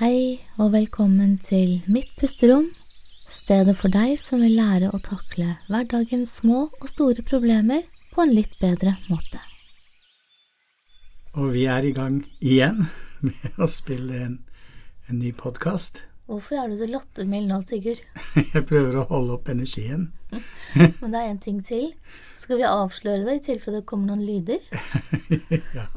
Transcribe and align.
Hei 0.00 0.40
og 0.56 0.70
velkommen 0.72 1.34
til 1.44 1.82
Mitt 1.84 2.14
pusterom, 2.16 2.70
stedet 3.28 3.74
for 3.76 3.92
deg 3.92 4.14
som 4.16 4.40
vil 4.40 4.54
lære 4.56 4.88
å 4.96 5.00
takle 5.04 5.58
hverdagens 5.66 6.38
små 6.38 6.62
og 6.70 6.86
store 6.88 7.20
problemer 7.20 7.82
på 8.14 8.24
en 8.24 8.32
litt 8.32 8.54
bedre 8.62 8.94
måte. 9.10 9.42
Og 11.36 11.52
vi 11.52 11.66
er 11.68 11.84
i 11.84 11.92
gang 11.92 12.16
igjen 12.40 12.86
med 13.28 13.60
å 13.60 13.68
spille 13.68 14.24
en, 14.24 14.40
en 15.04 15.20
ny 15.20 15.34
podkast. 15.36 16.00
Hvorfor 16.32 16.62
er 16.62 16.72
du 16.72 16.80
så 16.80 16.88
lattermild 16.88 17.52
nå, 17.52 17.60
Sigurd? 17.68 18.00
Jeg 18.54 18.64
prøver 18.72 19.02
å 19.02 19.06
holde 19.12 19.36
opp 19.36 19.52
energien. 19.52 20.14
Men 21.04 21.12
det 21.12 21.20
er 21.20 21.28
en 21.28 21.44
ting 21.44 21.60
til. 21.60 21.90
Skal 22.40 22.64
vi 22.64 22.70
avsløre 22.72 23.28
det 23.28 23.36
i 23.42 23.46
tilfelle 23.52 23.82
det 23.82 23.88
kommer 23.92 24.14
noen 24.14 24.24
lyder? 24.24 24.64
ja. 25.76 25.90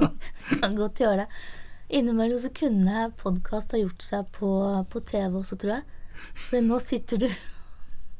Kan 0.59 0.75
godt 0.75 0.99
gjøre 1.07 1.23
det. 1.23 1.43
Innimellom 1.89 2.39
så 2.39 2.49
kunne 2.55 3.09
podkast 3.19 3.73
ha 3.75 3.81
gjort 3.81 4.01
seg 4.01 4.29
på, 4.35 4.51
på 4.89 5.01
TV 5.09 5.39
også, 5.41 5.57
tror 5.59 5.75
jeg. 5.77 5.83
For 6.45 6.63
nå 6.63 6.79
sitter 6.81 7.25
du 7.25 7.27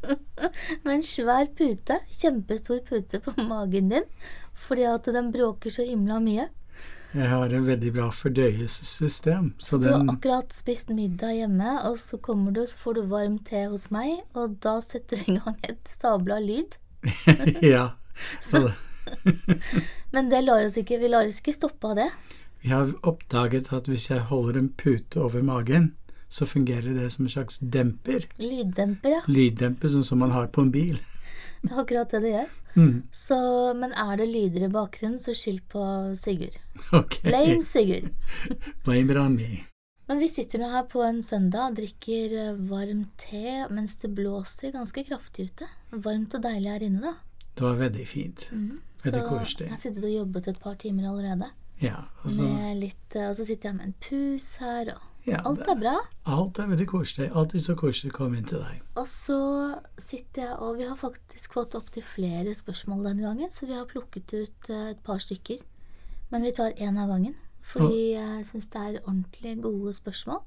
med 0.83 0.91
en 0.97 1.05
svær 1.05 1.47
pute, 1.55 2.01
kjempestor 2.11 2.83
pute 2.87 3.21
på 3.23 3.33
magen 3.47 3.93
din, 3.93 4.09
fordi 4.65 4.85
at 4.89 5.07
den 5.15 5.31
bråker 5.33 5.73
så 5.73 5.87
himla 5.87 6.19
mye. 6.23 6.49
Jeg 7.13 7.29
har 7.29 7.51
en 7.53 7.65
veldig 7.67 7.91
bra 7.93 8.07
fordøyelsessystem. 8.09 9.51
Så 9.61 9.77
Du 9.77 9.85
har 9.91 10.01
akkurat 10.09 10.53
spist 10.53 10.89
middag 10.89 11.35
hjemme, 11.37 11.75
og 11.85 11.99
så 12.01 12.17
kommer 12.17 12.51
du, 12.55 12.63
så 12.65 12.79
får 12.81 12.97
du 12.97 13.01
varm 13.11 13.35
te 13.45 13.67
hos 13.69 13.91
meg, 13.93 14.23
og 14.33 14.57
da 14.65 14.79
setter 14.81 15.21
du 15.21 15.35
i 15.35 15.37
gang 15.37 15.59
et 15.69 15.93
sabla 15.99 16.39
lyd. 16.41 16.79
Ja. 17.73 17.91
Så 18.41 18.71
Men 20.13 20.29
det 20.31 20.41
lar 20.45 20.63
oss 20.65 20.77
ikke, 20.79 20.97
vi 21.01 21.09
lar 21.11 21.27
oss 21.27 21.41
ikke 21.41 21.53
stoppe 21.53 21.91
av 21.91 21.99
det. 22.01 22.09
Vi 22.63 22.71
har 22.71 22.93
oppdaget 23.03 23.73
at 23.75 23.89
hvis 23.91 24.09
jeg 24.09 24.23
holder 24.29 24.59
en 24.59 24.69
pute 24.79 25.19
over 25.19 25.43
magen, 25.43 25.91
så 26.31 26.45
fungerer 26.47 26.95
det 26.95 27.09
som 27.11 27.25
en 27.25 27.33
slags 27.33 27.59
demper. 27.59 28.23
Lyddemper, 28.39 29.17
ja. 29.17 29.23
Lyddemper, 29.27 29.91
sånn 29.91 30.05
som 30.07 30.23
man 30.23 30.31
har 30.31 30.47
på 30.47 30.63
en 30.63 30.71
bil. 30.71 31.01
Det 31.63 31.73
er 31.73 31.81
akkurat 31.83 32.13
det 32.15 32.21
det 32.23 32.31
gjør. 32.31 32.53
Mm. 32.73 32.95
Så, 33.11 33.37
men 33.77 33.91
er 33.93 34.15
det 34.17 34.29
lyder 34.31 34.65
i 34.65 34.71
bakgrunnen, 34.71 35.19
så 35.21 35.35
skyld 35.37 35.59
på 35.69 35.83
Sigurd. 36.17 36.55
Ok. 36.95 37.19
Blame 37.27 37.61
Sigurd. 37.67 38.09
Blame 38.85 39.13
it 39.13 39.19
on 39.19 39.35
me. 39.35 39.65
Men 40.07 40.19
vi 40.19 40.29
sitter 40.31 40.59
nå 40.59 40.67
her 40.71 40.87
på 40.91 41.03
en 41.03 41.21
søndag, 41.23 41.75
drikker 41.77 42.33
eh, 42.39 42.63
varm 42.71 43.05
te 43.19 43.67
mens 43.71 43.95
det 44.01 44.11
blåser 44.15 44.73
ganske 44.75 45.03
kraftig 45.07 45.49
ute. 45.51 45.67
Varmt 45.91 46.35
og 46.35 46.43
deilig 46.43 46.71
her 46.71 46.87
inne, 46.87 47.11
da. 47.11 47.43
Det 47.53 47.67
var 47.67 47.77
veldig 47.83 48.07
fint. 48.07 48.47
Mm. 48.51 48.79
Veldig 49.03 49.21
koselig. 49.27 49.67
jeg 49.67 49.75
har 49.75 49.83
sittet 49.83 50.07
og 50.07 50.15
jobbet 50.15 50.49
et 50.51 50.59
par 50.63 50.79
timer 50.79 51.11
allerede. 51.11 51.51
Ja. 51.83 52.05
Og 52.23 52.31
så, 52.31 52.45
eh, 52.47 53.27
og 53.27 53.35
så 53.35 53.45
sitter 53.45 53.69
jeg 53.69 53.75
med 53.75 53.89
en 53.89 53.97
pus 54.01 54.55
her, 54.61 54.93
og 54.95 55.27
ja, 55.27 55.41
alt 55.47 55.63
er 55.67 55.79
bra. 55.79 55.95
alt 56.25 56.59
er 56.59 56.67
veldig 56.71 56.87
koselig. 56.87 57.29
Alltid 57.35 57.63
så 57.63 57.75
koselig 57.79 58.13
å 58.13 58.17
komme 58.17 58.39
inn 58.39 58.47
til 58.47 58.63
deg. 58.63 58.81
Og 58.99 59.07
så 59.07 59.39
sitter 59.99 60.47
jeg, 60.47 60.57
og 60.59 60.79
vi 60.79 60.87
har 60.87 60.99
faktisk 60.99 61.55
fått 61.59 61.75
opptil 61.79 62.03
flere 62.03 62.55
spørsmål 62.55 63.05
denne 63.09 63.27
gangen, 63.27 63.51
så 63.51 63.67
vi 63.67 63.77
har 63.77 63.89
plukket 63.89 64.33
ut 64.33 64.69
eh, 64.69 64.89
et 64.95 65.03
par 65.03 65.21
stykker. 65.23 65.63
Men 66.31 66.47
vi 66.47 66.55
tar 66.55 66.75
én 66.81 66.99
av 66.99 67.11
gangen, 67.11 67.35
fordi 67.61 68.15
jeg 68.15 68.47
syns 68.49 68.71
det 68.73 68.81
er 68.81 69.01
ordentlig 69.03 69.57
gode 69.63 69.93
spørsmål. 69.95 70.43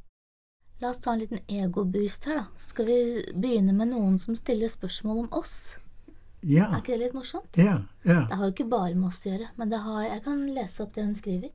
La 0.83 0.91
oss 0.93 1.01
ta 1.01 1.15
en 1.15 1.23
liten 1.23 1.41
egoboost 1.49 2.27
her, 2.29 2.43
da. 2.43 2.47
Skal 2.61 2.89
vi 2.89 2.99
begynne 3.33 3.73
med 3.73 3.95
noen 3.95 4.19
som 4.21 4.37
stiller 4.37 4.69
spørsmål 4.69 5.25
om 5.25 5.29
oss? 5.39 5.77
Ja. 6.43 6.69
Er 6.71 6.81
ikke 6.83 6.95
det 6.95 7.07
litt 7.07 7.15
morsomt? 7.17 7.57
Ja. 7.57 7.79
Ja. 8.05 8.25
Det 8.29 8.37
har 8.37 8.45
jo 8.45 8.55
ikke 8.55 8.69
bare 8.71 8.95
med 8.95 9.09
oss 9.09 9.23
å 9.25 9.31
gjøre, 9.31 9.49
men 9.57 9.71
det 9.73 9.81
har 9.83 10.03
Jeg 10.05 10.23
kan 10.27 10.43
lese 10.55 10.83
opp 10.85 10.95
det 10.95 11.07
hun 11.07 11.17
skriver. 11.19 11.55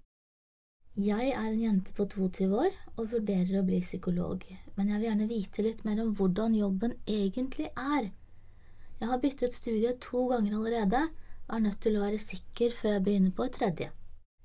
Jeg 1.00 1.30
er 1.32 1.46
en 1.48 1.62
jente 1.62 1.94
på 1.96 2.04
22 2.10 2.50
år 2.52 2.74
og 2.98 3.14
vurderer 3.14 3.62
å 3.62 3.64
bli 3.64 3.80
psykolog, 3.80 4.44
men 4.76 4.90
jeg 4.92 5.00
vil 5.00 5.08
gjerne 5.08 5.28
vite 5.30 5.64
litt 5.64 5.86
mer 5.88 6.02
om 6.04 6.12
hvordan 6.18 6.58
jobben 6.58 6.98
egentlig 7.08 7.70
er. 7.80 8.10
Jeg 9.00 9.10
har 9.10 9.22
byttet 9.24 9.56
studie 9.56 9.94
to 10.04 10.26
ganger 10.28 10.58
allerede 10.58 11.06
og 11.48 11.56
er 11.56 11.64
nødt 11.64 11.80
til 11.82 11.96
å 11.96 12.04
være 12.04 12.20
sikker 12.20 12.76
før 12.76 12.98
jeg 12.98 13.04
begynner 13.06 13.32
på 13.38 13.48
et 13.48 13.56
tredje. 13.56 13.88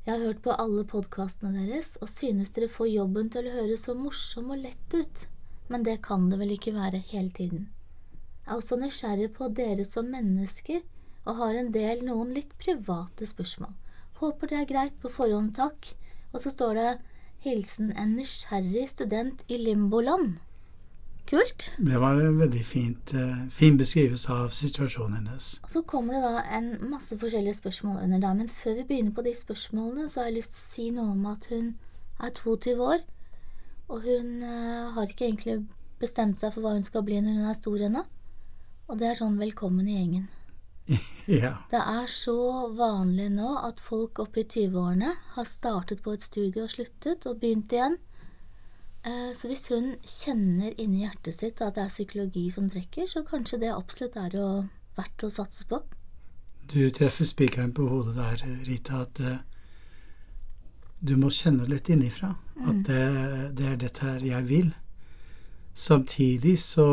Jeg 0.06 0.12
har 0.12 0.22
hørt 0.22 0.42
på 0.44 0.54
alle 0.54 0.84
podkastene 0.86 1.66
deres 1.66 1.96
og 1.98 2.12
synes 2.12 2.54
dere 2.54 2.70
får 2.70 2.92
jobben 2.92 3.32
til 3.34 3.48
å 3.50 3.56
høres 3.56 3.88
så 3.88 3.96
morsom 3.98 4.52
og 4.54 4.62
lett 4.62 4.94
ut, 4.94 5.26
men 5.66 5.82
det 5.82 5.98
kan 6.06 6.30
det 6.30 6.38
vel 6.38 6.54
ikke 6.54 6.76
være 6.78 7.02
hele 7.10 7.34
tiden. 7.34 7.66
Jeg 8.46 8.52
er 8.52 8.60
også 8.60 8.76
nysgjerrig 8.78 9.32
på 9.34 9.48
dere 9.58 9.84
som 9.84 10.06
mennesker 10.06 10.84
og 11.26 11.40
har 11.40 11.56
en 11.58 11.72
del 11.74 12.04
noen 12.06 12.30
litt 12.30 12.52
private 12.62 13.26
spørsmål. 13.26 13.72
Håper 14.20 14.52
det 14.52 14.58
er 14.60 14.68
greit 14.70 14.94
på 15.02 15.10
forhånd, 15.10 15.56
takk. 15.56 15.88
Og 16.30 16.38
så 16.44 16.52
står 16.54 16.78
det 16.78 16.90
hilsen 17.42 17.90
en 17.98 18.14
nysgjerrig 18.14 18.84
student 18.92 19.42
i 19.50 19.58
limboland. 19.58 20.36
Kult. 21.26 21.72
Det 21.82 21.98
var 21.98 22.20
en 22.22 22.38
veldig 22.38 22.62
fint, 22.64 23.14
eh, 23.18 23.48
fin 23.50 23.74
beskrivelse 23.76 24.30
av 24.30 24.54
situasjonen 24.54 25.16
hennes. 25.16 25.58
Og 25.64 25.70
så 25.70 25.82
kommer 25.82 26.14
det 26.14 26.22
da 26.22 26.44
en 26.58 26.90
masse 26.90 27.18
forskjellige 27.18 27.58
spørsmål 27.58 28.04
under 28.04 28.22
der, 28.22 28.34
men 28.34 28.48
før 28.48 28.78
vi 28.78 28.84
begynner 28.84 29.14
på 29.14 29.26
de 29.26 29.34
spørsmålene, 29.34 30.08
så 30.08 30.20
har 30.20 30.30
jeg 30.30 30.36
lyst 30.38 30.54
til 30.54 30.62
å 30.62 30.70
si 30.70 30.90
noe 30.90 31.16
om 31.16 31.26
at 31.26 31.48
hun 31.50 31.74
er 32.22 32.30
22 32.30 32.78
år, 32.78 33.02
og 33.88 34.06
hun 34.06 34.42
eh, 34.42 34.92
har 34.94 35.02
ikke 35.02 35.26
egentlig 35.26 35.66
bestemt 35.98 36.38
seg 36.38 36.54
for 36.54 36.62
hva 36.62 36.76
hun 36.78 36.86
skal 36.86 37.02
bli 37.02 37.18
når 37.18 37.40
hun 37.40 37.50
er 37.50 37.58
stor 37.58 37.82
ennå. 37.90 38.04
Og 38.86 38.98
det 39.00 39.08
er 39.10 39.18
sånn 39.18 39.38
velkommen 39.40 39.88
i 39.88 39.98
gjengen. 40.00 40.26
Ja. 41.26 41.56
Det 41.72 41.80
er 41.82 42.04
så 42.06 42.36
vanlig 42.78 43.32
nå 43.34 43.48
at 43.58 43.80
folk 43.82 44.20
oppe 44.22 44.44
i 44.44 44.46
20-årene 44.46 45.08
har 45.34 45.48
startet 45.50 46.04
på 46.04 46.12
et 46.14 46.22
studie 46.22 46.62
og 46.62 46.70
sluttet 46.70 47.26
og 47.26 47.40
begynt 47.42 47.72
igjen. 47.74 47.96
Eh, 49.02 49.32
Så 49.34 49.50
hvis 49.50 49.66
hun 49.72 49.96
kjenner 50.06 50.70
inni 50.78 51.02
hjertet 51.02 51.34
sitt 51.34 51.62
at 51.66 51.74
det 51.74 51.82
er 51.82 51.90
psykologi 51.90 52.44
som 52.54 52.68
trekker, 52.70 53.08
så 53.10 53.24
kanskje 53.26 53.58
det 53.64 53.72
absolutt 53.74 54.14
er 54.22 54.38
jo 54.38 54.46
verdt 54.94 55.26
å 55.26 55.32
satse 55.34 55.66
på. 55.66 55.80
Du 56.70 56.78
treffer 56.94 57.26
spikeren 57.26 57.74
på 57.74 57.88
hodet 57.90 58.14
der, 58.20 58.46
Rita, 58.70 59.02
at 59.02 59.18
eh, 59.18 59.42
du 61.02 61.16
må 61.18 61.34
kjenne 61.34 61.66
litt 61.66 61.90
innifra 61.90 62.36
at 62.70 62.86
det, 62.86 63.02
det 63.58 63.66
er 63.72 63.76
dette 63.82 64.06
her 64.06 64.22
jeg 64.30 64.46
vil. 64.46 64.70
Samtidig 65.74 66.54
så 66.62 66.86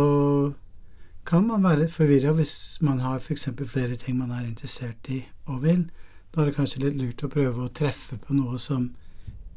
kan 1.25 1.47
man 1.47 1.63
være 1.63 1.85
litt 1.85 1.94
forvirra 1.94 2.34
hvis 2.35 2.81
man 2.84 3.00
har 3.03 3.22
f.eks. 3.22 3.47
flere 3.69 3.95
ting 4.00 4.17
man 4.19 4.34
er 4.35 4.47
interessert 4.47 5.07
i 5.09 5.22
og 5.47 5.63
vil. 5.63 5.88
Da 6.34 6.41
er 6.41 6.50
det 6.50 6.57
kanskje 6.57 6.84
litt 6.84 7.00
lurt 7.00 7.23
å 7.23 7.31
prøve 7.31 7.66
å 7.66 7.72
treffe 7.72 8.17
på 8.19 8.35
noe 8.35 8.59
som 8.59 8.89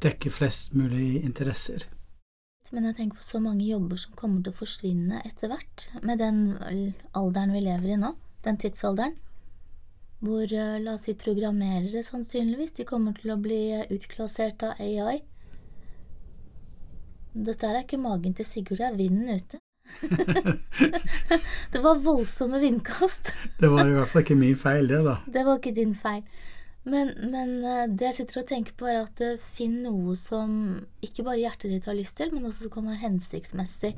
dekker 0.04 0.30
flest 0.30 0.76
mulig 0.76 1.22
interesser. 1.24 1.86
Men 2.74 2.88
jeg 2.88 2.96
tenker 2.98 3.20
på 3.20 3.26
så 3.26 3.40
mange 3.42 3.66
jobber 3.66 3.98
som 4.00 4.16
kommer 4.18 4.42
til 4.42 4.52
å 4.52 4.58
forsvinne 4.58 5.22
etter 5.24 5.50
hvert, 5.52 5.86
med 6.02 6.18
den 6.18 6.40
alderen 7.16 7.54
vi 7.54 7.62
lever 7.62 7.94
i 7.94 8.00
nå, 8.00 8.12
den 8.46 8.58
tidsalderen. 8.62 9.14
Hvor, 10.20 10.44
eh, 10.50 10.78
la 10.82 10.96
oss 10.96 11.06
si, 11.06 11.14
programmerere 11.14 12.02
sannsynligvis, 12.02 12.74
de 12.78 12.88
kommer 12.88 13.14
til 13.14 13.34
å 13.34 13.40
bli 13.40 13.60
utklassert 13.94 14.64
av 14.66 14.80
AI. 14.80 15.20
Dette 17.36 17.68
er 17.68 17.82
ikke 17.82 18.00
magen 18.00 18.34
til 18.34 18.48
Sigurd, 18.48 18.80
det 18.80 18.88
er 18.90 18.98
vinden 18.98 19.28
ute. 19.28 19.60
det 21.72 21.80
var 21.82 22.02
voldsomme 22.04 22.60
vindkast. 22.60 23.32
Det 23.60 23.68
var 23.72 23.88
i 23.88 23.94
hvert 23.96 24.10
fall 24.12 24.24
ikke 24.24 24.38
min 24.38 24.58
feil, 24.58 24.88
det, 24.90 25.00
da. 25.06 25.16
Det 25.32 25.44
var 25.46 25.60
ikke 25.60 25.74
din 25.76 25.94
feil. 25.96 26.22
Men, 26.86 27.10
men 27.32 27.64
eh, 27.66 27.86
det 27.90 28.12
jeg 28.12 28.16
sitter 28.20 28.42
og 28.44 28.50
tenker 28.50 28.76
på, 28.78 28.86
er 28.86 29.00
at 29.02 29.22
eh, 29.24 29.40
finn 29.56 29.80
noe 29.82 30.14
som 30.18 30.52
ikke 31.02 31.24
bare 31.26 31.40
hjertet 31.40 31.72
ditt 31.72 31.88
har 31.90 31.96
lyst 31.98 32.14
til, 32.20 32.30
men 32.34 32.46
også 32.46 32.66
som 32.68 32.74
kan 32.76 32.86
være 32.92 33.02
hensiktsmessig 33.02 33.96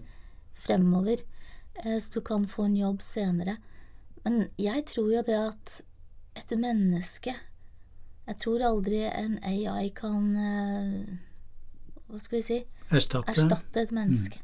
fremover, 0.65 1.21
eh, 1.83 1.99
så 2.01 2.15
du 2.17 2.23
kan 2.25 2.47
få 2.49 2.65
en 2.71 2.79
jobb 2.79 3.05
senere. 3.05 3.59
Men 4.25 4.47
jeg 4.61 4.87
tror 4.89 5.13
jo 5.19 5.25
det 5.27 5.37
at 5.37 5.77
et 6.39 6.53
menneske 6.59 7.33
Jeg 8.29 8.37
tror 8.43 8.63
aldri 8.63 8.99
en 9.09 9.39
AI 9.43 9.89
kan 9.97 10.27
Hva 12.07 12.19
skal 12.21 12.37
vi 12.37 12.43
si 12.45 12.59
Erstatte. 12.93 13.33
erstatte 13.33 13.83
et 13.87 13.95
menneske. 13.95 14.43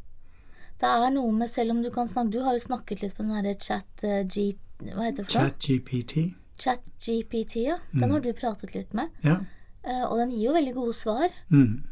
Det 0.82 0.90
er 0.90 1.10
noe 1.14 1.32
med, 1.32 1.50
selv 1.50 1.74
om 1.74 1.82
du 1.84 1.90
kan 1.94 2.08
snakke 2.10 2.34
Du 2.34 2.40
har 2.44 2.56
jo 2.56 2.62
snakket 2.64 3.02
litt 3.04 3.16
på 3.16 3.22
den 3.22 3.34
derre 3.36 3.54
chat 3.62 4.04
uh, 4.04 4.22
G... 4.26 4.52
Hva 4.82 5.06
heter 5.06 5.22
det 5.22 5.30
for 5.30 5.38
noe? 5.38 5.52
ChatGPT. 5.54 6.14
ChatGPT, 6.60 7.56
ja. 7.62 7.78
Den 7.94 8.10
har 8.10 8.22
du 8.24 8.32
pratet 8.36 8.74
litt 8.74 8.94
med. 8.96 9.12
Ja. 9.24 9.38
Uh, 9.86 10.04
og 10.10 10.18
den 10.18 10.34
gir 10.34 10.48
jo 10.48 10.56
veldig 10.56 10.74
gode 10.76 10.96
svar. 10.98 11.34
Mm. 11.54 11.84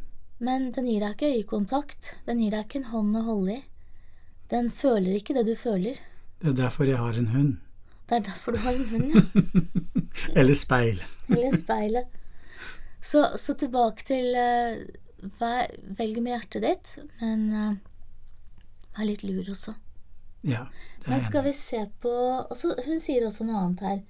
Men 0.43 0.71
den 0.75 0.89
gir 0.89 1.03
deg 1.03 1.15
ikke 1.15 1.31
øyekontakt. 1.37 2.13
Den 2.27 2.41
gir 2.43 2.53
deg 2.53 2.67
ikke 2.67 2.81
en 2.83 2.89
hånd 2.91 3.19
å 3.19 3.23
holde 3.27 3.59
i. 3.59 3.61
Den 4.51 4.69
føler 4.73 5.15
ikke 5.17 5.35
det 5.37 5.45
du 5.47 5.55
føler. 5.57 6.01
Det 6.41 6.51
er 6.51 6.59
derfor 6.59 6.89
jeg 6.89 6.99
har 6.99 7.15
en 7.17 7.31
hund. 7.31 7.53
Det 8.09 8.19
er 8.19 8.25
derfor 8.27 8.53
du 8.53 8.59
har 8.65 8.75
en 8.75 8.89
hund, 8.91 9.15
ja. 9.15 9.23
Eller 10.39 10.57
speil. 10.59 10.99
Eller 11.31 11.55
speilet. 11.57 12.19
Så, 13.03 13.23
så 13.39 13.55
tilbake 13.59 14.05
til 14.07 14.35
uh, 14.35 14.83
Velg 15.97 16.19
med 16.19 16.33
hjertet 16.33 16.63
ditt, 16.65 16.93
men 17.21 17.43
eh, 17.55 17.75
vær 18.97 19.09
litt 19.09 19.23
lur 19.25 19.49
også. 19.53 19.75
Ja. 20.43 20.65
Det 21.03 21.09
Men 21.09 21.19
er 21.19 21.25
skal 21.25 21.45
vi 21.45 21.53
se 21.55 21.85
på 22.03 22.11
også, 22.51 22.75
Hun 22.85 22.99
sier 22.99 23.25
også 23.27 23.45
noe 23.47 23.61
annet 23.61 23.83
her. 23.87 24.01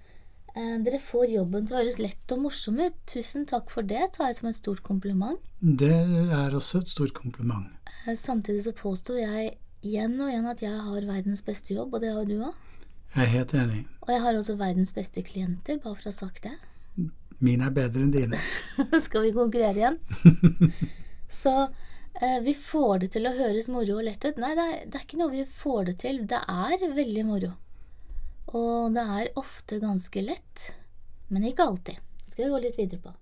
Eh, 0.54 0.78
dere 0.86 1.00
får 1.02 1.32
jobben 1.34 1.66
til 1.66 1.76
å 1.76 1.80
høres 1.82 2.00
lett 2.02 2.34
og 2.34 2.44
morsom 2.46 2.78
ut. 2.82 2.98
Tusen 3.10 3.46
takk 3.50 3.72
for 3.74 3.86
det, 3.90 4.02
tar 4.14 4.30
jeg 4.30 4.38
som 4.42 4.50
et 4.50 4.58
stort 4.58 4.84
kompliment. 4.86 5.40
Det 5.62 5.94
er 5.94 6.54
også 6.54 6.84
et 6.84 6.92
stort 6.94 7.14
kompliment. 7.18 7.72
Eh, 8.06 8.16
samtidig 8.20 8.66
så 8.68 8.76
påstår 8.78 9.22
jeg 9.24 9.56
igjen 9.84 10.20
og 10.22 10.30
igjen 10.30 10.50
at 10.50 10.62
jeg 10.62 10.74
har 10.74 11.10
verdens 11.10 11.42
beste 11.46 11.74
jobb, 11.74 11.96
og 11.96 12.06
det 12.06 12.14
har 12.14 12.30
du 12.30 12.38
òg. 12.38 12.54
Jeg 13.14 13.24
er 13.24 13.34
helt 13.34 13.54
enig. 13.54 13.82
Og 14.06 14.14
jeg 14.14 14.22
har 14.22 14.38
også 14.38 14.56
verdens 14.58 14.94
beste 14.94 15.22
klienter, 15.26 15.78
bare 15.82 15.98
for 15.98 16.10
å 16.10 16.14
ha 16.14 16.18
sagt 16.18 16.46
det. 16.46 16.56
Mine 17.44 17.68
er 17.68 17.76
bedre 17.76 18.06
enn 18.06 18.14
dine. 18.14 18.40
Skal 19.06 19.28
vi 19.28 19.34
konkurrere 19.36 19.82
igjen? 19.82 19.98
så 21.42 21.54
vi 22.46 22.54
får 22.54 23.00
det 23.02 23.08
til 23.16 23.26
å 23.26 23.34
høres 23.34 23.68
moro 23.74 23.98
og 23.98 24.06
lett 24.06 24.26
ut. 24.26 24.38
Nei, 24.40 24.54
det 24.58 24.66
er, 24.70 24.86
det 24.86 25.00
er 25.00 25.06
ikke 25.08 25.20
noe 25.20 25.34
vi 25.34 25.46
får 25.64 25.88
det 25.90 25.96
til. 26.06 26.22
Det 26.30 26.40
er 26.40 26.84
veldig 26.94 27.26
moro. 27.26 27.50
Og 28.54 28.94
det 28.94 29.04
er 29.18 29.34
ofte 29.40 29.80
ganske 29.82 30.22
lett, 30.22 30.70
men 31.34 31.48
ikke 31.50 31.66
alltid. 31.66 32.02
Det 32.26 32.36
skal 32.36 32.46
vi 32.46 32.52
gå 32.54 32.62
litt 32.68 32.80
videre 32.80 33.02
på. 33.02 33.14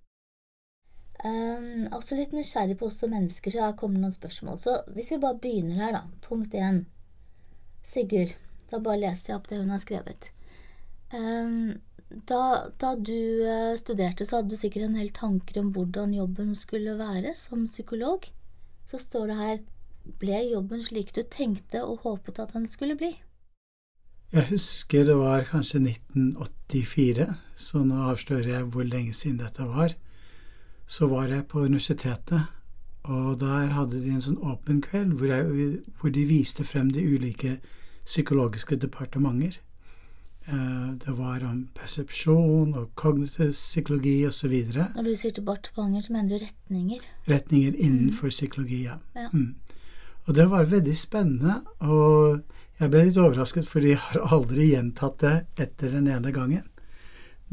Um, 1.24 1.86
også 1.94 2.18
litt 2.18 2.34
nysgjerrig 2.34 2.80
på 2.80 2.88
oss 2.90 2.98
som 3.04 3.14
mennesker, 3.14 3.54
så 3.54 3.68
her 3.68 3.78
kommer 3.78 4.02
noen 4.02 4.14
spørsmål. 4.14 4.58
Så 4.58 4.76
hvis 4.96 5.14
vi 5.14 5.22
bare 5.22 5.40
begynner 5.40 5.86
her, 5.86 5.96
da. 5.96 6.04
Punkt 6.26 6.56
én. 6.58 6.84
Sigurd, 7.86 8.34
da 8.72 8.82
bare 8.82 9.04
leser 9.04 9.32
jeg 9.32 9.40
opp 9.40 9.50
det 9.52 9.62
hun 9.62 9.74
har 9.74 9.82
skrevet. 9.84 10.32
Um, 11.14 11.78
da, 12.10 12.72
da, 12.82 12.96
du 12.98 13.46
uh, 13.46 13.78
studerte, 13.80 14.26
så 14.26 14.40
hadde 14.40 14.56
du 14.56 14.60
sikkert 14.60 14.90
en 14.90 14.98
del 15.00 15.14
tanker 15.16 15.62
om 15.62 15.72
hvordan 15.76 16.16
jobben 16.18 16.56
skulle 16.58 16.98
være 17.00 17.36
som 17.40 17.68
psykolog. 17.70 18.28
Så 18.92 19.00
står 19.00 19.30
det 19.32 19.36
her 19.40 19.60
Ble 20.20 20.40
jobben 20.52 20.82
slik 20.84 21.14
du 21.16 21.22
tenkte 21.24 21.84
og 21.86 22.02
håpet 22.04 22.40
at 22.42 22.56
den 22.56 22.66
skulle 22.68 22.98
bli? 23.00 23.14
Jeg 24.32 24.48
husker 24.50 25.06
det 25.06 25.16
var 25.20 25.46
kanskje 25.48 25.80
1984, 25.84 27.28
så 27.56 27.84
nå 27.84 28.00
avslører 28.10 28.50
jeg 28.50 28.70
hvor 28.74 28.88
lenge 28.88 29.14
siden 29.14 29.42
dette 29.44 29.68
var. 29.68 29.94
Så 30.88 31.08
var 31.12 31.30
jeg 31.30 31.46
på 31.52 31.64
universitetet, 31.68 32.50
og 33.04 33.40
der 33.40 33.72
hadde 33.76 34.02
de 34.02 34.16
en 34.16 34.24
sånn 34.26 34.40
åpen 34.42 34.82
kveld 34.84 35.14
hvor, 35.20 35.32
jeg, 35.36 35.82
hvor 36.00 36.16
de 36.16 36.26
viste 36.28 36.66
frem 36.68 36.90
de 36.96 37.04
ulike 37.06 37.60
psykologiske 38.08 38.80
departementer. 38.82 39.60
Eh, 40.48 40.94
det 41.06 41.14
var 41.18 41.44
om 41.46 41.68
persepsjon 41.78 42.74
og 42.74 42.90
kognitiv 42.96 43.52
psykologi 43.54 44.16
osv. 44.28 44.56
Når 44.96 45.04
du 45.06 45.16
sier 45.16 45.36
departementer, 45.36 46.08
så 46.08 46.16
mener 46.16 46.34
du 46.34 46.46
retninger? 46.46 47.06
Retninger 47.30 47.76
innenfor 47.78 48.32
mm. 48.32 48.36
psykologi, 48.38 48.82
ja. 48.88 48.98
ja. 49.16 49.30
Mm. 49.34 49.56
Og 50.26 50.36
det 50.36 50.50
var 50.50 50.66
veldig 50.72 50.98
spennende. 50.98 51.62
og 51.80 52.42
jeg 52.82 52.90
ble 52.90 53.04
litt 53.06 53.18
overrasket, 53.22 53.68
for 53.70 53.86
de 53.86 53.94
har 53.94 54.24
aldri 54.34 54.72
gjentatt 54.72 55.20
det 55.22 55.36
etter 55.62 55.92
den 55.94 56.08
ene 56.10 56.32
gangen. 56.34 56.64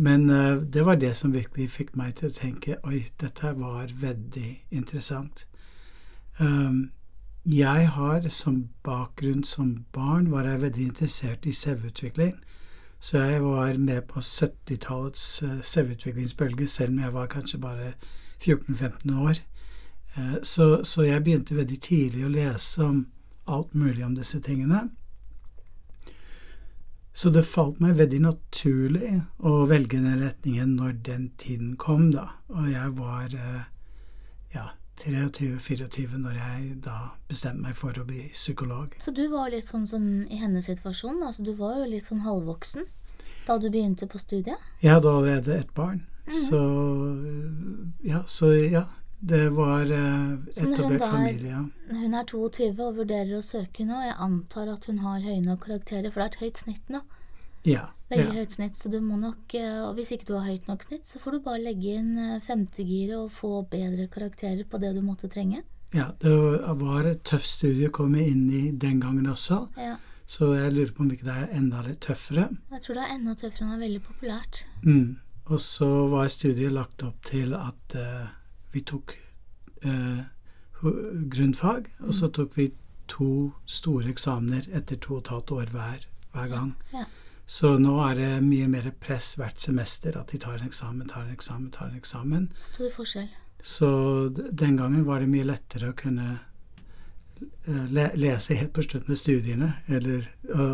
Men 0.01 0.31
uh, 0.31 0.63
det 0.63 0.85
var 0.87 0.97
det 0.97 1.11
som 1.19 1.35
virkelig 1.35 1.69
fikk 1.75 1.97
meg 1.99 2.15
til 2.17 2.31
å 2.31 2.37
tenke 2.37 2.79
oi, 2.87 3.03
dette 3.21 3.51
var 3.59 3.91
veldig 3.93 4.53
interessant. 4.71 5.45
Um, 6.39 6.93
jeg 7.45 7.91
har 7.93 8.29
som 8.33 8.69
bakgrunn 8.87 9.45
som 9.45 9.85
barn 9.93 10.31
var 10.31 10.49
jeg 10.49 10.63
veldig 10.63 10.87
interessert 10.87 11.45
i 11.45 11.53
selvutvikling. 11.53 12.39
Så 13.01 13.19
jeg 13.19 13.43
var 13.45 13.79
med 13.79 14.03
på 14.11 14.21
70-tallets 14.21 15.43
uh, 15.43 15.61
selvutviklingsbølge, 15.63 16.67
selv 16.69 16.97
om 16.97 17.03
jeg 17.05 17.15
var 17.15 17.27
kanskje 17.27 17.61
bare 17.63 17.93
14-15 18.43 19.15
år. 19.15 19.43
Uh, 20.17 20.39
så, 20.43 20.85
så 20.85 21.07
jeg 21.07 21.25
begynte 21.25 21.57
veldig 21.59 21.81
tidlig 21.81 22.27
å 22.27 22.33
lese 22.33 22.85
om 22.85 23.07
alt 23.49 23.75
mulig 23.75 24.05
om 24.07 24.17
disse 24.19 24.41
tingene. 24.41 24.89
Så 27.19 27.33
det 27.35 27.49
falt 27.51 27.81
meg 27.83 27.97
veldig 27.99 28.21
naturlig 28.23 29.09
å 29.43 29.65
velge 29.67 29.99
den 29.99 30.21
retningen 30.23 30.77
når 30.79 30.93
den 31.09 31.25
tiden 31.41 31.73
kom, 31.81 32.13
da. 32.15 32.29
Og 32.55 32.69
jeg 32.71 32.93
var 32.95 33.33
eh, 33.35 33.65
ja, 34.55 34.69
23-24 35.03 36.21
når 36.21 36.39
jeg 36.41 36.77
da 36.85 36.99
bestemte 37.29 37.65
meg 37.65 37.77
for 37.79 37.97
å 37.99 38.05
bli 38.09 38.29
psykolog. 38.35 38.95
Så 39.03 39.15
du 39.15 39.25
var 39.33 39.51
litt 39.53 39.69
sånn 39.69 39.87
som 39.87 40.05
i 40.27 40.41
hennes 40.41 40.69
situasjon? 40.71 41.23
Altså 41.23 41.47
du 41.47 41.53
var 41.59 41.81
jo 41.81 41.91
litt 41.91 42.11
sånn 42.11 42.25
halvvoksen 42.27 42.89
da 43.49 43.59
du 43.59 43.71
begynte 43.71 44.09
på 44.11 44.21
studiet? 44.21 44.71
Jeg 44.83 44.99
hadde 44.99 45.11
allerede 45.11 45.59
et 45.59 45.75
barn. 45.75 46.07
Mm 46.29 46.35
-hmm. 46.35 46.49
Så 46.49 46.61
ja, 48.05 48.23
så 48.27 48.53
ja. 48.55 48.87
Det 49.21 49.51
var 49.51 49.91
eh, 49.91 50.33
etablert 50.57 51.03
familie. 51.03 51.51
Ja. 51.51 51.65
Hun 51.91 52.15
er 52.15 52.25
22 52.25 52.85
og 52.85 52.97
vurderer 52.97 53.39
å 53.39 53.43
søke 53.43 53.85
nå. 53.85 53.99
Jeg 54.05 54.15
antar 54.19 54.69
at 54.71 54.85
hun 54.87 54.99
har 54.99 55.21
høye 55.21 55.41
nok 55.43 55.65
karakterer, 55.65 56.11
for 56.11 56.21
det 56.21 56.27
er 56.27 56.31
et 56.31 56.43
høyt 56.45 56.59
snitt 56.59 56.89
nå. 56.89 57.01
Ja, 57.67 57.89
Veldig 58.09 58.25
ja. 58.25 58.35
høyt 58.41 58.55
snitt, 58.55 58.77
så 58.79 58.89
du 58.89 59.01
må 59.05 59.19
nok 59.21 59.53
eh, 59.59 59.81
Og 59.85 59.99
hvis 59.99 60.15
ikke 60.15 60.31
du 60.31 60.37
har 60.39 60.47
høyt 60.49 60.69
nok 60.69 60.85
snitt, 60.87 61.05
så 61.09 61.21
får 61.21 61.37
du 61.37 61.43
bare 61.45 61.61
legge 61.61 61.97
inn 61.99 62.15
eh, 62.17 62.39
femtegiret 62.45 63.19
og 63.19 63.35
få 63.37 63.63
bedre 63.69 64.09
karakterer 64.13 64.65
på 64.69 64.81
det 64.81 64.95
du 64.97 65.03
måtte 65.05 65.29
trenge. 65.33 65.61
Ja, 65.93 66.11
det 66.21 66.33
var 66.81 67.09
et 67.09 67.23
tøft 67.29 67.49
studie 67.49 67.89
å 67.89 67.95
komme 67.95 68.21
inn 68.25 68.49
i 68.53 68.69
den 68.73 69.01
gangen 69.01 69.29
også. 69.29 69.67
Ja. 69.81 69.97
Så 70.29 70.51
jeg 70.53 70.75
lurer 70.75 70.91
på 70.93 71.05
om 71.05 71.13
ikke 71.13 71.29
det 71.29 71.37
er 71.41 71.55
enda 71.57 71.81
litt 71.87 72.03
tøffere. 72.05 72.51
Jeg 72.73 72.85
tror 72.85 72.99
det 72.99 73.05
er 73.07 73.15
enda 73.15 73.35
tøffere, 73.41 73.69
det 73.69 73.77
er 73.79 73.85
veldig 73.87 74.03
populært. 74.05 74.65
Mm. 74.85 75.07
Og 75.49 75.63
så 75.65 75.89
var 76.13 76.29
studiet 76.29 76.75
lagt 76.77 77.05
opp 77.07 77.23
til 77.25 77.55
at 77.57 77.97
uh, 77.97 78.27
vi 78.75 78.83
tok 78.85 79.15
uh, 79.87 80.21
grunnfag, 81.33 81.89
og 82.05 82.13
så 82.13 82.29
mm. 82.29 82.35
tok 82.37 82.59
vi 82.61 82.69
to 83.09 83.31
store 83.65 84.13
eksamener 84.13 84.69
etter 84.77 85.01
to 85.01 85.17
og 85.17 85.25
et 85.25 85.33
halvt 85.33 85.55
år 85.57 85.73
hver, 85.73 86.05
hver 86.35 86.53
gang. 86.53 86.75
Ja. 86.93 87.07
Så 87.49 87.79
nå 87.81 87.95
er 88.05 88.19
det 88.19 88.33
mye 88.45 88.67
mer 88.69 88.91
press 89.01 89.31
hvert 89.41 89.57
semester 89.63 90.19
at 90.21 90.29
de 90.35 90.37
tar 90.43 90.59
en 90.59 90.67
eksamen, 90.67 91.09
tar 91.09 91.23
en 91.25 91.33
eksamen, 91.33 91.71
tar 91.73 91.87
en 91.89 91.97
eksamen. 91.97 92.43
Stor 92.61 92.91
forskjell. 92.93 93.31
Så 93.65 93.89
den 94.37 94.77
gangen 94.77 95.07
var 95.07 95.23
det 95.25 95.31
mye 95.33 95.47
lettere 95.49 95.89
å 95.89 95.97
kunne 95.97 96.27
eh, 97.41 97.87
le 97.89 98.05
lese 98.21 98.59
helt 98.59 98.75
på 98.77 98.85
slutten 98.85 99.15
av 99.15 99.21
studiene, 99.21 99.69
eller 99.89 100.27
å, 100.53 100.67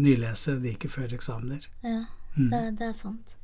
nylese 0.00 0.56
like 0.62 0.88
før 0.88 1.12
eksamener. 1.12 1.66
Ja, 1.84 2.06
mm. 2.38 2.48
det, 2.54 2.62
det, 2.78 2.88
er 2.88 2.96
sant. 2.96 3.34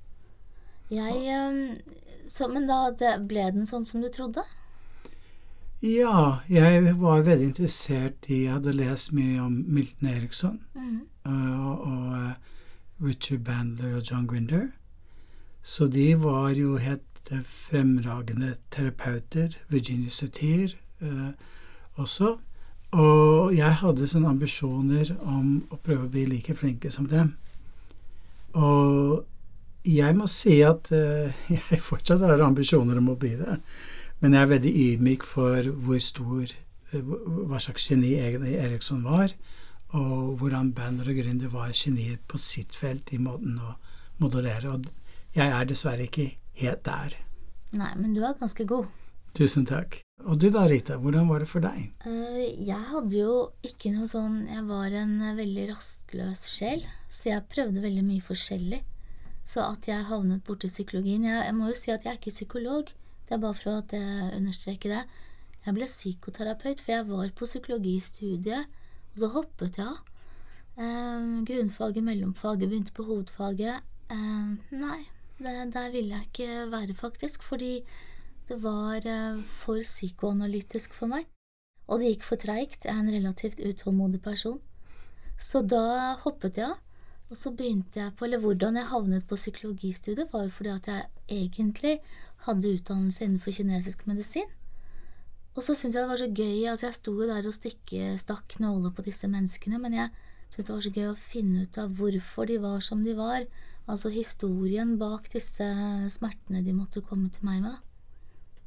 Jeg 0.88 1.36
um, 1.36 1.60
så, 2.32 2.48
Men 2.48 2.64
da 2.70 2.86
ble 3.20 3.44
den 3.58 3.68
sånn 3.68 3.84
som 3.84 4.00
du 4.00 4.08
trodde? 4.14 4.46
Ja, 5.84 6.40
jeg 6.48 6.96
var 6.96 7.26
veldig 7.28 7.50
interessert 7.52 8.26
i 8.28 8.42
Jeg 8.46 8.56
hadde 8.56 8.74
lest 8.76 9.12
mye 9.16 9.38
om 9.40 9.54
Milton 9.68 10.10
Eriksson 10.10 10.58
mm. 10.76 10.98
Og, 11.24 11.86
og 11.88 12.08
uh, 12.16 12.56
Richard 13.00 13.44
Bandler 13.46 13.96
og 13.96 14.04
John 14.10 14.26
Grinder. 14.26 14.68
Så 15.62 15.88
de 15.88 16.14
var 16.22 16.54
jo 16.56 16.76
helt 16.76 17.32
uh, 17.32 17.40
fremragende 17.44 18.54
terapeuter. 18.70 19.56
Virginia 19.68 20.10
Satir 20.10 20.76
også. 21.96 22.36
Og 22.90 23.54
jeg 23.56 23.74
hadde 23.80 24.08
sånne 24.10 24.32
ambisjoner 24.34 25.12
om 25.22 25.60
å 25.70 25.78
prøve 25.78 26.08
å 26.08 26.10
bli 26.10 26.26
like 26.26 26.56
flinke 26.58 26.90
som 26.90 27.06
dem. 27.08 27.36
Og 28.52 29.24
jeg 29.86 30.16
må 30.18 30.26
si 30.28 30.58
at 30.66 30.90
jeg 31.54 31.80
fortsatt 31.80 32.20
har 32.26 32.42
ambisjoner 32.44 32.98
om 32.98 33.12
å 33.14 33.18
bli 33.20 33.36
det. 33.38 33.60
Men 34.20 34.36
jeg 34.36 34.42
er 34.42 34.50
veldig 34.50 34.72
ydmyk 34.84 35.24
for 35.24 35.70
hvor 35.84 36.00
stor 36.04 36.44
eh, 36.44 37.00
Hva 37.00 37.60
slags 37.62 37.88
geni 37.88 38.12
Eriksson 38.20 39.04
var, 39.06 39.32
og 39.96 40.36
hvordan 40.40 40.72
bander 40.76 41.08
og 41.10 41.18
Gründer 41.18 41.50
var 41.52 41.72
genier 41.74 42.18
på 42.30 42.38
sitt 42.38 42.76
felt 42.78 43.10
i 43.12 43.18
måten 43.18 43.58
å 43.58 43.74
modellere. 44.22 44.76
Og 44.76 44.86
jeg 45.34 45.50
er 45.50 45.66
dessverre 45.66 46.06
ikke 46.06 46.30
helt 46.60 46.84
der. 46.86 47.16
Nei, 47.74 47.90
men 47.98 48.14
du 48.14 48.22
er 48.26 48.38
ganske 48.38 48.66
god. 48.66 48.88
Tusen 49.36 49.66
takk. 49.66 50.00
Og 50.26 50.38
du 50.42 50.48
da, 50.52 50.66
Rita, 50.68 50.98
hvordan 51.00 51.28
var 51.30 51.42
det 51.42 51.48
for 51.48 51.64
deg? 51.64 51.92
Uh, 52.04 52.42
jeg 52.42 52.80
hadde 52.90 53.14
jo 53.16 53.34
ikke 53.64 53.92
noe 53.94 54.08
sånn 54.10 54.42
Jeg 54.50 54.64
var 54.68 54.92
en 55.00 55.14
veldig 55.38 55.68
rastløs 55.70 56.42
sjel, 56.50 56.82
så 57.08 57.30
jeg 57.30 57.46
prøvde 57.52 57.84
veldig 57.84 58.04
mye 58.04 58.24
forskjellig. 58.26 58.82
Så 59.48 59.64
at 59.64 59.88
jeg 59.88 60.06
havnet 60.10 60.44
borti 60.46 60.68
psykologien 60.70 61.24
jeg, 61.26 61.38
jeg 61.46 61.56
må 61.56 61.70
jo 61.70 61.78
si 61.78 61.94
at 61.94 62.04
jeg 62.04 62.12
er 62.12 62.20
ikke 62.20 62.34
psykolog. 62.34 62.90
Det 63.26 63.36
er 63.36 63.42
bare 63.42 63.58
for 63.58 63.80
at 63.80 63.94
jeg 63.94 64.34
understreker 64.36 64.94
det. 64.96 65.00
Jeg 65.64 65.76
ble 65.76 65.88
psykoterapeut, 65.88 66.82
for 66.82 66.94
jeg 66.94 67.08
var 67.08 67.32
på 67.36 67.48
psykologistudiet, 67.48 68.68
og 69.14 69.22
så 69.22 69.30
hoppet 69.34 69.78
jeg 69.80 69.86
av. 69.86 69.98
Eh, 70.80 71.42
grunnfaget, 71.48 72.04
mellomfaget, 72.04 72.68
begynte 72.68 72.94
på 72.96 73.06
hovedfaget. 73.08 73.82
Eh, 74.10 74.76
nei, 74.76 75.00
det, 75.38 75.56
der 75.74 75.90
ville 75.90 76.16
jeg 76.16 76.28
ikke 76.30 76.70
være, 76.72 76.94
faktisk, 76.94 77.42
fordi 77.42 77.80
det 78.48 78.62
var 78.62 79.06
eh, 79.06 79.42
for 79.62 79.82
psykoanalytisk 79.82 80.94
for 80.94 81.10
meg. 81.10 81.26
Og 81.86 82.00
det 82.00 82.14
gikk 82.14 82.28
for 82.28 82.38
treigt. 82.38 82.84
Jeg 82.84 82.94
er 82.94 83.00
en 83.00 83.14
relativt 83.14 83.60
utålmodig 83.60 84.22
person. 84.22 84.60
Så 85.38 85.62
da 85.62 86.14
hoppet 86.22 86.58
jeg 86.60 86.70
av. 86.70 86.78
Og 87.30 87.38
så 87.38 87.52
begynte 87.54 88.00
jeg 88.00 88.14
på, 88.18 88.26
eller 88.26 88.42
hvordan 88.42 88.76
jeg 88.76 88.90
havnet 88.90 89.26
på 89.26 89.38
psykologistudiet, 89.38 90.32
var 90.32 90.48
jo 90.48 90.50
fordi 90.50 90.70
at 90.70 90.88
jeg 90.90 91.04
egentlig 91.28 92.00
hadde 92.46 92.72
utdannelse 92.74 93.24
innenfor 93.24 93.54
kinesisk 93.54 94.06
medisin. 94.06 94.50
Og 95.56 95.64
så 95.66 95.74
syntes 95.74 95.96
jeg 95.96 96.04
det 96.04 96.10
var 96.12 96.20
så 96.20 96.30
gøy, 96.30 96.58
altså 96.70 96.86
jeg 96.86 96.98
sto 96.98 97.14
der 97.26 97.46
og 97.48 97.56
stikke, 97.56 98.12
stakk 98.22 98.54
nåler 98.62 98.92
på 98.94 99.02
disse 99.06 99.28
menneskene, 99.28 99.80
men 99.82 99.96
jeg 99.98 100.12
syntes 100.48 100.68
det 100.68 100.74
var 100.76 100.84
så 100.86 100.94
gøy 100.94 101.08
å 101.10 101.18
finne 101.32 101.64
ut 101.66 101.80
av 101.82 101.96
hvorfor 101.98 102.46
de 102.46 102.60
var 102.62 102.84
som 102.86 103.02
de 103.04 103.16
var, 103.18 103.48
Altså 103.90 104.10
historien 104.14 104.96
bak 105.00 105.24
disse 105.32 105.66
smertene 106.14 106.62
de 106.62 106.74
måtte 106.76 107.02
komme 107.02 107.30
til 107.34 107.46
meg 107.48 107.62
med. 107.64 107.78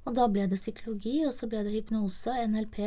Og 0.03 0.17
da 0.17 0.25
ble 0.27 0.49
det 0.51 0.59
psykologi, 0.59 1.21
og 1.23 1.31
så 1.35 1.47
ble 1.47 1.61
det 1.63 1.71
hypnose, 1.77 2.33
NLP, 2.49 2.79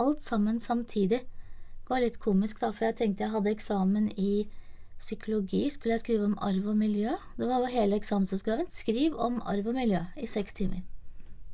alt 0.00 0.24
sammen 0.24 0.62
samtidig. 0.64 1.20
Det 1.26 1.90
var 1.90 2.00
litt 2.00 2.16
komisk, 2.22 2.62
da, 2.62 2.72
for 2.72 2.88
jeg 2.88 2.98
tenkte 3.00 3.26
jeg 3.26 3.34
hadde 3.34 3.52
eksamen 3.52 4.08
i 4.16 4.46
psykologi, 4.98 5.66
skulle 5.70 5.98
jeg 5.98 6.06
skrive 6.06 6.30
om 6.30 6.38
arv 6.42 6.72
og 6.72 6.78
miljø. 6.80 7.12
Det 7.36 7.48
var 7.50 7.68
hele 7.70 8.00
eksamensoppgaven. 8.00 8.70
Skriv 8.72 9.18
om 9.20 9.42
arv 9.44 9.68
og 9.68 9.76
miljø 9.76 10.00
i 10.16 10.26
seks 10.26 10.56
timer. 10.56 10.82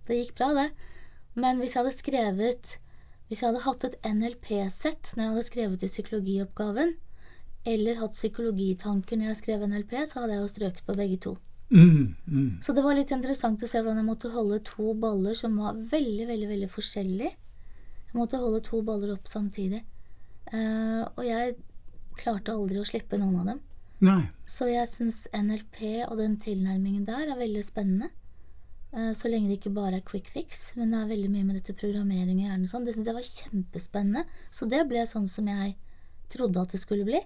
Det 0.07 0.21
gikk 0.21 0.37
bra, 0.39 0.53
det. 0.55 0.69
Men 1.35 1.59
hvis 1.59 1.75
jeg 1.75 1.83
hadde 1.83 1.97
skrevet 1.97 2.77
Hvis 3.29 3.41
jeg 3.43 3.49
hadde 3.49 3.65
hatt 3.65 3.87
et 3.89 3.97
NLP-sett 4.07 5.15
når 5.15 5.23
jeg 5.25 5.33
hadde 5.33 5.47
skrevet 5.49 5.83
i 5.83 5.89
psykologioppgaven, 5.91 6.93
eller 7.65 7.97
hatt 7.99 8.13
psykologitanker 8.13 9.17
når 9.17 9.31
jeg 9.31 9.39
skrev 9.41 9.65
NLP, 9.65 9.95
så 10.07 10.21
hadde 10.21 10.37
jeg 10.37 10.43
jo 10.43 10.51
strøket 10.53 10.85
på 10.85 10.97
begge 10.99 11.17
to. 11.25 11.33
Mm, 11.71 12.15
mm. 12.29 12.51
Så 12.63 12.75
det 12.77 12.85
var 12.85 12.95
litt 12.95 13.11
interessant 13.17 13.63
å 13.65 13.69
se 13.71 13.81
hvordan 13.81 14.03
jeg 14.03 14.09
måtte 14.11 14.31
holde 14.35 14.61
to 14.69 14.93
baller 15.01 15.35
som 15.39 15.57
var 15.57 15.79
veldig, 15.91 16.27
veldig, 16.29 16.49
veldig 16.53 16.69
forskjellige. 16.71 17.33
Jeg 17.33 18.19
måtte 18.19 18.39
holde 18.43 18.61
to 18.69 18.83
baller 18.85 19.15
opp 19.17 19.31
samtidig. 19.31 19.81
Uh, 20.53 21.09
og 21.17 21.25
jeg 21.25 21.57
klarte 22.21 22.53
aldri 22.53 22.79
å 22.79 22.87
slippe 22.87 23.19
noen 23.19 23.41
av 23.41 23.49
dem. 23.55 23.63
Nei. 24.05 24.21
Så 24.45 24.69
jeg 24.69 24.91
syns 24.91 25.25
NLP 25.33 26.05
og 26.11 26.19
den 26.21 26.37
tilnærmingen 26.43 27.07
der 27.09 27.31
er 27.33 27.41
veldig 27.41 27.65
spennende. 27.67 28.13
Eh, 28.95 29.13
Så 29.13 29.29
lenge 29.29 29.49
det 29.51 29.59
ikke 29.59 29.75
bare 29.75 29.99
er 29.99 30.07
quick 30.07 30.29
fix, 30.31 30.73
men 30.79 30.93
det 30.93 31.01
er 31.01 31.11
veldig 31.11 31.31
mye 31.33 31.47
med 31.49 31.57
dette 31.59 31.75
programmering 31.75 32.39
i 32.41 32.47
hjernen 32.47 32.67
og 32.69 32.71
sånn. 32.71 32.85
Det 32.87 32.95
syntes 32.95 33.11
jeg 33.11 33.19
var 33.19 33.31
kjempespennende. 33.41 34.25
Så 34.55 34.69
det 34.71 34.85
ble 34.89 35.03
sånn 35.11 35.27
som 35.31 35.49
jeg 35.51 35.75
trodde 36.31 36.63
at 36.63 36.75
det 36.75 36.81
skulle 36.83 37.07
bli. 37.09 37.21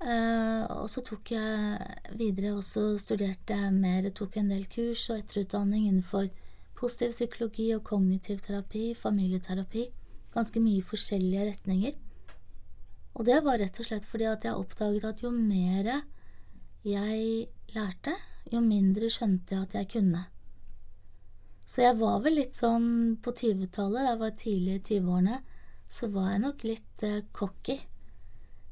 Eh, 0.00 0.62
og 0.78 0.86
så 0.88 1.02
tok 1.04 1.34
jeg 1.34 2.14
videre 2.16 2.54
og 2.56 2.62
så 2.64 2.94
studerte 3.02 3.52
jeg 3.52 3.74
mer, 3.74 4.08
tok 4.16 4.38
en 4.40 4.48
del 4.48 4.64
kurs 4.70 5.02
og 5.10 5.18
etterutdanning 5.18 5.90
innenfor 5.90 6.30
positiv 6.78 7.12
psykologi 7.12 7.66
og 7.74 7.84
kognitiv 7.84 8.40
terapi, 8.46 8.94
familieterapi. 8.96 9.90
Ganske 10.32 10.62
mye 10.62 10.86
forskjellige 10.86 11.50
retninger. 11.50 11.98
Og 13.18 13.26
det 13.26 13.42
var 13.44 13.58
rett 13.60 13.82
og 13.82 13.88
slett 13.90 14.06
fordi 14.08 14.30
at 14.30 14.46
jeg 14.46 14.56
oppdaget 14.56 15.04
at 15.04 15.22
jo 15.26 15.34
mer 15.34 15.90
jeg 16.86 17.48
lærte, 17.74 18.14
jo 18.48 18.62
mindre 18.64 19.10
skjønte 19.12 19.58
jeg 19.58 19.66
at 19.66 19.74
jeg 19.74 19.90
kunne. 19.98 20.22
Så 21.70 21.84
jeg 21.84 22.00
var 22.00 22.18
vel 22.24 22.34
litt 22.40 22.58
sånn 22.58 23.16
på 23.22 23.30
20-tallet, 23.30 24.02
da 24.02 24.08
jeg 24.08 24.20
var 24.24 24.36
tidlig 24.40 24.72
i 24.74 24.84
20-årene, 24.88 25.36
så 25.90 26.08
var 26.10 26.32
jeg 26.32 26.42
nok 26.42 26.64
litt 26.66 27.04
eh, 27.06 27.20
cocky. 27.36 27.76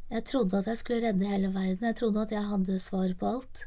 Jeg 0.08 0.24
trodde 0.26 0.58
at 0.58 0.70
jeg 0.72 0.80
skulle 0.80 1.04
redde 1.04 1.28
hele 1.30 1.50
verden, 1.54 1.86
jeg 1.86 1.98
trodde 2.00 2.24
at 2.24 2.34
jeg 2.34 2.48
hadde 2.48 2.78
svar 2.82 3.12
på 3.20 3.28
alt. 3.36 3.62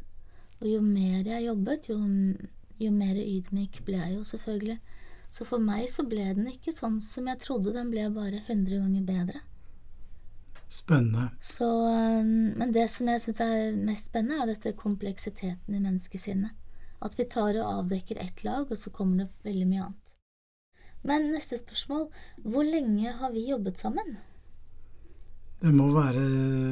Og 0.59 0.67
jo 0.67 0.81
mer 0.83 1.23
jeg 1.29 1.45
jobbet, 1.45 1.87
jo, 1.93 1.97
jo 2.81 2.91
mer 2.91 3.21
ydmyk 3.21 3.79
ble 3.87 4.01
jeg 4.01 4.17
jo, 4.17 4.25
selvfølgelig. 4.27 4.79
Så 5.31 5.47
for 5.47 5.63
meg 5.63 5.87
så 5.87 6.03
ble 6.03 6.25
den 6.35 6.51
ikke 6.51 6.75
sånn 6.75 6.99
som 7.03 7.29
jeg 7.31 7.39
trodde, 7.45 7.71
den 7.77 7.91
ble 7.93 8.09
bare 8.11 8.43
100 8.43 8.81
ganger 8.81 9.05
bedre. 9.07 9.45
Spennende. 10.71 11.29
Så, 11.43 11.69
men 12.59 12.75
det 12.75 12.89
som 12.91 13.07
jeg 13.11 13.23
syns 13.23 13.39
er 13.43 13.79
mest 13.79 14.11
spennende, 14.11 14.43
er 14.43 14.51
dette 14.51 14.75
kompleksiteten 14.79 15.77
i 15.77 15.79
menneskesinnet. 15.79 16.57
At 17.01 17.15
vi 17.17 17.25
tar 17.25 17.55
og 17.61 17.69
avdekker 17.85 18.19
ett 18.21 18.43
lag, 18.45 18.69
og 18.71 18.77
så 18.77 18.91
kommer 18.93 19.23
det 19.23 19.29
veldig 19.43 19.67
mye 19.67 19.83
annet. 19.87 20.15
Men 21.03 21.31
neste 21.33 21.57
spørsmål 21.57 22.03
Hvor 22.45 22.63
lenge 22.67 23.11
har 23.17 23.31
vi 23.33 23.47
jobbet 23.49 23.79
sammen? 23.81 24.17
Det 25.61 25.71
må 25.73 25.87
være 25.93 26.21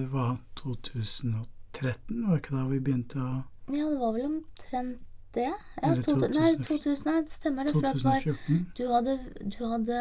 hva, 0.09 0.27
2013, 0.57 2.23
var 2.25 2.35
det 2.35 2.41
ikke 2.43 2.55
da 2.57 2.63
vi 2.69 2.79
begynte 2.79 3.21
å 3.21 3.31
Ja, 3.69 3.85
det 3.89 3.99
var 4.01 4.13
vel 4.15 4.25
omtrent 4.25 5.05
det. 5.33 5.45
Ja, 5.83 5.91
to, 6.01 6.15
nei, 6.17 6.55
2000 6.57 6.63
2000, 6.65 7.05
nei, 7.05 7.19
det 7.21 7.33
stemmer 7.33 7.67
det. 7.69 7.73
For 7.75 7.85
at 7.85 7.99
det 7.99 8.05
var, 8.07 8.23
2014? 8.23 8.63
du, 8.79 8.83
hadde, 8.89 9.17
du 9.53 9.59
hadde 9.69 9.99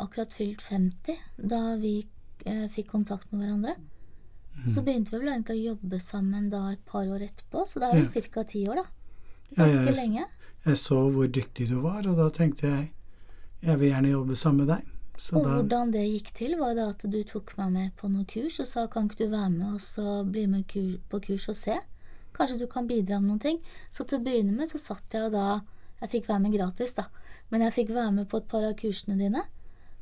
akkurat 0.00 0.32
fylt 0.38 0.62
50 0.64 1.18
da 1.52 1.60
vi 1.82 1.94
eh, 2.48 2.64
fikk 2.72 2.88
kontakt 2.94 3.28
med 3.32 3.44
hverandre. 3.44 3.76
Så 4.68 4.80
Mm. 4.80 4.84
begynte 4.86 5.12
vi 5.12 5.18
vel 5.18 5.28
egentlig 5.32 5.54
å 5.60 5.68
jobbe 5.74 5.98
sammen 6.00 6.48
da 6.52 6.66
et 6.72 6.82
par 6.84 7.06
år 7.08 7.22
etterpå, 7.24 7.64
så 7.68 7.80
da 7.80 7.88
er 7.90 8.00
det 8.02 8.16
Ja. 8.16 8.20
ca. 8.32 8.42
ti 8.44 8.66
år, 8.68 8.76
da. 8.82 8.84
Ganske 9.56 9.84
jeg, 9.86 9.98
lenge. 9.98 10.26
jeg 10.66 10.80
så 10.80 10.98
hvor 11.14 11.28
dyktig 11.28 11.68
du 11.70 11.78
var, 11.84 12.06
og 12.08 12.18
da 12.20 12.28
tenkte 12.34 12.68
jeg 12.68 12.90
jeg 13.62 13.78
vil 13.78 13.92
gjerne 13.92 14.10
jobbe 14.10 14.36
sammen 14.36 14.64
med 14.64 14.72
deg. 14.74 14.88
Så 15.22 15.36
Og 15.38 15.44
da 15.44 15.54
hvordan 15.60 15.92
det 15.94 16.02
gikk 16.08 16.32
til, 16.34 16.56
var 16.58 16.74
da 16.74 16.88
at 16.90 17.04
du 17.06 17.18
tok 17.28 17.52
meg 17.60 17.70
med 17.70 17.90
på 17.98 18.08
noen 18.10 18.26
kurs 18.26 18.58
og 18.62 18.66
sa 18.66 18.88
kan 18.90 19.06
ikke 19.06 19.20
du 19.20 19.34
være 19.36 19.52
med 19.54 19.76
og 19.76 19.82
så 19.84 20.22
bli 20.26 20.48
med 20.50 20.64
kur 20.72 20.96
på 21.12 21.20
kurs 21.28 21.46
og 21.52 21.58
se? 21.58 21.76
Kanskje 22.34 22.58
du 22.64 22.66
kan 22.66 22.88
bidra 22.88 23.20
med 23.20 23.30
noen 23.30 23.44
ting? 23.44 23.60
Så 23.92 24.02
til 24.08 24.18
å 24.18 24.24
begynne 24.24 24.56
med 24.56 24.70
så 24.72 24.80
satt 24.82 25.14
jeg 25.14 25.28
og 25.28 25.36
da 25.36 25.46
Jeg 26.02 26.10
fikk 26.16 26.24
være 26.32 26.42
med 26.42 26.54
gratis, 26.56 26.96
da, 26.96 27.04
men 27.52 27.62
jeg 27.62 27.74
fikk 27.76 27.90
være 27.94 28.10
med 28.10 28.24
på 28.26 28.40
et 28.40 28.46
par 28.50 28.64
av 28.66 28.72
kursene 28.74 29.14
dine. 29.14 29.44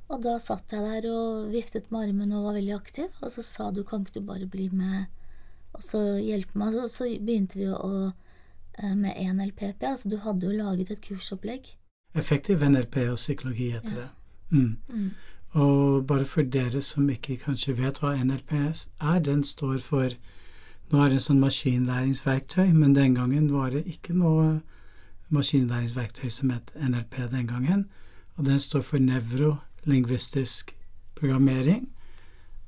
Og 0.08 0.22
da 0.24 0.38
satt 0.40 0.72
jeg 0.72 0.80
der 0.80 1.10
og 1.12 1.50
viftet 1.52 1.90
med 1.92 2.06
armen 2.06 2.32
og 2.32 2.46
var 2.46 2.56
veldig 2.56 2.72
aktiv, 2.72 3.10
og 3.20 3.28
så 3.34 3.44
sa 3.44 3.66
du 3.68 3.82
kan 3.84 4.06
ikke 4.06 4.16
du 4.16 4.24
bare 4.24 4.48
bli 4.48 4.70
med 4.72 5.10
og 5.76 5.84
så 5.84 6.00
hjelpe 6.16 6.56
meg? 6.56 6.72
Så, 6.72 6.86
så 6.88 7.10
begynte 7.20 7.60
vi 7.60 7.68
å 7.68 7.90
eh, 8.06 8.29
med 8.96 9.12
ENLPP, 9.16 9.82
altså 9.82 10.08
du 10.08 10.16
hadde 10.16 10.46
jo 10.46 10.52
laget 10.52 10.90
et 10.90 11.00
kursopplegg. 11.08 11.60
Effektiv 12.14 12.62
NLP 12.68 12.96
og 13.10 13.16
psykologi 13.16 13.70
heter 13.70 13.90
Ja. 13.90 14.00
det. 14.00 14.08
Mm. 14.50 14.76
Mm. 14.88 15.10
Og 15.52 16.06
bare 16.06 16.24
for 16.24 16.42
dere 16.42 16.82
som 16.82 17.10
ikke 17.10 17.36
kanskje 17.36 17.76
vet 17.78 17.98
hva 18.00 18.14
NLP 18.24 18.52
er, 19.00 19.18
den 19.18 19.44
står 19.44 19.78
for 19.78 20.08
Nå 20.90 20.98
er 20.98 21.08
det 21.08 21.14
en 21.14 21.20
sånn 21.20 21.40
maskinlæringsverktøy, 21.40 22.72
men 22.74 22.94
den 22.94 23.14
gangen 23.14 23.52
var 23.52 23.70
det 23.70 23.84
ikke 23.86 24.12
noe 24.12 24.60
maskinlæringsverktøy 25.30 26.28
som 26.30 26.50
het 26.50 26.72
NLP 26.74 27.14
den 27.30 27.46
gangen. 27.46 27.84
Og 28.36 28.44
den 28.44 28.58
står 28.58 28.80
for 28.82 28.98
nevrolingvistisk 28.98 30.74
programmering. 31.14 31.88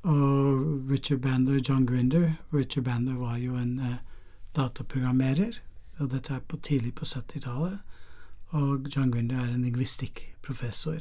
Og 0.02 0.90
Richard 0.90 1.18
Bander 1.22 1.56
og 1.58 1.68
John 1.68 1.86
Grinder 1.86 2.32
Richard 2.54 2.84
Bander 2.84 3.14
var 3.14 3.36
jo 3.36 3.56
en 3.56 3.78
eh, 3.78 3.96
dataprogrammerer, 4.56 5.58
og 6.02 6.10
dette 6.10 6.34
er 6.34 6.40
på 6.48 6.56
tidlig 6.56 6.94
på 6.94 7.04
70-tallet. 7.04 7.78
Og 8.52 8.86
John 8.96 9.12
Grinder 9.12 9.40
er 9.40 9.54
en 9.54 9.62
lingvistikkprofessor. 9.62 10.98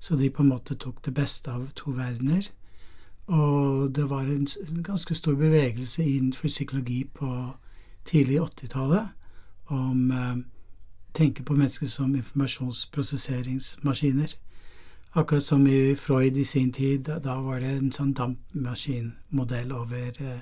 Så 0.00 0.16
de 0.16 0.30
på 0.30 0.42
en 0.42 0.48
måte 0.48 0.74
tok 0.74 1.04
det 1.04 1.14
beste 1.14 1.50
av 1.50 1.68
to 1.76 1.90
verdener. 1.90 2.42
Og 3.26 3.96
det 3.96 4.10
var 4.10 4.20
en, 4.20 4.48
en 4.68 4.82
ganske 4.82 5.14
stor 5.14 5.34
bevegelse 5.34 6.04
innenfor 6.04 6.48
psykologi 6.48 7.04
på 7.14 7.50
tidlig 8.04 8.40
80-tallet 8.40 9.08
om 9.66 10.10
eh, 10.10 10.36
tenke 11.14 11.42
på 11.42 11.54
mennesker 11.54 11.86
som 11.86 12.14
informasjonsprosesseringsmaskiner. 12.14 14.34
Akkurat 15.14 15.42
som 15.42 15.66
i 15.66 15.94
Freud 15.94 16.36
i 16.36 16.44
sin 16.44 16.72
tid, 16.72 16.98
da, 16.98 17.40
var 17.40 17.60
det 17.60 17.76
en 17.76 17.92
sånn 17.92 18.14
dampmaskinmodell 18.14 19.72
over 19.72 20.22
eh. 20.22 20.38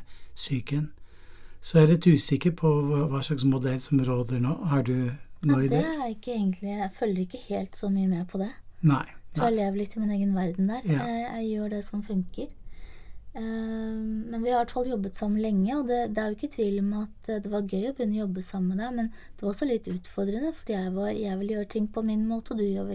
Så 1.61 1.79
jeg 1.79 1.87
er 1.87 1.93
litt 1.95 2.07
usikker 2.07 2.55
på 2.59 2.71
hva, 2.89 3.05
hva 3.11 3.23
slags 3.27 3.47
modell 3.49 3.81
som 3.83 4.01
råder 4.05 4.43
nå. 4.43 4.55
Har 4.71 4.85
du 4.87 5.11
noe 5.47 5.69
det 5.71 5.85
er 5.85 6.09
ikke 6.11 6.33
egentlig 6.35 6.73
Jeg 6.73 6.91
følger 6.97 7.25
ikke 7.25 7.43
helt 7.49 7.77
så 7.79 7.91
mye 7.93 8.11
med 8.11 8.27
på 8.31 8.41
det. 8.43 8.51
Nei. 8.87 9.05
Jeg 9.29 9.37
tror 9.37 9.51
jeg 9.51 9.59
lever 9.59 9.79
litt 9.79 9.97
i 9.97 10.01
min 10.03 10.15
egen 10.17 10.33
verden 10.35 10.71
der. 10.73 10.87
Ja. 10.87 11.05
Jeg, 11.07 11.27
jeg 11.27 11.51
gjør 11.53 11.75
det 11.77 11.83
som 11.87 12.03
funker. 12.07 12.49
Eh, 13.39 13.43
men 14.31 14.43
vi 14.43 14.51
har 14.51 14.57
i 14.57 14.65
hvert 14.65 14.75
fall 14.75 14.89
jobbet 14.91 15.19
sammen 15.19 15.43
lenge, 15.43 15.71
og 15.77 15.87
det, 15.91 16.01
det 16.17 16.23
er 16.23 16.33
jo 16.33 16.39
ikke 16.39 16.55
tvil 16.57 16.81
om 16.81 16.93
at 17.03 17.31
eh, 17.31 17.41
det 17.45 17.53
var 17.53 17.69
gøy 17.69 17.91
å 17.91 17.95
begynne 17.95 18.17
å 18.17 18.23
jobbe 18.25 18.45
sammen 18.47 18.73
med 18.73 18.83
deg, 18.83 18.97
men 18.97 19.11
det 19.13 19.45
var 19.45 19.53
også 19.53 19.69
litt 19.69 19.91
utfordrende, 19.93 20.53
fordi 20.57 20.75
jeg, 20.75 20.95
var, 20.97 21.11
jeg 21.15 21.41
vil 21.43 21.55
gjøre 21.55 21.71
ting 21.77 21.89
på 21.95 22.05
min 22.09 22.25
måte, 22.31 22.55
og 22.55 22.63
du 22.63 22.67
gjør, 22.67 22.93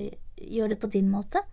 gjør 0.57 0.73
det 0.73 0.79
på 0.81 0.91
din 0.97 1.11
måte. 1.13 1.43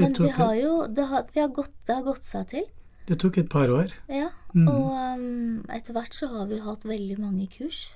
Men 0.00 0.16
vi 0.16 0.30
har 0.32 0.54
jo 0.56 0.74
det 0.88 1.06
har, 1.10 1.26
vi 1.34 1.42
har 1.42 1.50
gått, 1.54 1.74
det 1.86 1.98
har 1.98 2.06
gått 2.06 2.26
seg 2.26 2.48
til. 2.50 2.66
Det 3.10 3.18
tok 3.18 3.38
et 3.42 3.50
par 3.50 3.68
år. 3.74 3.92
Ja, 4.08 4.28
Mm. 4.54 4.66
og 4.66 4.90
um, 4.90 5.64
etter 5.70 5.94
hvert 5.94 6.14
så 6.14 6.26
har 6.26 6.46
vi 6.50 6.56
hatt 6.58 6.82
veldig 6.84 7.18
mange 7.22 7.44
kurs. 7.52 7.92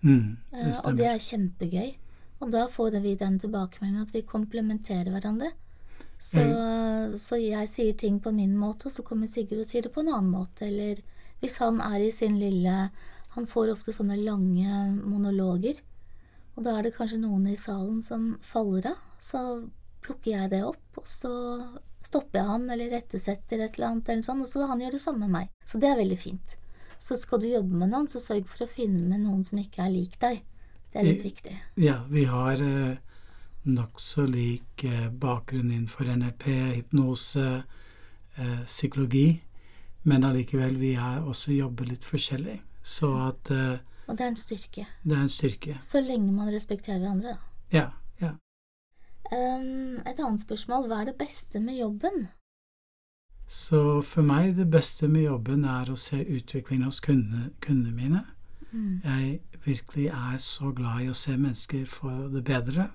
Mm, 0.00 0.36
Eh, 0.52 0.68
uh, 0.68 0.78
og 0.88 0.96
det 0.96 1.06
er 1.10 1.18
kjempegøy. 1.20 1.90
Og 2.40 2.52
da 2.54 2.62
får 2.72 2.94
vi 3.04 3.14
den 3.20 3.38
tilbakemeldingen 3.38 4.06
at 4.06 4.14
vi 4.14 4.22
komplementerer 4.24 5.10
hverandre. 5.12 5.50
Så, 6.20 6.40
så 7.20 7.36
jeg 7.40 7.68
sier 7.68 7.92
ting 7.96 8.18
på 8.20 8.32
min 8.32 8.56
måte, 8.56 8.86
og 8.88 8.92
så 8.92 9.02
kommer 9.04 9.28
Sigurd 9.28 9.60
og 9.60 9.68
sier 9.68 9.82
det 9.82 9.92
på 9.92 10.00
en 10.00 10.08
annen 10.12 10.32
måte. 10.32 10.66
Eller 10.68 11.02
hvis 11.40 11.58
han 11.60 11.80
er 11.80 12.00
i 12.00 12.10
sin 12.12 12.38
lille 12.40 12.90
Han 13.36 13.46
får 13.46 13.70
ofte 13.76 13.92
sånne 13.94 14.16
lange 14.18 14.96
monologer. 15.04 15.76
Og 16.56 16.64
da 16.64 16.78
er 16.78 16.82
det 16.88 16.96
kanskje 16.96 17.20
noen 17.20 17.46
i 17.46 17.54
salen 17.56 18.00
som 18.02 18.38
faller 18.42 18.88
av. 18.90 18.96
Så 19.22 19.68
plukker 20.02 20.32
jeg 20.32 20.50
det 20.50 20.64
opp, 20.66 20.82
og 20.98 21.06
så 21.06 21.30
stopper 22.02 22.40
jeg 22.40 22.48
han 22.48 22.70
eller 22.70 22.90
rettesetter 22.94 23.60
et 23.64 23.74
eller 23.76 23.88
annet, 23.90 24.08
eller 24.08 24.22
sånt, 24.26 24.42
og 24.42 24.48
så 24.48 24.66
han 24.70 24.80
gjør 24.80 24.96
det 24.96 25.00
samme 25.02 25.26
med 25.26 25.34
meg. 25.34 25.50
Så 25.64 25.78
det 25.82 25.90
er 25.90 25.98
veldig 26.00 26.18
fint. 26.18 26.56
Så 27.00 27.16
skal 27.16 27.40
du 27.40 27.46
jobbe 27.48 27.76
med 27.80 27.90
noen, 27.92 28.08
så 28.08 28.20
sørg 28.20 28.46
for 28.48 28.64
å 28.66 28.70
finne 28.70 29.06
med 29.08 29.20
noen 29.24 29.44
som 29.44 29.58
ikke 29.60 29.84
er 29.86 29.92
lik 29.94 30.18
deg. 30.20 30.42
Det 30.92 31.00
er 31.00 31.06
litt 31.06 31.22
I- 31.24 31.28
viktig. 31.30 31.54
Ja, 31.80 31.98
vi 32.10 32.24
har 32.28 32.60
eh, 32.60 32.96
nokså 33.64 34.24
lik 34.28 34.84
eh, 34.84 35.06
bakgrunn 35.10 35.70
innenfor 35.70 36.08
NLP, 36.16 36.46
hypnose, 36.80 37.62
eh, 38.36 38.58
psykologi, 38.66 39.40
men 40.02 40.24
allikevel 40.24 40.76
vi 40.80 40.94
er 40.96 41.20
også 41.28 41.52
jobber 41.56 41.88
litt 41.92 42.04
forskjellig. 42.08 42.58
Så 42.82 43.12
at 43.28 43.50
eh, 43.52 43.78
Og 44.08 44.16
det 44.16 44.24
er 44.26 44.32
en 44.32 44.36
styrke. 44.40 44.86
Det 45.04 45.16
er 45.16 45.20
en 45.22 45.28
styrke. 45.32 45.76
Så 45.84 46.00
lenge 46.02 46.32
man 46.32 46.48
respekterer 46.52 46.98
hverandre, 47.04 47.36
da. 47.36 47.50
Ja. 47.70 47.86
Um, 49.32 50.00
et 50.06 50.18
annet 50.18 50.42
spørsmål. 50.42 50.88
Hva 50.90 51.00
er 51.00 51.10
det 51.10 51.18
beste 51.20 51.60
med 51.62 51.78
jobben? 51.78 52.28
Så 53.50 54.00
for 54.06 54.22
meg, 54.22 54.56
det 54.56 54.70
beste 54.70 55.08
med 55.10 55.26
jobben 55.26 55.64
er 55.66 55.90
å 55.90 55.98
se 55.98 56.20
utviklingen 56.22 56.86
hos 56.86 57.00
kundene, 57.02 57.50
kundene 57.62 57.94
mine. 57.94 58.24
Mm. 58.70 59.00
Jeg 59.04 59.40
virkelig 59.64 60.06
er 60.06 60.38
så 60.38 60.70
glad 60.74 61.04
i 61.04 61.10
å 61.10 61.18
se 61.18 61.36
mennesker 61.36 61.86
få 61.90 62.12
det 62.34 62.44
bedre. 62.46 62.90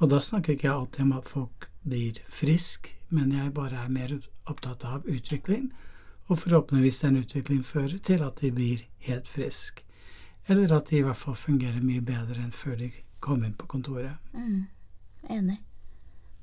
Og 0.00 0.10
da 0.10 0.20
snakker 0.20 0.54
ikke 0.54 0.68
jeg 0.68 0.74
alltid 0.74 1.04
om 1.04 1.16
at 1.18 1.28
folk 1.28 1.68
blir 1.84 2.20
frisk, 2.28 2.88
men 3.08 3.32
jeg 3.32 3.52
bare 3.54 3.84
er 3.84 3.92
mer 3.92 4.16
opptatt 4.48 4.84
av 4.88 5.04
utvikling. 5.08 5.70
Og 6.26 6.40
forhåpentligvis 6.40 7.02
den 7.04 7.20
utviklingen 7.20 7.64
fører 7.64 7.98
til 8.04 8.24
at 8.24 8.40
de 8.40 8.52
blir 8.52 8.86
helt 9.04 9.28
frisk. 9.28 9.84
Eller 10.48 10.72
at 10.76 10.88
de 10.90 10.98
i 10.98 11.04
hvert 11.04 11.20
fall 11.20 11.36
fungerer 11.36 11.84
mye 11.84 12.04
bedre 12.04 12.40
enn 12.40 12.52
før 12.52 12.76
de 12.80 12.90
kom 13.20 13.44
inn 13.44 13.56
på 13.56 13.68
kontoret. 13.68 14.16
Mm. 14.32 14.64
Enig. 15.30 15.60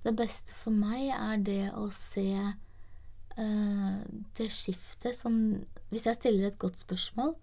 Det 0.02 0.14
beste 0.18 0.56
for 0.58 0.74
meg 0.74 1.12
er 1.14 1.42
det 1.46 1.64
å 1.78 1.86
se 1.94 2.26
uh, 2.42 3.98
det 4.38 4.50
skiftet 4.50 5.18
som 5.18 5.36
Hvis 5.92 6.08
jeg 6.08 6.18
stiller 6.18 6.50
et 6.50 6.60
godt 6.62 6.80
spørsmål, 6.82 7.36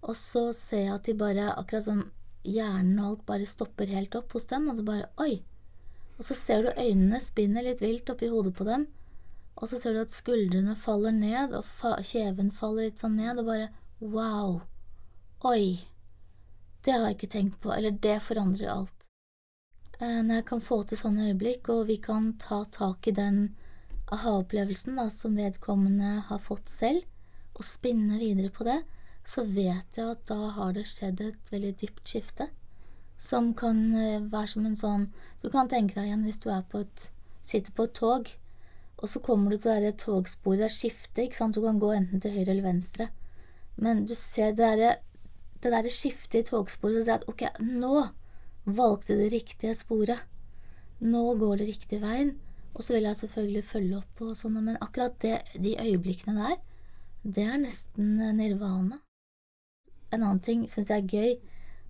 og 0.00 0.16
så 0.16 0.50
ser 0.56 0.84
jeg 0.84 0.94
at 0.94 1.08
de 1.08 1.14
bare, 1.16 1.50
akkurat 1.56 1.86
som 1.86 2.02
hjernen 2.44 3.00
og 3.00 3.06
alt, 3.08 3.26
bare 3.28 3.48
stopper 3.48 3.90
helt 3.90 4.14
opp 4.16 4.32
hos 4.36 4.46
dem, 4.52 4.68
og 4.70 4.78
så 4.78 4.86
bare 4.86 5.10
Oi! 5.20 5.40
Og 6.20 6.26
så 6.28 6.36
ser 6.36 6.64
du 6.64 6.74
øynene 6.76 7.20
spinner 7.24 7.64
litt 7.64 7.80
vilt 7.80 8.10
oppi 8.12 8.28
hodet 8.28 8.52
på 8.56 8.66
dem, 8.68 8.84
og 9.56 9.68
så 9.68 9.80
ser 9.80 9.96
du 9.96 10.02
at 10.02 10.12
skuldrene 10.12 10.76
faller 10.76 11.16
ned, 11.16 11.56
og 11.56 11.64
fa 11.80 11.96
kjeven 12.04 12.52
faller 12.52 12.88
litt 12.88 13.00
sånn 13.00 13.16
ned, 13.20 13.40
og 13.40 13.48
bare 13.48 13.70
Wow! 14.00 14.60
Oi! 15.48 15.80
Det 16.84 16.92
har 16.92 17.06
jeg 17.08 17.16
ikke 17.18 17.32
tenkt 17.34 17.60
på. 17.60 17.72
Eller 17.72 17.92
det 17.92 18.22
forandrer 18.24 18.72
alt. 18.72 18.99
Eh, 20.00 20.20
når 20.24 20.40
jeg 20.40 20.46
kan 20.48 20.62
få 20.64 20.78
til 20.88 20.96
sånne 20.96 21.26
øyeblikk, 21.28 21.68
og 21.68 21.88
vi 21.90 21.98
kan 22.00 22.32
ta 22.40 22.62
tak 22.72 23.04
i 23.10 23.12
den 23.12 23.50
aha-opplevelsen 24.10 24.96
som 25.12 25.36
vedkommende 25.36 26.22
har 26.30 26.40
fått 26.40 26.72
selv, 26.72 27.04
og 27.54 27.66
spinne 27.68 28.16
videre 28.18 28.48
på 28.48 28.64
det, 28.64 28.78
så 29.28 29.44
vet 29.44 29.98
jeg 29.98 30.06
at 30.06 30.22
da 30.30 30.54
har 30.56 30.72
det 30.72 30.86
skjedd 30.88 31.20
et 31.20 31.52
veldig 31.52 31.74
dypt 31.82 32.08
skifte. 32.08 32.48
Som 33.20 33.52
kan 33.54 33.82
eh, 33.92 34.22
være 34.32 34.48
som 34.48 34.64
en 34.64 34.78
sånn 34.80 35.10
Du 35.42 35.50
kan 35.52 35.68
tenke 35.68 35.98
deg 35.98 36.08
igjen 36.08 36.24
hvis 36.24 36.40
du 36.40 36.48
på 36.70 36.80
et, 36.80 37.10
sitter 37.42 37.72
på 37.72 37.84
et 37.84 37.92
tog, 37.92 38.30
og 38.96 39.08
så 39.08 39.20
kommer 39.20 39.52
du 39.52 39.60
til 39.60 39.84
det 39.84 39.98
togsporet, 40.00 40.60
det 40.60 40.66
er 40.68 40.72
skifte, 40.72 41.24
ikke 41.24 41.36
sant, 41.36 41.54
du 41.56 41.64
kan 41.64 41.80
gå 41.80 41.92
enten 41.92 42.20
til 42.20 42.32
høyre 42.32 42.52
eller 42.52 42.64
venstre, 42.64 43.08
men 43.76 44.04
du 44.08 44.14
ser 44.16 44.52
det 44.52 44.64
derre 44.64 44.96
det 45.60 45.72
der 45.72 45.88
skiftet 45.92 46.40
i 46.40 46.48
togsporet, 46.48 46.96
så 46.96 47.04
sier 47.04 47.14
jeg 47.14 47.20
at 47.20 47.28
ok, 47.28 47.42
nå 47.60 47.94
valgte 48.64 49.16
det 49.18 49.30
riktige 49.32 49.74
sporet. 49.74 50.26
Nå 51.00 51.34
går 51.40 51.60
det 51.60 51.68
riktig 51.70 52.00
veien. 52.02 52.34
Og 52.74 52.84
så 52.84 52.94
vil 52.94 53.08
jeg 53.08 53.18
selvfølgelig 53.18 53.64
følge 53.66 53.96
opp 53.98 54.20
og 54.22 54.36
sånn, 54.38 54.58
men 54.62 54.78
akkurat 54.80 55.16
det, 55.22 55.40
de 55.58 55.74
øyeblikkene 55.80 56.36
der, 56.38 56.58
det 57.22 57.44
er 57.44 57.58
nesten 57.60 58.20
nirvana. 58.38 59.00
En 60.10 60.22
annen 60.22 60.42
ting 60.44 60.62
syns 60.70 60.90
jeg 60.90 61.02
er 61.02 61.10
gøy, 61.10 61.32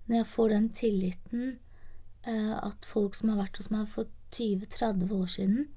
når 0.07 0.17
jeg 0.17 0.29
får 0.31 0.49
den 0.51 0.65
tilliten 0.75 1.43
eh, 2.25 2.57
at 2.57 2.87
folk 2.89 3.15
som 3.15 3.31
har 3.31 3.43
vært 3.43 3.61
hos 3.61 3.69
meg 3.73 3.87
for 3.93 4.09
20-30 4.33 5.13
år 5.15 5.29
siden, 5.35 5.69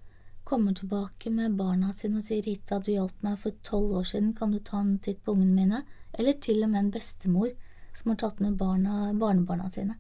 kommer 0.45 0.75
tilbake 0.77 1.31
med 1.33 1.57
barna 1.57 1.93
sine 1.93 2.21
og 2.21 2.27
sier 2.27 2.43
'Rita, 2.45 2.79
du 2.79 2.91
hjalp 2.93 3.23
meg 3.25 3.39
for 3.41 3.53
12 3.63 3.95
år 4.01 4.09
siden, 4.11 4.35
kan 4.37 4.53
du 4.53 4.59
ta 4.59 4.81
en 4.81 4.99
titt 4.99 5.23
på 5.25 5.33
ungene 5.33 5.55
mine?' 5.55 5.85
Eller 6.15 6.33
til 6.33 6.63
og 6.63 6.71
med 6.71 6.79
en 6.79 6.91
bestemor 6.95 7.55
som 7.93 8.11
har 8.11 8.17
tatt 8.17 8.41
med 8.41 8.59
barna, 8.59 9.13
barnebarna 9.19 9.71
sine. 9.71 9.97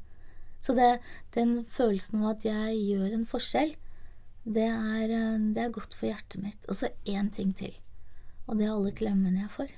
Så 0.64 0.72
det, 0.76 0.90
den 1.36 1.58
følelsen 1.68 2.22
av 2.22 2.38
at 2.38 2.46
jeg 2.48 2.78
gjør 2.80 3.10
en 3.12 3.26
forskjell, 3.28 3.74
det 4.44 4.64
er, 4.68 5.10
eh, 5.12 5.42
det 5.52 5.60
er 5.60 5.72
godt 5.72 5.96
for 5.96 6.08
hjertet 6.08 6.40
mitt. 6.40 6.64
Og 6.68 6.78
så 6.78 6.88
én 7.04 7.28
ting 7.32 7.52
til, 7.56 7.74
og 8.46 8.56
det 8.58 8.68
er 8.68 8.72
alle 8.72 8.94
klemmene 8.96 9.44
jeg 9.44 9.52
får. 9.52 9.74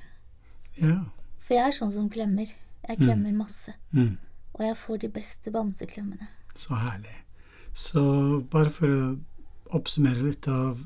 Ja. 0.79 1.01
For 1.43 1.59
jeg 1.59 1.71
er 1.71 1.75
sånn 1.75 1.95
som 1.95 2.11
klemmer. 2.11 2.51
Jeg 2.87 3.01
klemmer 3.01 3.33
mm. 3.33 3.39
masse. 3.39 3.75
Mm. 3.91 4.17
Og 4.57 4.63
jeg 4.63 4.79
får 4.83 5.01
de 5.03 5.11
beste 5.15 5.53
bamseklemmene. 5.55 6.29
Så 6.55 6.79
herlig. 6.79 7.15
Så 7.77 8.03
bare 8.51 8.71
for 8.73 8.93
å 8.93 9.01
oppsummere 9.77 10.23
litt 10.23 10.47
av 10.49 10.81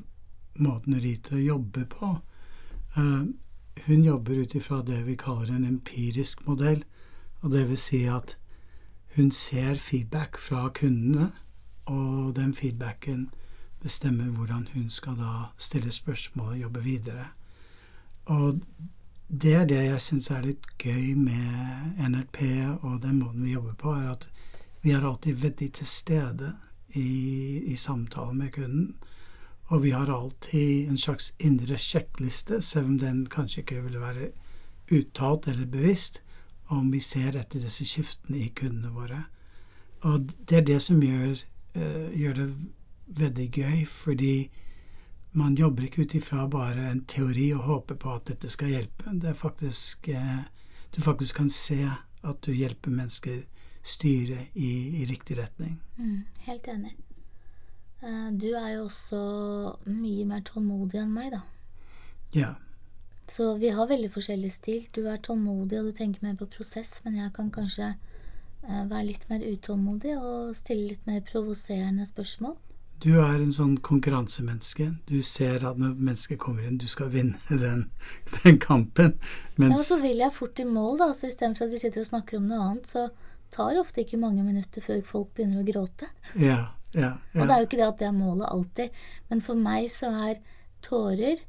måten 0.59 0.97
Rita 0.99 1.37
jobber 1.39 1.85
på 1.89 2.09
uh, 2.97 3.23
Hun 3.85 4.03
jobber 4.03 4.41
ut 4.43 4.55
ifra 4.57 4.81
det 4.85 4.99
vi 5.07 5.15
kaller 5.17 5.53
en 5.55 5.65
empirisk 5.65 6.43
modell. 6.49 6.83
Og 7.41 7.53
det 7.53 7.63
vil 7.69 7.79
si 7.79 8.03
at 8.11 8.35
hun 9.15 9.31
ser 9.31 9.75
feedback 9.75 10.37
fra 10.37 10.69
kundene, 10.69 11.31
og 11.85 12.35
den 12.35 12.55
feedbacken 12.55 13.29
bestemmer 13.81 14.29
hvordan 14.31 14.67
hun 14.73 14.89
skal 14.89 15.17
da 15.17 15.51
stille 15.57 15.91
spørsmål 15.91 16.47
og 16.47 16.61
jobbe 16.61 16.83
videre. 16.83 17.25
Og 18.25 18.61
det 19.27 19.53
er 19.53 19.65
det 19.65 19.83
jeg 19.85 20.01
syns 20.01 20.29
er 20.31 20.45
litt 20.45 20.65
gøy 20.79 21.13
med 21.17 22.09
NLP 22.09 22.41
og 22.83 23.01
den 23.03 23.19
måten 23.19 23.43
vi 23.43 23.55
jobber 23.55 23.73
på, 23.79 23.95
er 23.95 24.11
at 24.11 24.27
vi 24.81 24.91
er 24.91 25.05
alltid 25.07 25.41
veldig 25.41 25.71
til 25.73 25.87
stede 25.87 26.53
i, 26.93 27.63
i 27.73 27.75
samtalen 27.75 28.37
med 28.37 28.51
kunden. 28.51 28.95
Og 29.71 29.83
vi 29.83 29.93
har 29.95 30.09
alltid 30.11 30.89
en 30.89 30.97
slags 30.97 31.33
indre 31.39 31.77
sjekkliste, 31.77 32.61
selv 32.61 32.85
om 32.85 32.97
den 32.99 33.25
kanskje 33.31 33.61
ikke 33.61 33.83
ville 33.83 34.01
være 34.01 34.31
uttalt 34.91 35.47
eller 35.47 35.65
bevisst, 35.65 36.21
om 36.71 36.91
vi 36.91 37.01
ser 37.03 37.35
etter 37.39 37.63
disse 37.63 37.85
skiftene 37.87 38.39
i 38.41 38.51
kundene 38.55 38.93
våre. 38.95 39.23
Og 40.07 40.31
det 40.49 40.57
er 40.57 40.67
det 40.67 40.79
som 40.81 41.01
gjør, 41.03 41.35
uh, 41.77 42.09
gjør 42.15 42.37
det 42.39 42.49
veldig 43.21 43.47
gøy, 43.51 43.85
fordi 43.85 44.35
man 45.31 45.55
jobber 45.55 45.83
ikke 45.83 46.05
ut 46.05 46.15
ifra 46.15 46.47
bare 46.51 46.89
en 46.91 47.05
teori 47.07 47.51
og 47.55 47.67
håper 47.67 47.99
på 47.99 48.15
at 48.15 48.27
dette 48.31 48.49
skal 48.51 48.73
hjelpe. 48.73 49.13
Det 49.13 49.29
er 49.29 49.37
faktisk 49.37 50.09
eh, 50.11 50.41
Du 50.91 51.01
faktisk 51.01 51.37
kan 51.37 51.49
se 51.49 51.87
at 52.23 52.41
du 52.45 52.51
hjelper 52.51 52.91
mennesker 52.91 53.37
styre 53.83 54.47
i, 54.53 55.01
i 55.01 55.05
riktig 55.05 55.37
retning. 55.37 55.79
Mm, 55.97 56.25
helt 56.47 56.67
enig. 56.67 56.91
Uh, 58.03 58.27
du 58.35 58.51
er 58.51 58.73
jo 58.75 58.83
også 58.89 59.21
mye 59.85 60.25
mer 60.27 60.43
tålmodig 60.43 60.99
enn 60.99 61.13
meg, 61.15 61.31
da. 61.31 61.41
Ja. 62.35 62.51
Så 63.31 63.53
vi 63.61 63.69
har 63.71 63.87
veldig 63.87 64.09
forskjellig 64.11 64.51
stil. 64.51 64.87
Du 64.91 65.05
er 65.07 65.21
tålmodig 65.23 65.79
og 65.79 65.91
du 65.91 65.95
tenker 65.95 66.25
mer 66.25 66.35
på 66.39 66.49
prosess, 66.51 66.97
men 67.05 67.15
jeg 67.21 67.31
kan 67.35 67.51
kanskje 67.53 67.93
uh, 67.93 68.83
være 68.89 69.05
litt 69.07 69.23
mer 69.29 69.45
utålmodig 69.45 70.17
og 70.17 70.51
stille 70.57 70.89
litt 70.89 71.07
mer 71.07 71.23
provoserende 71.29 72.07
spørsmål. 72.09 72.57
Du 73.01 73.15
er 73.17 73.39
en 73.39 73.53
sånn 73.55 73.77
konkurransemenneske. 73.81 74.91
Du 75.09 75.23
ser 75.25 75.63
at 75.65 75.79
når 75.81 75.95
mennesket 75.97 76.37
kommer 76.43 76.67
inn, 76.67 76.77
du 76.77 76.85
skal 76.91 77.09
vinne 77.13 77.39
den, 77.61 77.87
den 78.41 78.59
kampen. 78.61 79.15
Mens... 79.55 79.71
Ja, 79.71 79.79
og 79.79 79.87
så 79.87 79.97
vil 80.03 80.21
jeg 80.21 80.35
fort 80.35 80.59
i 80.61 80.67
mål, 80.67 80.99
da. 80.99 81.07
Så 81.17 81.31
istedenfor 81.31 81.65
at 81.65 81.73
vi 81.73 81.81
sitter 81.81 82.03
og 82.03 82.11
snakker 82.11 82.37
om 82.37 82.51
noe 82.51 82.67
annet, 82.67 82.91
så 82.91 83.07
tar 83.51 83.73
det 83.73 83.81
ofte 83.81 84.03
ikke 84.03 84.19
mange 84.21 84.43
minutter 84.45 84.83
før 84.85 85.01
folk 85.07 85.31
begynner 85.37 85.63
å 85.63 85.67
gråte. 85.71 86.11
Ja, 86.35 86.59
ja, 86.93 87.15
ja. 87.15 87.39
Og 87.39 87.47
det 87.47 87.55
er 87.55 87.63
jo 87.63 87.69
ikke 87.71 87.79
det 87.79 87.87
at 87.87 88.03
det 88.03 88.09
er 88.11 88.19
målet 88.19 88.51
alltid, 88.51 89.01
men 89.31 89.41
for 89.43 89.63
meg 89.69 89.87
så 89.93 90.11
er 90.27 90.43
tårer 90.85 91.41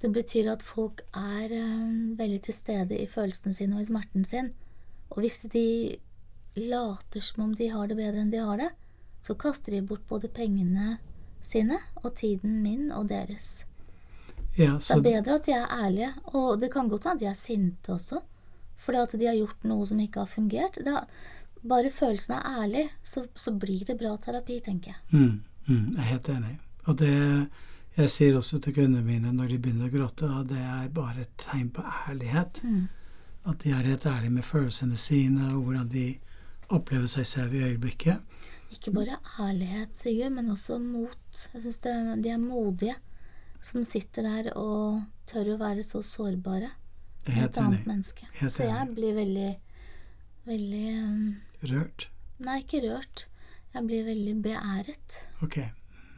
Det 0.00 0.10
betyr 0.12 0.48
at 0.52 0.62
folk 0.64 1.02
er 1.16 1.52
um, 1.60 2.14
veldig 2.16 2.40
til 2.46 2.56
stede 2.56 2.96
i 2.96 3.08
følelsene 3.10 3.52
sine 3.54 3.76
og 3.76 3.84
i 3.84 3.88
smerten 3.90 4.24
sin. 4.24 4.52
Og 5.10 5.20
hvis 5.24 5.42
de 5.52 5.96
later 6.56 7.20
som 7.24 7.44
om 7.44 7.54
de 7.54 7.68
har 7.72 7.90
det 7.90 7.98
bedre 7.98 8.22
enn 8.22 8.32
de 8.32 8.40
har 8.40 8.60
det, 8.60 8.70
så 9.20 9.36
kaster 9.36 9.76
de 9.76 9.82
bort 9.84 10.06
både 10.08 10.30
pengene 10.32 10.96
sine 11.44 11.78
og 12.00 12.14
tiden 12.16 12.62
min 12.64 12.88
og 12.92 13.10
deres. 13.10 13.66
Ja, 14.56 14.78
så... 14.78 15.00
Det 15.00 15.12
er 15.12 15.20
bedre 15.20 15.36
at 15.36 15.46
de 15.46 15.52
er 15.56 15.74
ærlige, 15.84 16.12
og 16.24 16.60
det 16.60 16.72
kan 16.72 16.88
godt 16.88 17.04
hende 17.04 17.20
at 17.20 17.20
de 17.20 17.28
er 17.30 17.38
sinte 17.38 17.92
også, 17.92 18.20
fordi 18.80 18.98
at 18.98 19.14
de 19.20 19.28
har 19.28 19.38
gjort 19.38 19.68
noe 19.68 19.86
som 19.86 20.00
ikke 20.00 20.24
har 20.24 20.32
fungert. 20.32 20.80
Er, 20.80 21.06
bare 21.60 21.92
følelsen 21.92 22.38
er 22.38 22.62
ærlig, 22.62 22.86
så, 23.02 23.26
så, 23.36 23.52
blir 23.52 23.84
det 23.84 23.98
bra 24.00 24.16
terapi, 24.16 24.60
tenker 24.64 24.94
jeg. 24.94 25.00
Mm, 25.12 25.42
mm, 25.66 25.86
jeg 25.96 26.00
er 26.00 26.10
helt 26.14 26.32
enig. 26.32 26.54
Og 26.88 26.98
det 26.98 27.16
jeg 27.96 28.10
sier 28.10 28.38
også 28.38 28.60
til 28.62 28.74
kundene 28.76 29.02
mine 29.04 29.32
når 29.34 29.52
de 29.52 29.58
begynner 29.58 29.90
å 29.90 29.94
gråte, 29.94 30.30
at 30.30 30.48
det 30.52 30.62
er 30.62 30.88
bare 30.94 31.24
et 31.24 31.36
tegn 31.40 31.70
på 31.74 31.84
ærlighet. 32.08 32.62
Mm. 32.64 32.88
At 33.50 33.62
de 33.64 33.72
er 33.72 33.88
helt 33.88 34.06
ærlige 34.06 34.34
med 34.36 34.46
følelsene 34.46 34.98
sine, 35.00 35.48
og 35.54 35.64
hvordan 35.66 35.88
de 35.92 36.06
opplever 36.70 37.08
seg 37.10 37.26
selv 37.26 37.56
i 37.56 37.64
øyeblikket. 37.66 38.20
Ikke 38.70 38.92
bare 38.94 39.18
ærlighet, 39.42 39.96
Sigurd, 39.98 40.36
men 40.36 40.50
også 40.52 40.78
mot. 40.78 41.46
Jeg 41.54 41.64
syns 41.64 41.80
de 41.82 42.30
er 42.30 42.42
modige 42.42 42.94
som 43.62 43.84
sitter 43.84 44.28
der 44.28 44.52
og 44.56 45.02
tør 45.28 45.54
å 45.54 45.58
være 45.60 45.82
så 45.86 46.02
sårbare. 46.06 46.70
Helt 47.26 47.50
et 47.50 47.58
annet 47.60 47.88
menneske. 47.88 48.28
Helt 48.38 48.54
så 48.54 48.68
jeg 48.68 48.94
blir 48.96 49.16
veldig 49.18 49.50
veldig 50.48 50.86
um, 51.02 51.26
Rørt? 51.68 52.06
Nei, 52.40 52.62
ikke 52.62 52.80
rørt. 52.86 53.26
Jeg 53.74 53.86
blir 53.86 54.06
veldig 54.06 54.32
beæret 54.42 55.18
Ok. 55.44 55.60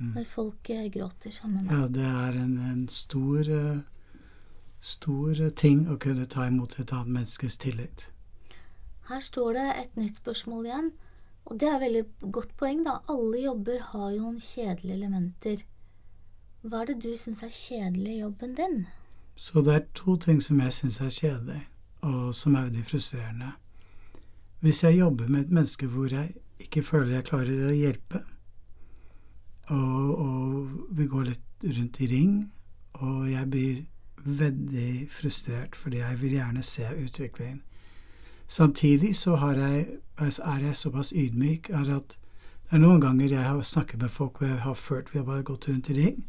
Mm. 0.03 0.13
når 0.17 0.25
folk 0.27 0.71
uh, 0.75 0.85
gråter 0.91 1.31
sammen. 1.31 1.69
Ja, 1.71 1.87
det 1.87 2.03
er 2.03 2.39
en, 2.43 2.57
en 2.59 2.87
stor 2.91 3.47
uh, 3.47 3.83
stor 4.83 5.39
ting 5.57 5.87
å 5.89 5.97
kunne 6.03 6.27
ta 6.27 6.49
imot 6.51 6.75
et 6.83 6.93
annet 6.93 7.15
menneskes 7.19 7.57
tillit. 7.63 8.09
Her 9.09 9.23
står 9.23 9.55
det 9.55 9.67
et 9.79 9.97
nytt 9.99 10.19
spørsmål 10.19 10.67
igjen, 10.67 10.91
og 11.47 11.59
det 11.61 11.69
er 11.69 11.77
et 11.77 11.85
veldig 11.85 12.33
godt 12.35 12.57
poeng, 12.59 12.83
da. 12.87 12.99
Alle 13.11 13.45
jobber 13.45 13.79
har 13.93 14.11
jo 14.15 14.25
noen 14.25 14.41
kjedelige 14.43 14.99
elementer. 14.99 15.65
Hva 16.63 16.83
er 16.83 16.93
det 16.93 17.01
du 17.03 17.13
syns 17.19 17.43
er 17.43 17.55
kjedelig 17.55 18.17
i 18.17 18.21
jobben 18.21 18.55
din? 18.59 18.85
Så 19.37 19.63
det 19.67 19.75
er 19.75 19.89
to 19.99 20.17
ting 20.23 20.43
som 20.43 20.61
jeg 20.63 20.75
syns 20.77 21.01
er 21.03 21.15
kjedelig, 21.15 21.63
og 22.03 22.35
som 22.35 22.55
er 22.59 22.69
veldig 22.69 22.85
frustrerende. 22.87 23.53
Hvis 24.63 24.83
jeg 24.85 24.99
jobber 24.99 25.31
med 25.31 25.47
et 25.47 25.55
menneske 25.55 25.87
hvor 25.91 26.11
jeg 26.11 26.35
ikke 26.63 26.85
føler 26.87 27.17
jeg 27.17 27.27
klarer 27.31 27.67
å 27.71 27.75
hjelpe, 27.75 28.23
og, 29.73 30.19
og 30.19 30.97
vi 30.97 31.07
går 31.09 31.31
litt 31.31 31.67
rundt 31.79 32.01
i 32.01 32.09
ring, 32.11 32.37
og 33.01 33.31
jeg 33.31 33.51
blir 33.51 33.83
veldig 34.23 35.09
frustrert 35.11 35.77
fordi 35.77 36.03
jeg 36.03 36.21
vil 36.21 36.37
gjerne 36.39 36.63
se 36.63 36.87
utviklingen. 37.05 37.63
Samtidig 38.53 39.17
så 39.17 39.37
jeg, 39.57 39.87
er 40.19 40.59
jeg 40.61 40.77
såpass 40.77 41.13
ydmyk 41.13 41.71
at 41.71 41.87
det 41.87 42.79
er 42.79 42.83
noen 42.83 43.01
ganger 43.01 43.33
jeg 43.33 43.45
har 43.45 43.63
snakket 43.63 44.01
med 44.01 44.13
folk 44.13 44.39
hvor 44.39 44.49
jeg 44.49 44.63
har 44.65 44.75
følt 44.75 45.13
vi 45.13 45.19
har 45.19 45.27
bare 45.27 45.43
gått 45.43 45.69
rundt 45.69 45.91
i 45.91 45.97
ring, 45.97 46.23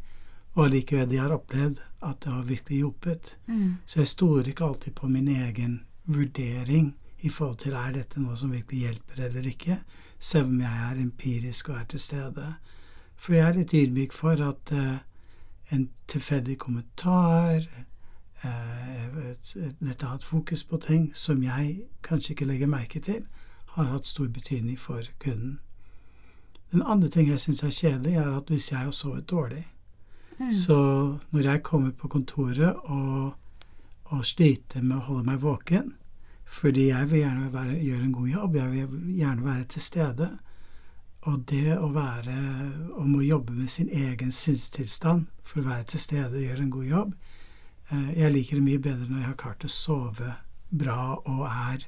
og 0.54 0.66
allikevel 0.66 1.08
de 1.10 1.20
har 1.20 1.34
opplevd 1.34 1.80
at 2.04 2.20
det 2.24 2.32
har 2.32 2.42
virkelig 2.48 2.78
hjulpet. 2.78 3.36
Mm. 3.46 3.76
Så 3.86 4.00
jeg 4.00 4.08
stoler 4.08 4.48
ikke 4.48 4.64
alltid 4.64 4.94
på 4.94 5.08
min 5.08 5.28
egen 5.28 5.82
vurdering 6.04 6.94
i 7.24 7.28
forhold 7.28 7.56
til 7.62 7.76
er 7.80 7.94
dette 7.96 8.20
noe 8.20 8.36
som 8.36 8.52
virkelig 8.52 8.80
hjelper 8.86 9.22
eller 9.28 9.46
ikke, 9.48 9.78
selv 10.20 10.52
om 10.52 10.60
jeg 10.60 10.82
er 10.90 11.00
empirisk 11.00 11.68
og 11.72 11.78
er 11.80 11.86
til 11.88 12.00
stede. 12.00 12.48
For 13.16 13.34
jeg 13.34 13.48
er 13.48 13.58
litt 13.58 13.74
ydmyk 13.74 14.12
for 14.12 14.40
at 14.44 14.72
eh, 14.72 14.98
en 15.72 15.88
tilfeldig 16.08 16.58
kommentar, 16.58 17.64
eh, 18.42 19.34
dette 19.80 20.06
har 20.06 20.16
hatt 20.16 20.24
fokus 20.24 20.64
på 20.64 20.78
ting 20.78 21.10
som 21.14 21.42
jeg 21.42 21.84
kanskje 22.02 22.34
ikke 22.34 22.48
legger 22.48 22.70
merke 22.70 23.00
til, 23.00 23.24
har 23.74 23.84
hatt 23.84 24.06
stor 24.06 24.28
betydning 24.28 24.78
for 24.78 25.02
kunden. 25.18 25.58
Den 26.72 26.82
andre 26.82 27.08
ting 27.08 27.28
jeg 27.28 27.40
syns 27.40 27.62
er 27.62 27.70
kjedelig, 27.70 28.16
er 28.18 28.36
at 28.36 28.50
hvis 28.50 28.72
jeg 28.72 28.78
har 28.78 28.90
sovet 28.90 29.30
dårlig 29.30 29.64
mm. 30.38 30.52
Så 30.52 30.78
når 31.30 31.40
jeg 31.40 31.62
kommer 31.62 31.90
på 31.90 32.08
kontoret 32.08 32.74
og, 32.84 33.34
og 34.04 34.24
sliter 34.26 34.82
med 34.82 34.96
å 34.96 35.04
holde 35.08 35.28
meg 35.28 35.42
våken 35.42 35.94
fordi 36.54 36.88
jeg 36.88 37.10
vil 37.10 37.18
gjerne 37.18 37.52
være, 37.52 37.78
gjøre 37.82 38.02
en 38.04 38.12
god 38.12 38.28
jobb, 38.28 38.56
jeg 38.56 38.70
vil 38.70 39.14
gjerne 39.18 39.44
være 39.44 39.64
til 39.64 39.82
stede, 39.82 40.28
og 41.24 41.44
det 41.48 41.76
å 41.78 41.88
være 41.94 42.34
Om 43.00 43.16
å 43.18 43.24
jobbe 43.24 43.54
med 43.56 43.70
sin 43.72 43.88
egen 43.88 44.32
sinnstilstand 44.32 45.26
for 45.44 45.62
å 45.62 45.68
være 45.68 45.88
til 45.94 46.02
stede 46.02 46.36
og 46.36 46.44
gjøre 46.44 46.64
en 46.66 46.72
god 46.74 46.88
jobb 46.90 47.14
eh, 47.90 48.10
Jeg 48.20 48.34
liker 48.34 48.60
det 48.60 48.66
mye 48.68 48.84
bedre 48.86 49.08
når 49.08 49.20
jeg 49.20 49.30
har 49.30 49.42
klart 49.44 49.66
å 49.66 49.72
sove 49.72 50.32
bra 50.74 51.14
og 51.20 51.44
er, 51.46 51.84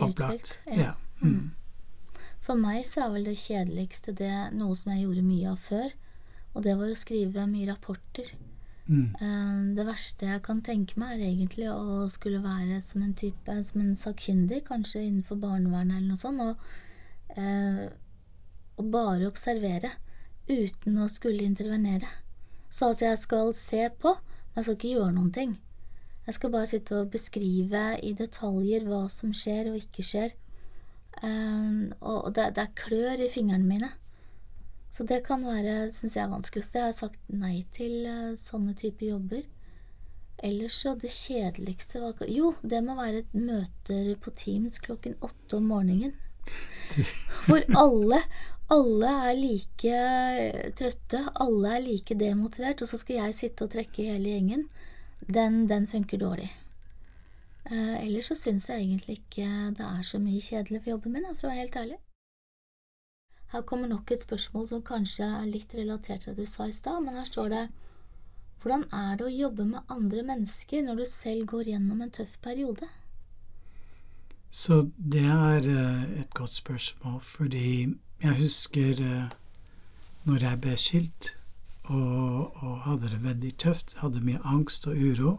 opplagt. 0.00 0.60
Ja. 0.66 0.78
ja. 0.78 0.92
Mm. 1.20 1.34
mm. 1.34 2.22
For 2.42 2.58
meg 2.58 2.86
så 2.88 3.04
er 3.04 3.10
vel 3.14 3.26
det 3.28 3.38
kjedeligste 3.38 4.14
det 4.18 4.32
noe 4.56 4.74
som 4.78 4.94
jeg 4.94 5.04
gjorde 5.04 5.24
mye 5.26 5.50
av 5.52 5.60
før, 5.62 5.92
og 6.56 6.64
det 6.64 6.72
var 6.80 6.90
å 6.90 6.96
skrive 6.98 7.44
mye 7.50 7.68
rapporter. 7.68 8.30
Mm. 8.88 9.12
Eh, 9.14 9.58
det 9.76 9.84
verste 9.86 10.26
jeg 10.26 10.42
kan 10.46 10.62
tenke 10.64 10.98
meg, 10.98 11.18
er 11.18 11.28
egentlig 11.28 11.68
å 11.70 12.08
skulle 12.10 12.40
være 12.42 12.80
som 12.82 13.04
en 13.04 13.12
type 13.14 13.54
Som 13.62 13.84
en 13.84 13.94
sakkyndig, 13.96 14.64
kanskje 14.66 15.04
innenfor 15.04 15.38
barnevernet 15.38 16.00
eller 16.00 16.08
noe 16.14 16.22
sånt. 16.24 16.40
og 16.40 17.36
eh, 17.36 17.84
og 18.80 18.90
bare 18.92 19.28
observere 19.28 19.92
uten 20.48 20.98
å 20.98 21.08
skulle 21.10 21.46
intervenere. 21.46 22.08
Så 22.72 22.90
altså, 22.90 23.04
jeg 23.10 23.20
skal 23.20 23.52
se 23.56 23.82
på, 24.00 24.14
men 24.16 24.60
jeg 24.60 24.64
skal 24.64 24.78
ikke 24.78 24.94
gjøre 24.96 25.16
noen 25.16 25.32
ting. 25.34 25.56
Jeg 26.26 26.36
skal 26.36 26.52
bare 26.54 26.70
sitte 26.70 27.00
og 27.00 27.10
beskrive 27.12 27.82
i 28.02 28.12
detaljer 28.14 28.86
hva 28.86 29.04
som 29.10 29.32
skjer 29.34 29.72
og 29.72 29.80
ikke 29.80 30.04
skjer. 30.06 30.36
Um, 31.22 31.92
og 32.00 32.32
det, 32.36 32.52
det, 32.56 32.64
er 32.64 32.78
klør 32.78 33.24
i 33.24 33.30
fingrene 33.32 33.66
mine. 33.66 33.90
Så 34.92 35.04
det 35.08 35.22
kan 35.26 35.42
være, 35.44 35.90
syns 35.92 36.16
jeg, 36.16 36.30
vanskeligst. 36.30 36.78
Jeg 36.78 36.88
har 36.88 36.96
sagt 36.96 37.20
nei 37.32 37.64
til 37.74 38.06
uh, 38.06 38.38
sånne 38.38 38.76
typer 38.78 39.12
jobber. 39.14 39.42
Ellers 40.42 40.78
så 40.82 40.94
det 40.98 41.12
kjedeligste 41.14 42.00
var 42.02 42.22
Jo, 42.30 42.54
det 42.62 42.80
må 42.82 42.96
være 42.98 43.26
møter 43.34 44.14
på 44.18 44.32
Teams 44.34 44.80
klokken 44.82 45.18
åtte 45.22 45.58
om 45.58 45.68
morgenen. 45.70 46.16
Hvor 47.46 47.62
alle, 47.78 48.22
alle 48.72 49.10
er 49.28 49.36
like 49.36 49.98
trøtte, 50.78 51.20
alle 51.44 51.76
er 51.76 51.84
like 51.84 52.16
demotivert, 52.18 52.82
og 52.82 52.88
så 52.88 53.00
skal 53.00 53.18
jeg 53.18 53.36
sitte 53.36 53.66
og 53.66 53.74
trekke 53.74 54.08
hele 54.08 54.32
gjengen. 54.32 54.66
Den, 55.22 55.66
den 55.70 55.86
funker 55.86 56.18
dårlig. 56.18 56.48
Eh, 57.70 57.98
ellers 58.02 58.32
så 58.32 58.36
syns 58.38 58.68
jeg 58.70 58.82
egentlig 58.82 59.20
ikke 59.20 59.46
det 59.76 59.84
er 59.86 60.02
så 60.06 60.18
mye 60.18 60.40
kjedelig 60.42 60.82
for 60.82 60.94
jobben 60.96 61.14
min, 61.14 61.28
for 61.36 61.46
å 61.46 61.52
være 61.52 61.62
helt 61.62 61.78
ærlig. 61.82 62.00
Her 63.52 63.62
kommer 63.68 63.88
nok 63.88 64.10
et 64.10 64.24
spørsmål 64.24 64.66
som 64.70 64.82
kanskje 64.82 65.28
er 65.28 65.46
litt 65.46 65.74
relatert 65.76 66.24
til 66.24 66.34
det 66.34 66.46
du 66.46 66.50
sa 66.50 66.66
i 66.66 66.74
stad, 66.74 67.02
men 67.04 67.18
her 67.20 67.28
står 67.28 67.52
det 67.52 67.64
Hvordan 68.62 68.84
er 68.94 69.16
det 69.18 69.26
å 69.26 69.34
jobbe 69.34 69.64
med 69.66 69.90
andre 69.90 70.22
mennesker 70.22 70.84
når 70.86 71.00
du 71.00 71.06
selv 71.10 71.48
går 71.50 71.72
gjennom 71.72 72.02
en 72.04 72.12
tøff 72.14 72.36
periode? 72.44 72.86
Så 74.54 74.78
det 74.96 75.24
er 75.26 75.66
uh, 75.66 76.04
et 76.20 76.30
godt 76.36 76.54
spørsmål, 76.54 77.18
fordi 77.26 77.88
jeg 78.22 78.38
husker 78.38 79.00
uh, 79.02 79.30
når 80.24 80.44
jeg 80.46 80.60
ble 80.60 80.76
skilt 80.78 81.32
og, 81.84 82.62
og, 82.62 82.80
hadde 82.86 83.10
det 83.10 83.22
veldig 83.24 83.52
tøft, 83.58 83.96
hadde 83.98 84.22
mye 84.22 84.40
angst 84.46 84.86
og 84.86 84.96
uro. 84.96 85.32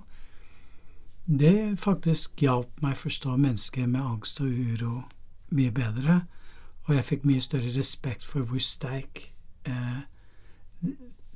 Det 1.25 1.79
faktisk 1.79 2.41
hjalp 2.43 2.81
meg 2.83 2.97
å 2.97 3.03
forstå 3.05 3.37
mennesker 3.39 3.87
med 3.87 4.03
angst 4.03 4.41
og 4.43 4.51
uro 4.51 5.03
mye 5.55 5.71
bedre, 5.71 6.23
og 6.83 6.95
jeg 6.97 7.07
fikk 7.07 7.27
mye 7.29 7.41
større 7.41 7.71
respekt 7.77 8.25
for 8.27 8.43
hvor 8.43 8.59
sterk 8.59 9.29
eh, 9.63 10.01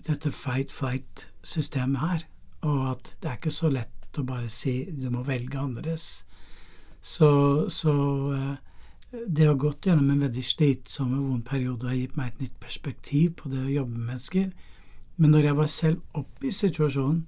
dette 0.07 0.31
fight-flight-systemet 0.35 2.03
er, 2.03 2.25
og 2.67 2.81
at 2.91 3.13
det 3.21 3.31
er 3.31 3.39
ikke 3.39 3.55
så 3.55 3.71
lett 3.71 4.19
å 4.19 4.25
bare 4.27 4.49
si 4.51 4.81
du 4.91 5.07
må 5.13 5.23
velge 5.23 5.59
annerledes. 5.61 6.25
Så, 6.99 7.29
så 7.71 7.93
eh, 8.35 8.55
det 9.11 9.45
har 9.45 9.55
gått 9.55 9.85
gjennom 9.87 10.09
en 10.11 10.25
veldig 10.25 10.43
slitsom 10.43 11.13
og 11.15 11.29
vond 11.29 11.45
periode 11.47 11.85
og 11.85 11.91
har 11.91 11.99
gitt 12.01 12.17
meg 12.19 12.33
et 12.33 12.41
nytt 12.43 12.59
perspektiv 12.59 13.37
på 13.39 13.51
det 13.51 13.63
å 13.63 13.71
jobbe 13.71 13.95
med 13.95 14.09
mennesker. 14.11 14.49
Men 15.15 15.33
når 15.33 15.47
jeg 15.47 15.57
var 15.57 15.71
selv 15.71 16.19
oppe 16.19 16.47
i 16.47 16.53
situasjonen, 16.53 17.23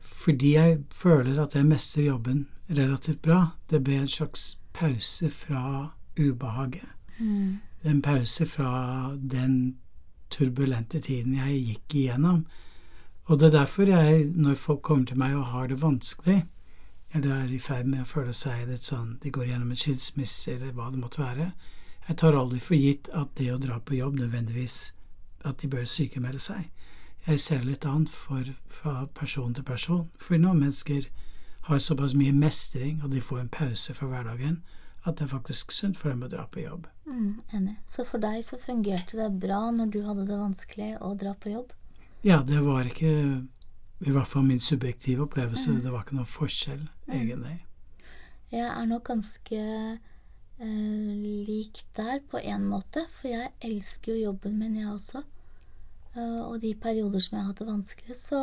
fordi 0.00 0.54
jeg 0.54 0.78
føler 0.94 1.38
at 1.42 1.54
jeg 1.54 1.68
mestrer 1.68 2.08
jobben 2.08 2.46
relativt 2.70 3.20
bra, 3.22 3.40
det 3.70 3.82
ble 3.84 4.00
en 4.00 4.10
slags 4.10 4.56
pause 4.74 5.30
fra 5.30 5.92
ubehaget. 6.18 6.88
Mm. 7.20 7.60
En 7.84 8.02
pause 8.02 8.46
fra 8.48 9.12
den 9.20 9.76
turbulente 10.30 11.00
tiden 11.00 11.36
jeg 11.36 11.60
gikk 11.68 11.94
igjennom. 12.00 12.44
Og 13.28 13.40
det 13.40 13.46
er 13.46 13.58
derfor 13.58 13.88
jeg, 13.88 14.24
når 14.34 14.54
folk 14.54 14.82
kommer 14.82 15.06
til 15.06 15.20
meg 15.20 15.36
og 15.36 15.46
har 15.52 15.68
det 15.68 15.82
vanskelig, 15.82 16.42
eller 17.14 17.44
er 17.44 17.52
i 17.54 17.62
ferd 17.62 17.86
med 17.86 18.02
å 18.02 18.10
føle 18.10 18.34
seg 18.34 18.66
litt 18.68 18.86
sånn 18.88 19.18
De 19.22 19.30
går 19.30 19.46
gjennom 19.46 19.70
en 19.70 19.78
skilsmisse, 19.78 20.56
eller 20.56 20.74
hva 20.74 20.90
det 20.90 20.98
måtte 20.98 21.22
være. 21.22 21.52
Jeg 22.08 22.18
tar 22.20 22.36
aldri 22.36 22.60
for 22.60 22.76
gitt 22.76 23.08
at 23.14 23.30
det 23.38 23.52
å 23.54 23.60
dra 23.62 23.78
på 23.80 23.96
jobb 23.96 24.18
nødvendigvis 24.18 24.78
at 25.44 25.60
de 25.62 25.70
bør 25.70 25.86
sykemelde 25.88 26.42
seg. 26.42 26.66
Jeg 27.24 27.40
ser 27.40 27.62
det 27.62 27.70
litt 27.70 27.86
annet 27.88 28.10
for, 28.12 28.50
fra 28.68 29.06
person 29.16 29.54
til 29.54 29.64
person. 29.64 30.08
For 30.20 30.36
noen 30.40 30.60
mennesker 30.60 31.06
har 31.68 31.80
såpass 31.80 32.16
mye 32.18 32.34
mestring, 32.36 32.98
og 33.02 33.14
de 33.14 33.22
får 33.24 33.40
en 33.40 33.52
pause 33.52 33.94
fra 33.96 34.08
hverdagen, 34.10 34.58
at 35.04 35.16
det 35.16 35.26
er 35.26 35.32
faktisk 35.32 35.72
sunt 35.72 35.96
for 36.00 36.12
dem 36.12 36.24
å 36.24 36.28
dra 36.32 36.44
på 36.50 36.64
jobb. 36.64 36.88
Mm, 37.06 37.40
enig. 37.56 37.78
Så 37.88 38.04
for 38.08 38.20
deg 38.20 38.42
så 38.44 38.58
fungerte 38.60 39.16
det 39.20 39.30
bra 39.40 39.68
når 39.72 39.92
du 39.92 40.02
hadde 40.04 40.26
det 40.28 40.40
vanskelig 40.40 40.90
å 41.00 41.14
dra 41.20 41.32
på 41.40 41.52
jobb? 41.54 41.72
Ja, 42.24 42.42
det 42.44 42.60
var 42.64 42.88
ikke 42.88 43.14
i 44.04 44.12
hvert 44.12 44.28
fall 44.28 44.44
min 44.44 44.60
subjektive 44.60 45.24
opplevelse. 45.24 45.72
Mm. 45.72 45.82
Det 45.84 45.92
var 45.92 46.04
ikke 46.04 46.18
noen 46.18 46.28
forskjell. 46.28 46.84
Egentlig. 47.08 47.58
Jeg 48.54 48.66
er 48.68 48.86
nok 48.86 49.06
ganske 49.08 49.60
uh, 50.60 51.12
lik 51.24 51.84
der 51.96 52.20
på 52.30 52.38
en 52.38 52.66
måte, 52.70 53.06
for 53.16 53.28
jeg 53.32 53.52
elsker 53.60 54.14
jo 54.14 54.30
jobben 54.30 54.58
min, 54.58 54.76
jeg 54.78 54.92
også. 54.92 55.24
Uh, 56.14 56.42
og 56.46 56.60
de 56.62 56.74
perioder 56.78 57.18
som 57.18 57.36
jeg 57.36 57.42
har 57.42 57.50
hatt 57.50 57.62
det 57.62 57.68
vanskelig, 57.68 58.16
så 58.16 58.40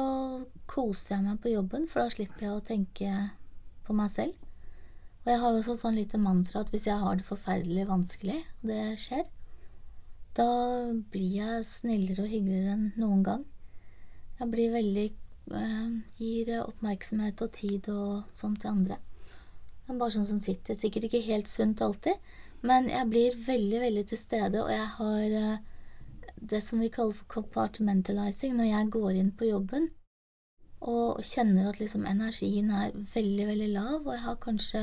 koser 0.68 1.16
jeg 1.16 1.28
meg 1.30 1.40
på 1.44 1.54
jobben, 1.54 1.88
for 1.88 2.04
da 2.04 2.14
slipper 2.14 2.48
jeg 2.48 2.56
å 2.58 2.66
tenke 2.68 3.12
på 3.88 3.96
meg 3.96 4.12
selv. 4.12 4.36
Og 5.22 5.30
jeg 5.32 5.40
har 5.44 5.54
også 5.54 5.78
sånn 5.78 6.00
lite 6.00 6.20
mantra 6.20 6.64
at 6.64 6.72
hvis 6.74 6.88
jeg 6.90 6.98
har 6.98 7.18
det 7.18 7.28
forferdelig 7.28 7.86
vanskelig, 7.88 8.40
og 8.62 8.72
det 8.74 8.84
skjer, 9.00 9.26
da 10.36 10.48
blir 11.12 11.34
jeg 11.38 11.68
snillere 11.68 12.26
og 12.26 12.32
hyggeligere 12.32 12.76
enn 12.78 12.86
noen 13.00 13.24
gang. 13.28 13.44
Jeg 14.40 14.50
blir 14.50 14.74
veldig 14.74 15.08
gir 16.20 16.52
oppmerksomhet 16.62 17.42
og 17.44 17.52
tid 17.58 17.90
og 17.94 18.38
sånn 18.38 18.58
til 18.60 18.72
andre. 18.72 18.98
Det 19.82 19.96
er 19.96 20.00
bare 20.00 20.16
sånn 20.16 20.30
som 20.30 20.42
sitter. 20.44 20.78
Sikkert 20.78 21.10
ikke 21.10 21.24
helt 21.26 21.52
sunt 21.52 21.82
alltid, 21.84 22.20
men 22.66 22.90
jeg 22.92 23.10
blir 23.10 23.40
veldig, 23.48 23.80
veldig 23.86 24.06
til 24.12 24.22
stede, 24.22 24.62
og 24.64 24.72
jeg 24.72 24.88
har 24.98 25.40
eh, 25.42 25.58
det 26.42 26.62
som 26.64 26.82
vi 26.82 26.92
kaller 26.94 27.18
for 27.18 27.30
compartmentalizing 27.40 28.56
når 28.58 28.72
jeg 28.72 28.94
går 28.94 29.18
inn 29.18 29.34
på 29.38 29.50
jobben 29.50 29.92
og 30.82 31.20
kjenner 31.26 31.70
at 31.70 31.78
liksom 31.78 32.08
energien 32.10 32.72
er 32.74 32.96
veldig, 33.14 33.46
veldig 33.52 33.68
lav, 33.76 34.00
og 34.02 34.16
jeg 34.16 34.24
har 34.26 34.40
kanskje 34.42 34.82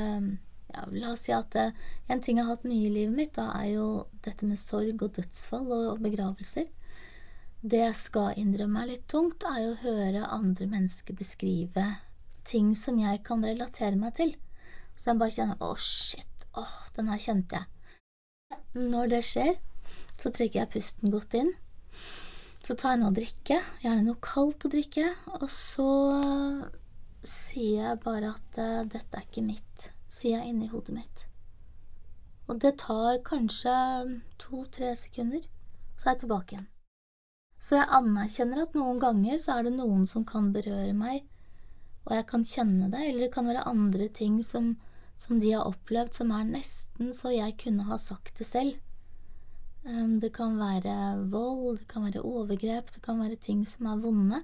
ja, 0.69 0.83
La 0.93 1.11
oss 1.11 1.25
si 1.25 1.33
at 1.35 1.49
det, 1.55 1.65
en 2.07 2.21
ting 2.21 2.37
jeg 2.37 2.45
har 2.45 2.55
hatt 2.55 2.67
mye 2.69 2.87
i 2.87 2.93
livet 2.93 3.15
mitt, 3.17 3.33
da 3.35 3.49
er 3.57 3.71
jo 3.73 3.87
dette 4.23 4.47
med 4.47 4.61
sorg 4.61 5.01
og 5.01 5.15
dødsfall 5.17 5.71
og 5.75 6.03
begravelser. 6.05 6.69
Det 7.59 7.79
jeg 7.81 7.95
skal 7.99 8.37
innrømme 8.39 8.85
er 8.85 8.91
litt 8.93 9.07
tungt, 9.11 9.43
er 9.43 9.65
å 9.67 9.79
høre 9.81 10.29
andre 10.31 10.67
mennesker 10.69 11.17
beskrive 11.19 11.83
ting 12.47 12.71
som 12.77 13.01
jeg 13.01 13.19
kan 13.27 13.43
relatere 13.43 13.99
meg 13.99 14.15
til. 14.15 14.31
Så 14.95 15.11
jeg 15.11 15.19
bare 15.19 15.35
kjenner 15.35 15.65
å, 15.65 15.73
shit, 15.75 16.45
åh, 16.55 16.77
den 16.95 17.11
her 17.11 17.19
kjente 17.19 17.59
jeg. 17.59 18.61
Når 18.79 19.11
det 19.11 19.21
skjer, 19.27 19.51
så 20.15 20.31
trekker 20.31 20.61
jeg 20.61 20.71
pusten 20.77 21.11
godt 21.11 21.35
inn. 21.35 21.51
Så 22.63 22.77
tar 22.79 22.95
jeg 22.95 23.03
noe 23.03 23.11
å 23.11 23.17
drikke, 23.19 23.59
gjerne 23.83 24.07
noe 24.07 24.23
kaldt 24.23 24.67
å 24.67 24.71
drikke, 24.71 25.11
og 25.35 25.47
så 25.51 25.91
sier 27.27 27.89
jeg 27.89 28.01
bare 28.07 28.33
at 28.37 28.59
uh, 28.63 28.87
dette 28.87 29.19
er 29.19 29.27
ikke 29.27 29.43
mitt, 29.43 29.91
sier 30.07 30.39
jeg 30.39 30.53
inni 30.53 30.71
hodet 30.71 30.95
mitt. 30.95 31.27
Og 32.47 32.59
det 32.63 32.77
tar 32.81 33.19
kanskje 33.27 33.71
to–tre 34.39 34.95
sekunder, 34.97 35.43
så 35.99 36.07
er 36.07 36.15
jeg 36.15 36.23
tilbake 36.23 36.55
igjen. 36.55 36.69
Så 37.59 37.75
jeg 37.75 37.91
anerkjenner 37.91 38.63
at 38.63 38.75
noen 38.77 39.01
ganger 39.01 39.39
så 39.41 39.57
er 39.57 39.67
det 39.67 39.75
noen 39.75 40.05
som 40.07 40.23
kan 40.27 40.51
berøre 40.55 40.93
meg, 40.95 41.25
og 42.07 42.15
jeg 42.15 42.25
kan 42.29 42.45
kjenne 42.47 42.87
det, 42.89 43.01
eller 43.05 43.25
det 43.27 43.33
kan 43.33 43.49
være 43.49 43.67
andre 43.69 44.07
ting 44.15 44.39
som, 44.45 44.71
som 45.19 45.41
de 45.43 45.51
har 45.53 45.67
opplevd 45.67 46.15
som 46.15 46.31
er 46.33 46.47
nesten 46.47 47.11
så 47.13 47.33
jeg 47.35 47.57
kunne 47.61 47.85
ha 47.89 47.99
sagt 48.01 48.39
det 48.39 48.47
selv. 48.47 48.79
Um, 49.83 50.17
det 50.23 50.31
kan 50.35 50.57
være 50.59 50.95
vold, 51.31 51.81
det 51.81 51.89
kan 51.91 52.07
være 52.07 52.23
overgrep, 52.25 52.93
det 52.95 53.03
kan 53.03 53.19
være 53.21 53.39
ting 53.43 53.65
som 53.67 53.91
er 53.91 54.01
vonde, 54.03 54.41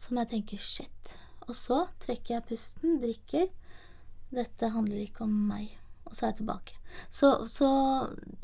som 0.00 0.20
jeg 0.20 0.30
tenker 0.30 0.60
shit, 0.60 1.16
og 1.48 1.56
så 1.56 1.84
trekker 2.04 2.36
jeg 2.36 2.48
pusten, 2.48 2.98
drikker. 3.02 3.48
Dette 4.34 4.70
handler 4.72 5.02
ikke 5.04 5.26
om 5.26 5.34
meg. 5.48 5.72
Og 6.04 6.16
så 6.16 6.26
er 6.26 6.32
jeg 6.32 6.40
tilbake. 6.42 6.76
Så, 7.12 7.28
så 7.48 7.68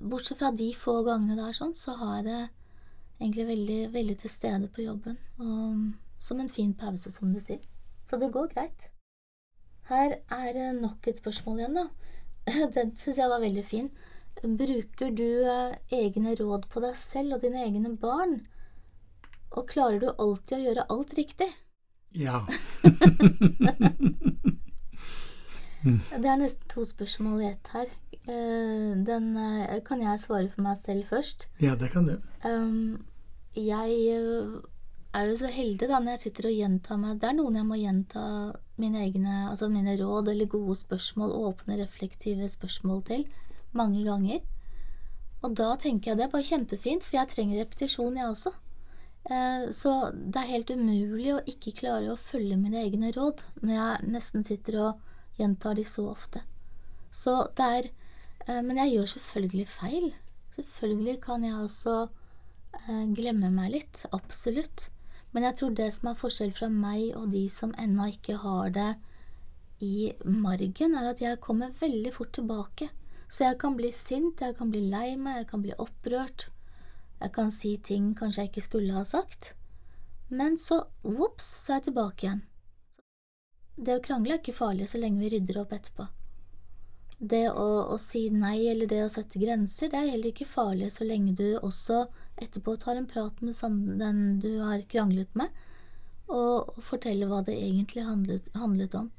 bortsett 0.01 0.41
fra 0.41 0.51
de 0.57 0.69
få 0.77 1.01
gangene 1.07 1.37
det 1.39 1.49
er 1.49 1.57
sånn, 1.57 1.75
så 1.77 1.97
har 2.01 2.21
jeg 2.21 2.27
det 2.29 2.41
egentlig 3.21 3.47
veldig, 3.47 3.81
veldig 3.93 4.17
til 4.19 4.31
stede 4.31 4.69
på 4.69 4.83
jobben. 4.83 5.19
Og 5.39 5.93
som 6.21 6.41
en 6.41 6.49
fin 6.49 6.75
pause, 6.75 7.11
som 7.13 7.33
du 7.33 7.41
sier. 7.41 7.61
Så 8.07 8.19
det 8.21 8.33
går 8.33 8.53
greit. 8.55 8.91
Her 9.91 10.17
er 10.31 10.73
nok 10.77 11.07
et 11.09 11.19
spørsmål 11.19 11.59
igjen, 11.59 11.79
da. 11.81 11.87
Den 12.77 12.97
syns 12.97 13.19
jeg 13.19 13.31
var 13.31 13.41
veldig 13.43 13.65
fin. 13.67 13.91
Bruker 14.41 15.11
du 15.13 15.45
eh, 15.45 15.75
egne 15.93 16.35
råd 16.39 16.69
på 16.71 16.81
deg 16.85 16.97
selv 16.97 17.37
og 17.37 17.43
dine 17.45 17.65
egne 17.67 17.97
barn? 18.01 18.47
Og 19.51 19.67
klarer 19.69 19.99
du 20.01 20.09
alltid 20.13 20.57
å 20.57 20.65
gjøre 20.65 20.87
alt 20.95 21.13
riktig? 21.19 21.51
Ja. 22.15 22.41
det 25.83 26.29
er 26.31 26.39
nesten 26.41 26.69
to 26.71 26.85
spørsmål 26.87 27.43
i 27.43 27.51
ett 27.51 27.69
her. 27.75 27.89
Eh, 28.31 28.91
den 29.07 29.37
eh, 29.37 29.81
kan 29.87 30.03
jeg 30.03 30.23
svare 30.23 30.49
for 30.53 30.63
meg 30.65 30.79
selv 30.81 31.11
først. 31.11 31.49
Ja, 31.63 31.75
det 31.75 31.91
kan 31.93 32.07
du. 32.07 32.17
Um, 32.47 33.03
jeg 33.57 33.95
eh, 34.15 34.61
er 35.17 35.27
jo 35.27 35.37
så 35.41 35.51
heldig 35.51 35.89
da 35.91 35.99
når 35.99 36.15
jeg 36.15 36.23
sitter 36.25 36.51
og 36.51 36.55
gjentar 36.55 36.99
meg 37.01 37.19
Det 37.19 37.29
er 37.31 37.35
noen 37.35 37.57
jeg 37.59 37.67
må 37.67 37.79
gjenta 37.81 38.23
mine 38.81 39.03
egne 39.03 39.37
altså 39.51 39.69
mine 39.73 39.97
råd 39.99 40.31
eller 40.31 40.51
gode 40.51 40.77
spørsmål, 40.79 41.35
åpne, 41.51 41.81
reflektive 41.83 42.49
spørsmål 42.49 43.03
til 43.11 43.27
mange 43.77 44.05
ganger. 44.07 44.41
Og 45.43 45.55
da 45.57 45.75
tenker 45.81 46.13
jeg 46.13 46.21
det 46.21 46.27
er 46.27 46.33
bare 46.33 46.47
kjempefint, 46.47 47.05
for 47.07 47.17
jeg 47.17 47.31
trenger 47.31 47.61
repetisjon, 47.63 48.17
jeg 48.17 48.29
også. 48.29 48.53
Eh, 49.31 49.67
så 49.77 49.95
det 50.15 50.41
er 50.41 50.53
helt 50.55 50.73
umulig 50.73 51.35
å 51.35 51.45
ikke 51.49 51.75
klare 51.83 52.13
å 52.13 52.21
følge 52.21 52.59
mine 52.61 52.81
egne 52.87 53.13
råd 53.17 53.45
når 53.61 53.75
jeg 53.75 54.11
nesten 54.15 54.47
sitter 54.47 54.79
og 54.87 55.41
gjentar 55.41 55.77
de 55.77 55.85
så 55.85 56.07
ofte. 56.13 56.45
Så 57.11 57.35
det 57.59 57.67
er 57.67 57.91
eh, 58.47 58.63
Men 58.63 58.79
jeg 58.85 58.95
gjør 58.95 59.13
selvfølgelig 59.17 59.69
feil. 59.69 60.13
Selvfølgelig 60.55 61.21
kan 61.25 61.45
jeg 61.45 61.55
også 61.55 62.09
eh, 62.79 63.05
glemme 63.17 63.51
meg 63.55 63.75
litt. 63.77 64.05
Absolutt. 64.13 64.89
Men 65.33 65.47
jeg 65.47 65.59
tror 65.61 65.77
det 65.79 65.91
som 65.95 66.11
er 66.11 66.19
forskjell 66.19 66.53
fra 66.57 66.69
meg 66.73 67.15
og 67.19 67.31
de 67.35 67.45
som 67.53 67.75
ennå 67.79 68.09
ikke 68.15 68.41
har 68.43 68.73
det 68.75 68.91
i 69.81 70.11
margen, 70.25 70.97
er 70.99 71.13
at 71.13 71.23
jeg 71.23 71.41
kommer 71.41 71.77
veldig 71.81 72.13
fort 72.15 72.35
tilbake. 72.37 72.91
Så 73.31 73.47
jeg 73.47 73.61
kan 73.63 73.77
bli 73.79 73.93
sint, 73.95 74.43
jeg 74.43 74.57
kan 74.59 74.73
bli 74.73 74.83
lei 74.91 75.15
meg, 75.17 75.43
jeg 75.43 75.51
kan 75.53 75.63
bli 75.63 75.77
opprørt. 75.79 76.51
Jeg 77.21 77.33
kan 77.37 77.51
si 77.55 77.77
ting 77.79 78.13
kanskje 78.19 78.43
jeg 78.43 78.51
ikke 78.51 78.65
skulle 78.65 78.97
ha 78.97 79.05
sagt, 79.05 79.55
men 80.31 80.57
så 80.59 80.85
vops, 81.03 81.47
så 81.65 81.73
er 81.73 81.81
jeg 81.81 81.91
tilbake 81.91 82.27
igjen. 82.27 82.41
Det 83.77 83.97
å 83.97 84.03
krangle 84.05 84.37
er 84.37 84.41
ikke 84.41 84.57
farlig 84.57 84.89
så 84.91 85.01
lenge 85.01 85.23
vi 85.23 85.31
rydder 85.35 85.61
opp 85.63 85.75
etterpå. 85.77 86.07
Det 87.21 87.47
å, 87.51 87.69
å, 87.93 87.97
si 88.01 88.29
nei 88.33 88.71
eller 88.71 88.89
det 88.89 89.03
å 89.05 89.11
sette 89.13 89.41
grenser, 89.41 89.91
det 89.93 89.99
er 89.99 90.13
heller 90.15 90.31
ikke 90.33 90.49
farlig 90.49 90.89
så 90.95 91.05
lenge 91.05 91.35
du 91.37 91.59
også 91.59 92.07
etterpå 92.43 92.77
tar 92.81 92.99
en 92.99 93.09
prat 93.11 93.41
med 93.45 93.57
den 94.01 94.39
du 94.41 94.61
har 94.61 94.83
kranglet 94.91 95.35
med, 95.39 95.49
og, 96.31 96.77
forteller 96.87 97.27
hva 97.27 97.41
det 97.47 97.57
egentlig 97.59 98.05
handlet, 98.07 98.47
handlet 98.55 98.95
om. 98.95 99.11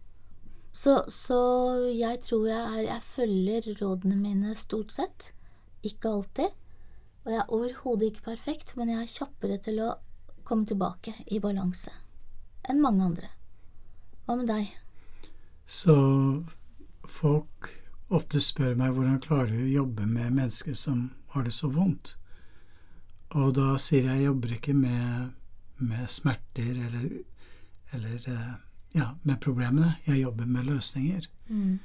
Så, 0.73 1.01
så, 1.11 1.39
jeg 1.91 2.21
tror 2.23 2.45
jeg, 2.47 2.61
er, 2.61 2.83
jeg 2.87 3.03
følger 3.03 3.67
rådene 3.81 4.15
mine 4.15 4.55
stort 4.55 4.93
sett, 4.95 5.33
ikke 5.83 6.13
alltid, 6.15 6.55
og 7.25 7.33
jeg 7.33 7.41
er 7.41 7.51
overhodet 7.57 8.11
ikke 8.11 8.29
perfekt, 8.31 8.77
men 8.79 8.93
jeg 8.93 9.03
er 9.03 9.11
kjappere 9.11 9.59
til 9.61 9.83
å 9.83 9.89
komme 10.47 10.65
tilbake 10.67 11.13
i 11.27 11.41
balanse 11.43 11.91
enn 12.69 12.81
mange 12.81 13.03
andre. 13.05 13.29
Hva 14.25 14.37
med 14.39 14.49
deg? 14.51 14.71
Så 15.65 15.95
folk 17.07 17.69
ofte 18.11 18.41
spør 18.43 18.75
meg 18.79 18.95
hvordan 18.95 19.21
klarer 19.23 19.53
du 19.53 19.63
å 19.63 19.75
jobbe 19.81 20.07
med 20.07 20.35
mennesker 20.37 20.75
som 20.77 21.09
har 21.33 21.47
det 21.47 21.53
så 21.55 21.71
vondt. 21.71 22.15
Og 23.37 23.53
da 23.55 23.75
sier 23.79 24.09
jeg 24.09 24.19
jeg 24.19 24.27
jobber 24.27 24.57
ikke 24.57 24.73
med, 24.75 25.31
med 25.79 26.09
smerter 26.11 26.73
eller, 26.87 27.07
eller 27.95 28.27
eh, 28.27 28.51
ja, 28.97 29.13
med 29.23 29.39
problemene. 29.43 29.95
Jeg 30.07 30.21
jobber 30.21 30.45
med 30.45 30.67
løsninger. 30.67 31.27
Mm. 31.47 31.79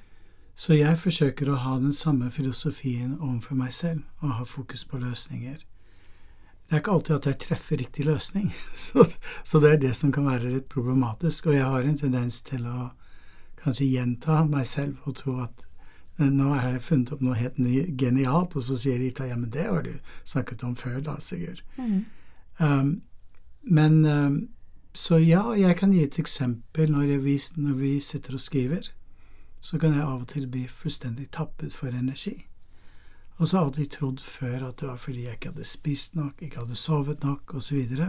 Så 0.56 0.74
jeg 0.74 0.98
forsøker 0.98 1.50
å 1.52 1.60
ha 1.60 1.76
den 1.78 1.92
samme 1.92 2.30
filosofien 2.32 3.18
overfor 3.20 3.58
meg 3.58 3.74
selv, 3.76 4.02
og 4.24 4.38
ha 4.38 4.46
fokus 4.48 4.86
på 4.88 4.98
løsninger. 4.98 5.58
Det 6.66 6.74
er 6.74 6.80
ikke 6.80 6.94
alltid 6.96 7.16
at 7.16 7.26
jeg 7.30 7.40
treffer 7.44 7.78
riktig 7.78 8.06
løsning, 8.08 8.48
så, 8.86 9.04
så, 9.44 9.60
det 9.62 9.72
er 9.72 9.82
det 9.84 9.92
som 9.96 10.12
kan 10.12 10.26
være 10.26 10.54
litt 10.56 10.70
problematisk. 10.72 11.46
Og 11.46 11.58
jeg 11.58 11.68
har 11.68 11.84
en 11.86 12.00
tendens 12.00 12.40
til 12.46 12.64
å 12.66 12.90
kanskje 13.60 13.90
gjenta 13.92 14.42
meg 14.48 14.66
selv 14.66 15.06
og 15.06 15.18
tro 15.20 15.36
at 15.44 15.65
nå 16.16 16.48
har 16.54 16.70
jeg 16.72 16.82
funnet 16.82 17.12
opp 17.12 17.22
noe 17.24 17.36
helt 17.36 17.58
genialt, 18.00 18.56
og 18.56 18.64
så 18.64 18.78
sier 18.80 18.98
Rita 19.02 19.26
ja, 19.28 19.36
men 19.36 19.50
det 19.52 19.66
har 19.68 19.82
du 19.84 19.92
snakket 20.24 20.64
om 20.64 20.76
før 20.76 21.00
da, 21.04 21.18
Sigurd. 21.20 21.60
Mm. 21.76 22.04
Um, 22.58 22.92
men 23.62 24.04
um, 24.04 24.36
så 24.96 25.18
ja, 25.20 25.42
jeg 25.58 25.76
kan 25.76 25.92
gi 25.92 26.06
et 26.06 26.18
eksempel 26.18 26.92
når, 26.92 27.18
vi, 27.20 27.36
når 27.60 27.74
vi 27.82 27.96
sitter 28.00 28.38
og 28.38 28.40
skriver 28.40 28.88
så 29.66 29.78
kan 29.78 29.96
jeg 29.96 30.04
av 30.04 30.20
og 30.22 30.28
til 30.30 30.44
bli 30.46 30.66
fullstendig 30.70 31.24
tappet 31.34 31.74
for 31.74 31.90
energi. 31.90 32.36
Og 33.36 33.48
så 33.48 33.64
hadde 33.64 33.80
jeg 33.82 33.90
trodd 33.96 34.20
før 34.22 34.68
at 34.68 34.78
det 34.80 34.88
var 34.88 35.00
fordi 35.02 35.24
jeg 35.24 35.38
ikke 35.38 35.50
hadde 35.50 35.64
spist 35.66 36.14
nok, 36.14 36.42
ikke 36.42 36.60
hadde 36.62 36.76
sovet 36.78 37.24
nok, 37.24 37.54
osv. 37.54 37.80
Og, 37.98 38.06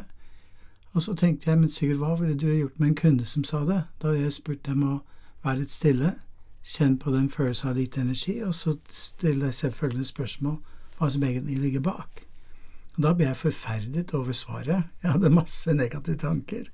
og 0.94 1.02
så 1.02 1.16
tenkte 1.18 1.50
jeg, 1.50 1.60
men 1.60 1.70
Sigurd, 1.70 1.98
hva 1.98 2.14
ville 2.20 2.38
du 2.38 2.46
gjort 2.48 2.80
med 2.80 2.88
en 2.88 2.96
kunde 2.96 3.26
som 3.26 3.44
sa 3.44 3.64
det? 3.66 3.82
Da 4.02 4.12
hadde 4.12 4.22
jeg 4.22 4.38
spurt 4.38 4.66
dem 4.70 4.84
å 4.86 5.00
være 5.44 5.64
litt 5.64 5.74
stille, 5.74 6.14
kjenne 6.68 7.00
på 7.00 7.14
den 7.14 7.30
følelsen 7.32 7.72
av 7.72 7.78
litt 7.80 7.98
energi, 7.98 8.42
og 8.44 8.56
så 8.56 8.76
stiller 8.92 9.50
jeg 9.50 9.60
selvfølgelig 9.62 10.10
spørsmål 10.12 10.58
hva 10.98 11.10
som 11.14 11.24
egentlig 11.24 11.62
ligger 11.62 11.86
bak. 11.86 12.24
Og 12.98 13.04
da 13.06 13.14
ble 13.14 13.30
jeg 13.30 13.40
forferdet 13.40 14.14
over 14.18 14.36
svaret. 14.36 14.90
Jeg 15.04 15.14
hadde 15.14 15.34
masse 15.34 15.74
negative 15.74 16.18
tanker 16.18 16.72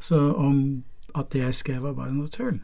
så 0.00 0.18
om 0.36 0.84
at 1.16 1.30
det 1.32 1.40
jeg 1.40 1.54
skrev, 1.54 1.82
var 1.82 1.94
bare 1.96 2.12
noe 2.12 2.28
tull. 2.28 2.58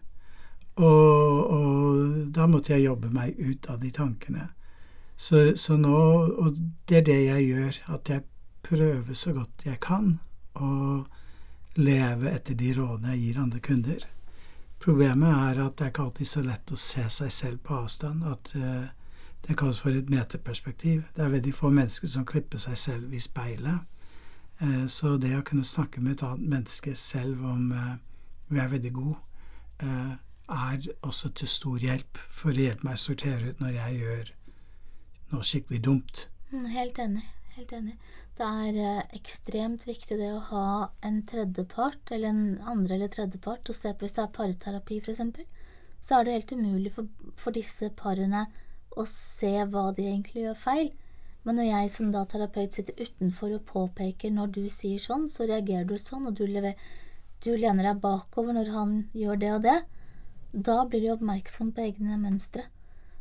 Og, 0.77 1.51
og, 1.53 2.33
da 2.33 2.46
måtte 2.48 2.75
jeg 2.75 2.87
jobbe 2.87 3.09
meg 3.12 3.38
ut 3.40 3.68
av 3.72 3.81
de 3.81 3.90
tankene. 3.92 4.51
Så, 5.16 5.57
så, 5.57 5.77
nå 5.77 5.96
Og 5.96 6.57
det 6.88 6.98
er 6.98 7.09
det 7.09 7.18
jeg 7.25 7.48
gjør, 7.48 7.81
at 7.96 8.09
jeg 8.09 8.25
prøver 8.62 9.14
så 9.14 9.33
godt 9.33 9.64
jeg 9.64 9.81
kan 9.81 10.18
å 10.55 11.05
leve 11.77 12.31
etter 12.33 12.57
de 12.59 12.72
rådene 12.77 13.16
jeg 13.16 13.22
gir 13.25 13.40
andre 13.42 13.61
kunder. 13.61 14.07
Problemet 14.83 15.29
er 15.29 15.62
at 15.62 15.79
det 15.79 15.85
er 15.85 15.92
ikke 15.92 16.03
alltid 16.03 16.27
så 16.27 16.42
lett 16.42 16.73
å 16.75 16.81
se 16.81 17.05
seg 17.11 17.33
selv 17.33 17.62
på 17.66 17.77
avstand. 17.85 18.25
At 18.27 18.53
uh, 18.59 18.88
det 19.47 19.57
kalles 19.59 19.81
for 19.83 19.95
et 19.95 20.11
meterperspektiv. 20.11 21.05
Det 21.14 21.25
er 21.25 21.35
veldig 21.37 21.55
få 21.55 21.71
mennesker 21.71 22.11
som 22.11 22.27
klipper 22.27 22.59
seg 22.62 22.79
selv 22.79 23.14
i 23.14 23.21
speilet. 23.23 23.87
Uh, 24.62 24.87
så 24.90 25.16
det 25.23 25.37
å 25.38 25.45
kunne 25.47 25.66
snakke 25.66 26.03
med 26.03 26.16
et 26.16 26.27
annet 26.27 26.49
menneske 26.57 26.97
selv 26.99 27.45
om 27.47 27.71
uh, 27.71 27.95
vi 28.51 28.59
er 28.59 28.75
veldig 28.75 28.92
gode 28.99 29.21
er 30.53 30.87
også 31.03 31.31
til 31.33 31.49
stor 31.49 31.79
hjelp 31.83 32.18
for 32.31 32.53
å 32.53 32.64
hjelpe 32.64 32.87
meg 32.87 32.99
å 32.99 33.03
sortere 33.03 33.53
ut 33.53 33.62
når 33.62 33.77
jeg 33.79 33.99
gjør 33.99 34.33
noe 35.33 35.47
skikkelig 35.49 35.81
dumt. 35.87 36.27
Mm, 36.53 36.66
helt 36.75 36.99
enig. 37.03 37.25
Helt 37.57 37.73
enig. 37.73 37.97
Det 38.38 38.49
er 38.49 38.79
eh, 38.81 39.03
ekstremt 39.18 39.85
viktig 39.87 40.16
det 40.16 40.31
å 40.33 40.45
ha 40.49 40.66
en 41.05 41.21
tredjepart, 41.29 42.14
eller 42.14 42.33
en 42.33 42.45
andre 42.75 42.97
eller 42.97 43.12
tredjepart, 43.12 43.68
å 43.68 43.77
se 43.77 43.92
på 43.92 44.07
hvis 44.07 44.16
det 44.16 44.25
er 44.25 44.35
parterapi 44.38 45.01
f.eks., 45.03 45.21
så 46.03 46.18
er 46.18 46.25
det 46.25 46.37
helt 46.37 46.55
umulig 46.57 46.92
for, 46.95 47.11
for 47.38 47.55
disse 47.55 47.92
parene 47.99 48.47
å 48.99 49.05
se 49.09 49.53
hva 49.71 49.90
de 49.95 50.09
egentlig 50.09 50.47
gjør 50.47 50.59
feil. 50.59 50.90
Men 51.45 51.59
når 51.59 51.68
jeg 51.68 51.92
som 51.95 52.11
da 52.14 52.23
terapeut 52.31 52.75
sitter 52.75 52.99
utenfor 53.03 53.57
og 53.57 53.64
påpeker 53.68 54.33
når 54.35 54.53
du 54.57 54.62
sier 54.71 55.03
sånn, 55.03 55.29
så 55.31 55.47
reagerer 55.47 55.87
du 55.88 55.97
sånn, 55.99 56.29
og 56.31 56.37
du, 56.38 56.45
lever, 56.47 56.79
du 57.42 57.53
lener 57.57 57.90
deg 57.90 58.03
bakover 58.03 58.57
når 58.57 58.71
han 58.75 58.95
gjør 59.18 59.40
det 59.42 59.51
og 59.57 59.64
det, 59.66 59.79
da 60.53 60.83
blir 60.87 61.03
de 61.05 61.12
oppmerksom 61.14 61.73
på 61.75 61.87
egne 61.87 62.18
mønstre. 62.21 62.66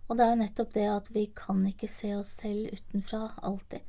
Og 0.08 0.18
det 0.18 0.26
er 0.26 0.34
jo 0.34 0.42
nettopp 0.42 0.74
det 0.76 0.88
at 0.92 1.10
vi 1.16 1.26
kan 1.36 1.64
ikke 1.70 1.90
se 1.90 2.14
oss 2.18 2.34
selv 2.42 2.74
utenfra 2.76 3.30
alltid. 3.42 3.86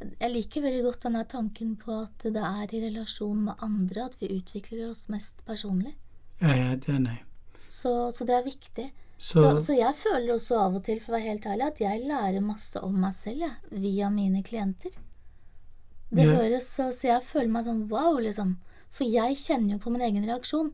Jeg 0.00 0.30
liker 0.32 0.62
veldig 0.62 0.82
godt 0.86 1.02
denne 1.08 1.24
tanken 1.28 1.74
på 1.80 1.94
at 2.04 2.26
det 2.34 2.42
er 2.44 2.74
i 2.74 2.82
relasjon 2.86 3.44
med 3.48 3.64
andre 3.64 4.04
at 4.08 4.16
vi 4.20 4.30
utvikler 4.36 4.90
oss 4.90 5.08
mest 5.12 5.42
personlig. 5.48 5.94
Ja, 6.40 6.54
ja, 6.54 6.70
det 6.76 6.92
er 6.94 7.00
nei. 7.02 7.18
Så, 7.66 8.10
så 8.14 8.24
det 8.28 8.36
er 8.38 8.46
viktig. 8.46 8.86
Så, 9.18 9.42
Så, 9.42 9.60
så 9.66 9.74
jeg 9.74 9.96
føler 9.98 10.36
også 10.36 10.60
av 10.62 10.76
og 10.78 10.84
til, 10.86 11.00
for 11.02 11.10
å 11.12 11.16
være 11.18 11.26
helt 11.32 11.46
ærlig, 11.50 11.66
at 11.72 11.80
jeg 11.82 12.04
lærer 12.06 12.44
masse 12.44 12.78
om 12.86 12.94
meg 13.02 13.16
selv 13.18 13.42
jeg, 13.48 13.56
via 13.82 14.10
mine 14.14 14.44
klienter. 14.46 14.94
Det 16.10 16.24
Ja. 16.24 16.36
høres 16.38 16.68
så, 16.72 16.86
så 16.94 17.10
jeg 17.10 17.24
føler 17.26 17.50
meg 17.52 17.66
sånn 17.66 17.82
wow, 17.90 18.16
liksom. 18.22 18.54
For 18.94 19.04
jeg 19.04 19.36
kjenner 19.36 19.74
jo 19.74 19.82
på 19.82 19.90
min 19.92 20.04
egen 20.06 20.24
reaksjon. 20.24 20.70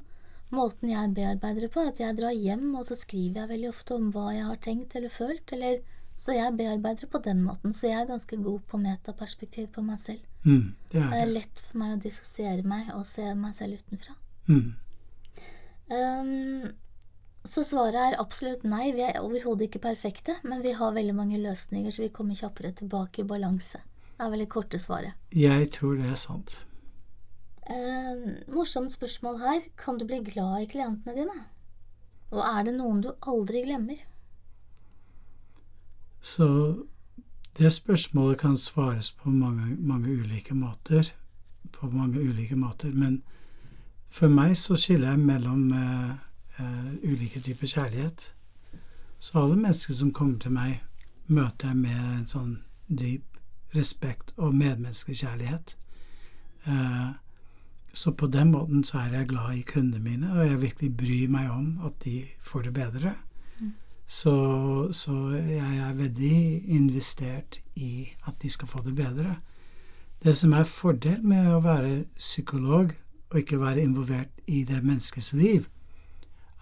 Måten 0.54 0.92
jeg 0.92 1.14
bearbeider 1.16 1.64
det 1.66 1.72
på, 1.74 1.80
er 1.82 1.88
at 1.90 1.98
jeg 2.04 2.16
drar 2.20 2.36
hjem, 2.36 2.74
og 2.78 2.84
så 2.86 2.94
skriver 2.94 3.40
jeg 3.40 3.50
veldig 3.56 3.70
ofte 3.72 3.96
om 3.96 4.10
hva 4.14 4.28
jeg 4.36 4.44
har 4.46 4.60
tenkt 4.62 4.94
eller 4.94 5.10
følt, 5.10 5.52
eller 5.56 5.80
Så 6.16 6.36
jeg 6.36 6.54
bearbeider 6.56 7.10
på 7.10 7.18
den 7.24 7.42
måten. 7.42 7.72
Så 7.72 7.88
jeg 7.88 8.02
er 8.02 8.06
ganske 8.12 8.36
god 8.36 8.60
på 8.70 8.78
metaperspektiv 8.78 9.66
på 9.74 9.82
meg 9.82 9.98
selv. 9.98 10.22
mm, 10.44 10.74
det 10.92 11.02
Det 11.02 11.02
er 11.02 11.22
er 11.22 11.32
lett 11.32 11.60
for 11.60 11.78
meg 11.78 11.96
å 11.96 12.02
dissosiere 12.02 12.62
meg 12.62 12.94
og 12.94 13.06
se 13.06 13.34
meg 13.34 13.54
selv 13.54 13.78
utenfra. 13.82 14.14
Mm. 14.48 14.74
Um, 15.90 16.72
så 17.44 17.64
svaret 17.66 17.98
er 18.00 18.20
absolutt 18.20 18.62
nei. 18.64 18.92
Vi 18.96 19.02
er 19.04 19.20
overhodet 19.20 19.68
ikke 19.68 19.82
perfekte, 19.90 20.36
men 20.44 20.62
vi 20.62 20.72
har 20.72 20.94
veldig 20.96 21.14
mange 21.14 21.40
løsninger, 21.42 21.90
så 21.90 22.06
vi 22.06 22.12
kommer 22.14 22.38
kjappere 22.38 22.72
tilbake 22.72 23.20
i 23.20 23.28
balanse. 23.28 23.82
Det 24.14 24.24
er 24.24 24.30
veldig 24.30 24.48
korte 24.48 24.78
svaret. 24.78 25.12
Jeg 25.34 25.70
tror 25.74 25.98
det 25.98 26.06
er 26.08 26.16
sant. 26.16 26.54
Ehm, 27.66 28.38
morsomt 28.52 28.92
spørsmål 28.92 29.38
her. 29.40 29.60
Kan 29.76 29.98
du 29.98 30.06
bli 30.06 30.20
glad 30.24 30.62
i 30.62 30.70
klientene 30.70 31.16
dine? 31.16 31.44
Og 32.30 32.40
er 32.44 32.64
det 32.64 32.74
noen 32.78 33.00
du 33.04 33.12
aldri 33.20 33.64
glemmer? 33.66 34.00
Så 36.24 36.48
det 37.58 37.72
spørsmålet 37.72 38.38
kan 38.40 38.56
svares 38.56 39.12
på 39.12 39.30
mange, 39.30 39.76
mange 39.76 40.08
ulike 40.08 40.54
måter. 40.54 41.12
På 41.72 41.90
mange 41.90 42.20
ulike 42.20 42.56
måter. 42.56 42.90
Men 42.92 43.22
for 44.08 44.32
meg 44.32 44.56
så 44.56 44.76
skiller 44.80 45.10
jeg 45.10 45.18
mellom 45.18 45.72
uh, 45.72 46.14
uh, 46.60 46.94
ulike 47.02 47.40
typer 47.40 47.66
kjærlighet. 47.66 48.34
Så 49.18 49.42
alle 49.42 49.56
mennesker 49.56 49.94
som 49.94 50.12
kommer 50.12 50.38
til 50.38 50.52
meg, 50.52 50.80
møter 51.26 51.68
jeg 51.68 51.76
med 51.76 52.00
en 52.00 52.26
sånn 52.28 52.56
dyp 52.88 53.38
respekt 53.76 54.32
og 54.36 54.54
medmenneskelig 54.54 55.16
kjærlighet. 55.16 55.76
Eh, 56.66 57.12
så 57.92 58.12
på 58.12 58.26
den 58.26 58.50
måten 58.50 58.84
så 58.84 58.98
er 58.98 59.14
jeg 59.14 59.28
glad 59.28 59.54
i 59.56 59.62
kundene 59.62 60.04
mine, 60.04 60.32
og 60.32 60.46
jeg 60.46 60.60
virkelig 60.62 60.96
bryr 60.96 61.28
meg 61.30 61.50
om 61.50 61.80
at 61.86 61.96
de 62.04 62.24
får 62.42 62.68
det 62.68 62.74
bedre. 62.74 63.14
Så, 64.06 64.92
så 64.92 65.12
jeg 65.32 65.76
er 65.80 65.92
veldig 65.96 66.68
investert 66.76 67.60
i 67.74 68.08
at 68.28 68.34
de 68.42 68.50
skal 68.50 68.68
få 68.68 68.82
det 68.84 68.94
bedre. 68.94 69.36
Det 70.24 70.36
som 70.36 70.52
er 70.52 70.64
fordel 70.68 71.24
med 71.24 71.48
å 71.52 71.60
være 71.64 72.04
psykolog 72.18 72.92
og 73.30 73.38
ikke 73.38 73.60
være 73.60 73.82
involvert 73.82 74.30
i 74.46 74.64
det 74.64 74.84
menneskets 74.84 75.32
liv, 75.32 75.66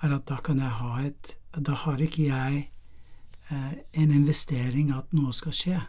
er 0.02 0.14
at 0.14 0.28
da 0.28 0.38
kan 0.42 0.58
jeg 0.58 0.70
ha 0.80 1.00
et 1.06 1.36
Da 1.52 1.72
har 1.72 2.00
ikke 2.00 2.22
jeg 2.26 2.70
eh, 3.50 3.72
en 3.92 4.10
investering 4.10 4.92
at 4.96 5.12
noe 5.12 5.32
skal 5.32 5.52
skje. 5.52 5.80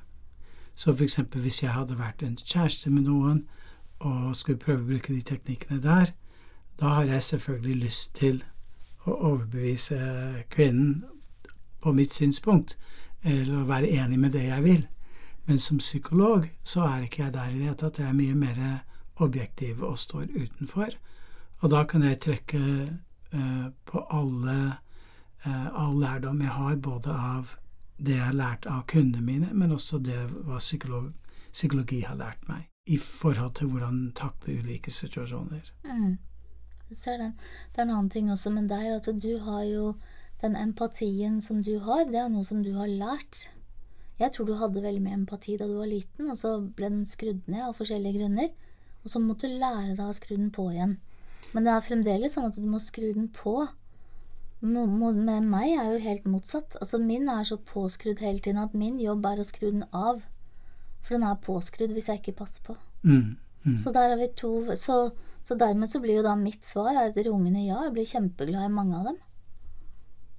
Så 0.75 0.91
eksempel 0.91 1.41
hvis 1.41 1.63
jeg 1.63 1.71
hadde 1.71 1.95
vært 1.97 2.23
en 2.23 2.35
kjæreste 2.35 2.89
med 2.89 3.07
noen 3.07 3.45
og 3.99 4.35
skulle 4.35 4.59
prøve 4.59 4.83
å 4.83 4.87
bruke 4.89 5.13
de 5.13 5.21
teknikkene 5.21 5.79
der, 5.81 6.11
da 6.79 6.85
har 6.97 7.03
jeg 7.03 7.23
selvfølgelig 7.23 7.75
lyst 7.85 8.15
til 8.15 8.43
å 9.05 9.15
overbevise 9.15 10.43
kvinnen 10.51 11.05
på 11.83 11.93
mitt 11.93 12.13
synspunkt, 12.15 12.77
eller 13.23 13.67
være 13.67 13.91
enig 13.91 14.19
med 14.19 14.33
det 14.35 14.47
jeg 14.47 14.63
vil. 14.63 14.83
Men 15.45 15.59
som 15.59 15.77
psykolog 15.77 16.47
så 16.63 16.85
er 16.87 17.03
ikke 17.03 17.23
jeg 17.23 17.33
der 17.33 17.49
i 17.49 17.57
det 17.57 17.67
hele 17.67 17.79
tatt. 17.79 17.99
Jeg 17.99 18.09
er 18.09 18.19
mye 18.19 18.35
mer 18.35 18.61
objektiv 19.15 19.83
og 19.83 19.99
står 19.99 20.31
utenfor. 20.31 20.95
Og 21.59 21.71
da 21.71 21.83
kan 21.87 22.03
jeg 22.03 22.19
trekke 22.23 22.61
eh, 23.31 23.67
på 23.85 24.05
alle 24.11 24.57
eh, 25.45 25.67
all 25.67 25.99
lærdom 25.99 26.41
jeg 26.41 26.55
har, 26.55 26.75
både 26.75 27.11
av 27.11 27.55
det 27.97 28.17
jeg 28.17 28.25
har 28.25 28.37
lært 28.37 28.67
av 28.67 28.85
kundene 28.87 29.23
mine, 29.23 29.49
men 29.53 29.71
også 29.71 29.99
det 30.03 30.17
hva 30.47 30.59
psykolog, 30.59 31.11
psykologi 31.53 32.01
har 32.07 32.17
lært 32.19 32.47
meg 32.47 32.67
i 32.89 32.97
forhold 32.99 33.53
til 33.55 33.69
hvordan 33.71 34.11
takle 34.15 34.57
ulike 34.59 34.91
situasjoner. 34.91 35.69
Mm. 35.83 36.17
Jeg 36.89 36.97
ser 36.97 37.17
den. 37.17 37.37
Det 37.71 37.79
er 37.79 37.85
en 37.85 37.95
annen 37.95 38.09
ting 38.09 38.31
også 38.31 38.51
med 38.51 38.67
deg, 38.69 38.89
at 38.97 39.07
du 39.23 39.37
har 39.45 39.63
jo 39.63 39.93
den 40.43 40.57
empatien 40.59 41.39
som 41.41 41.61
du 41.63 41.77
har, 41.85 42.05
det 42.11 42.19
er 42.19 42.31
noe 42.31 42.45
som 42.47 42.61
du 42.63 42.73
har 42.75 42.91
lært. 42.91 43.47
Jeg 44.19 44.33
tror 44.33 44.47
du 44.47 44.57
hadde 44.59 44.83
veldig 44.83 45.01
mye 45.03 45.17
empati 45.21 45.55
da 45.57 45.67
du 45.67 45.77
var 45.79 45.89
liten, 45.89 46.29
og 46.29 46.37
så 46.39 46.57
ble 46.61 46.91
den 46.91 47.05
skrudd 47.09 47.47
ned 47.49 47.63
av 47.65 47.77
forskjellige 47.79 48.19
grunner. 48.19 48.51
Og 49.03 49.11
så 49.11 49.19
måtte 49.19 49.49
du 49.49 49.57
lære 49.59 49.95
deg 49.97 50.05
å 50.05 50.15
skru 50.15 50.35
den 50.35 50.51
på 50.53 50.69
igjen. 50.71 50.97
Men 51.53 51.65
det 51.65 51.73
er 51.73 51.87
fremdeles 51.87 52.35
sånn 52.37 52.47
at 52.49 52.59
du 52.59 52.67
må 52.67 52.79
skru 52.81 53.09
den 53.15 53.27
på. 53.35 53.55
Med 54.63 55.49
meg 55.49 55.73
er 55.73 55.89
jo 55.91 56.03
helt 56.05 56.29
motsatt. 56.29 56.77
Altså 56.79 57.01
Min 57.03 57.27
er 57.31 57.43
så 57.47 57.57
påskrudd 57.57 58.23
hele 58.23 58.39
tiden 58.39 58.61
at 58.61 58.77
min 58.77 59.01
jobb 59.01 59.25
er 59.27 59.41
å 59.41 59.47
skru 59.47 59.67
den 59.73 59.83
av. 59.91 60.23
For 61.03 61.17
den 61.17 61.27
er 61.27 61.41
påskrudd 61.43 61.91
hvis 61.95 62.07
jeg 62.11 62.21
ikke 62.21 62.37
passer 62.45 62.63
på. 62.63 62.77
Mm, 63.03 63.35
mm. 63.65 63.75
Så 63.81 63.91
der 63.91 64.13
er 64.13 64.21
vi 64.21 64.29
to 64.39 64.53
så, 64.79 65.11
så 65.43 65.59
dermed 65.59 65.91
så 65.91 65.99
blir 65.99 66.21
jo 66.21 66.25
da 66.25 66.37
mitt 66.39 66.63
svar 66.63 66.93
er 66.93 67.09
et 67.09 67.19
rungende 67.27 67.65
ja. 67.65 67.81
Jeg 67.83 67.95
blir 67.97 68.07
kjempeglad 68.07 68.69
i 68.69 68.73
mange 68.77 69.01
av 69.01 69.11
dem. 69.11 69.19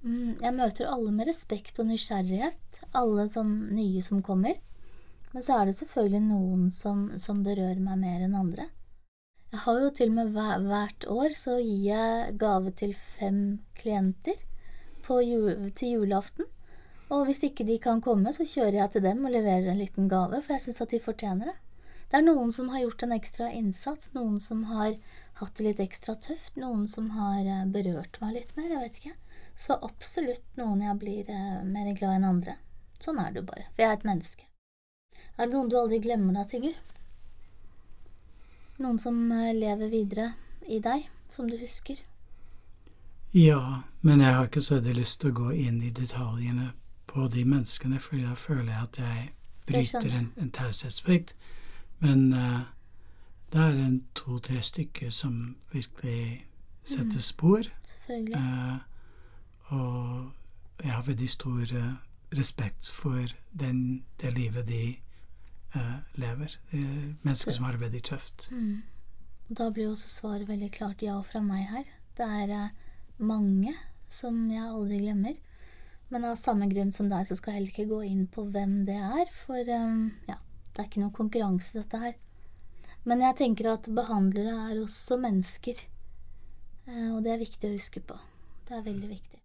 Mm, 0.05 0.37
jeg 0.37 0.53
møter 0.53 0.89
alle 0.91 1.11
med 1.11 1.29
respekt 1.31 1.79
og 1.81 1.89
nysgjerrighet, 1.89 2.81
alle 2.93 3.25
sånn 3.33 3.53
nye 3.73 4.03
som 4.05 4.21
kommer. 4.25 4.59
Men 5.33 5.43
så 5.43 5.59
er 5.59 5.67
det 5.67 5.77
selvfølgelig 5.79 6.23
noen 6.27 6.67
som, 6.71 7.07
som 7.19 7.41
berører 7.43 7.81
meg 7.81 7.99
mer 8.03 8.25
enn 8.27 8.37
andre. 8.37 8.69
Jeg 9.51 9.63
har 9.63 9.79
jo 9.81 9.93
til 9.97 10.11
og 10.11 10.17
med 10.19 10.67
hvert 10.67 11.07
år 11.11 11.33
så 11.37 11.57
gir 11.61 11.87
jeg 11.89 12.35
gave 12.39 12.71
til 12.75 12.93
fem 13.17 13.39
klienter 13.77 14.37
jul, 15.05 15.71
til 15.75 15.97
julaften. 15.97 16.47
Og 17.13 17.27
hvis 17.27 17.43
ikke 17.45 17.65
de 17.67 17.77
kan 17.81 18.01
komme, 18.01 18.33
så 18.33 18.45
kjører 18.45 18.79
jeg 18.79 18.91
til 18.95 19.05
dem 19.05 19.25
og 19.25 19.33
leverer 19.33 19.69
en 19.71 19.81
liten 19.81 20.09
gave, 20.09 20.41
for 20.41 20.55
jeg 20.55 20.65
syns 20.65 20.81
at 20.81 20.93
de 20.95 21.01
fortjener 21.01 21.51
det. 21.51 21.57
Det 22.09 22.17
er 22.19 22.25
noen 22.25 22.51
som 22.53 22.69
har 22.69 22.81
gjort 22.81 23.03
en 23.05 23.13
ekstra 23.15 23.49
innsats, 23.53 24.13
noen 24.15 24.39
som 24.41 24.63
har 24.69 24.95
hatt 25.41 25.57
det 25.57 25.65
litt 25.65 25.83
ekstra 25.83 26.15
tøft, 26.21 26.55
noen 26.57 26.85
som 26.89 27.11
har 27.17 27.41
eh, 27.43 27.65
berørt 27.69 28.19
meg 28.21 28.37
litt 28.39 28.53
mer, 28.57 28.69
jeg 28.71 28.81
vet 28.83 28.99
ikke. 29.01 29.15
Så 29.55 29.77
absolutt 29.87 30.45
noen 30.59 30.81
jeg 30.83 30.97
blir 31.01 31.29
eh, 31.31 31.61
mer 31.63 31.91
glad 31.95 32.17
enn 32.17 32.27
andre. 32.27 32.57
Sånn 32.99 33.19
er 33.19 33.31
det 33.35 33.45
bare, 33.47 33.67
for 33.73 33.83
jeg 33.83 33.91
er 33.91 33.99
et 33.99 34.07
menneske. 34.07 34.49
Er 35.35 35.47
det 35.47 35.55
noen 35.55 35.71
du 35.71 35.77
aldri 35.79 35.99
glemmer 36.03 36.35
da, 36.35 36.43
Sigurd? 36.47 36.75
Noen 38.83 38.99
som 38.99 39.19
eh, 39.31 39.53
lever 39.55 39.91
videre 39.91 40.33
i 40.67 40.81
deg, 40.83 41.07
som 41.31 41.49
du 41.49 41.57
husker? 41.59 42.01
Ja, 43.35 43.83
men 44.01 44.21
jeg 44.23 44.35
har 44.35 44.47
ikke 44.47 44.63
så 44.63 44.77
veldig 44.77 44.95
lyst 44.99 45.21
til 45.21 45.33
å 45.33 45.39
gå 45.39 45.49
inn 45.59 45.81
i 45.83 45.91
detaljene 45.91 46.71
på 47.07 47.27
de 47.31 47.43
menneskene, 47.47 47.99
for 47.99 48.19
da 48.19 48.35
føler 48.39 48.71
jeg 48.71 48.83
at 48.83 48.99
jeg 49.01 49.25
bryter 49.67 50.07
jeg 50.07 50.19
en, 50.19 50.31
en 50.39 50.51
taushetsplikt. 50.55 51.33
Men 52.03 52.33
uh, 52.33 52.63
det 53.51 53.61
er 53.61 53.79
en 53.79 53.97
to-tre 54.15 54.61
stykker 54.63 55.11
som 55.15 55.55
virkelig 55.71 56.45
setter 56.83 57.19
spor. 57.23 57.67
Selvfølgelig. 57.83 58.35
Eh, 58.35 58.77
og 59.73 60.31
jeg 60.83 60.91
har 60.91 61.05
veldig 61.07 61.29
stor 61.29 61.71
eh, 61.73 61.93
respekt 62.37 62.89
for 62.91 63.31
den, 63.51 64.03
det 64.21 64.33
livet 64.35 64.67
de 64.67 64.83
eh, 65.75 65.97
lever. 66.19 66.57
Mennesker 67.23 67.55
som 67.55 67.65
har 67.65 67.77
det 67.77 67.85
veldig 67.85 68.03
tøft. 68.03 68.47
Mm. 68.51 68.83
Da 69.49 69.69
blir 69.69 69.91
også 69.91 70.09
svaret 70.09 70.49
veldig 70.49 70.71
klart 70.73 71.03
ja 71.05 71.17
fra 71.21 71.41
meg 71.45 71.67
her. 71.71 71.89
Det 72.17 72.27
er 72.41 72.53
eh, 72.53 72.73
mange 73.17 73.73
som 74.11 74.45
jeg 74.51 74.65
aldri 74.65 75.01
glemmer. 75.05 75.39
Men 76.13 76.27
av 76.29 76.37
samme 76.37 76.67
grunn 76.69 76.91
som 76.93 77.09
deg, 77.09 77.25
så 77.25 77.37
skal 77.37 77.53
jeg 77.53 77.59
heller 77.59 77.73
ikke 77.73 77.89
gå 77.89 78.01
inn 78.05 78.27
på 78.29 78.45
hvem 78.53 78.83
det 78.85 78.99
er, 79.01 79.31
for 79.33 79.71
um, 79.73 80.11
ja, 80.29 80.37
det 80.75 80.83
er 80.83 80.89
ikke 80.91 81.01
noe 81.01 81.15
konkurranse, 81.15 81.79
dette 81.79 82.01
her. 82.03 82.13
Men 83.09 83.25
jeg 83.25 83.39
tenker 83.41 83.71
at 83.71 83.89
behandlere 83.89 84.53
er 84.69 84.83
også 84.83 85.17
mennesker, 85.21 85.81
og 87.09 87.23
det 87.25 87.33
er 87.33 87.41
viktig 87.41 87.71
å 87.71 87.73
huske 87.73 88.05
på. 88.05 88.19
Det 88.69 88.77
er 88.77 88.85
veldig 88.85 89.09
viktig. 89.15 89.44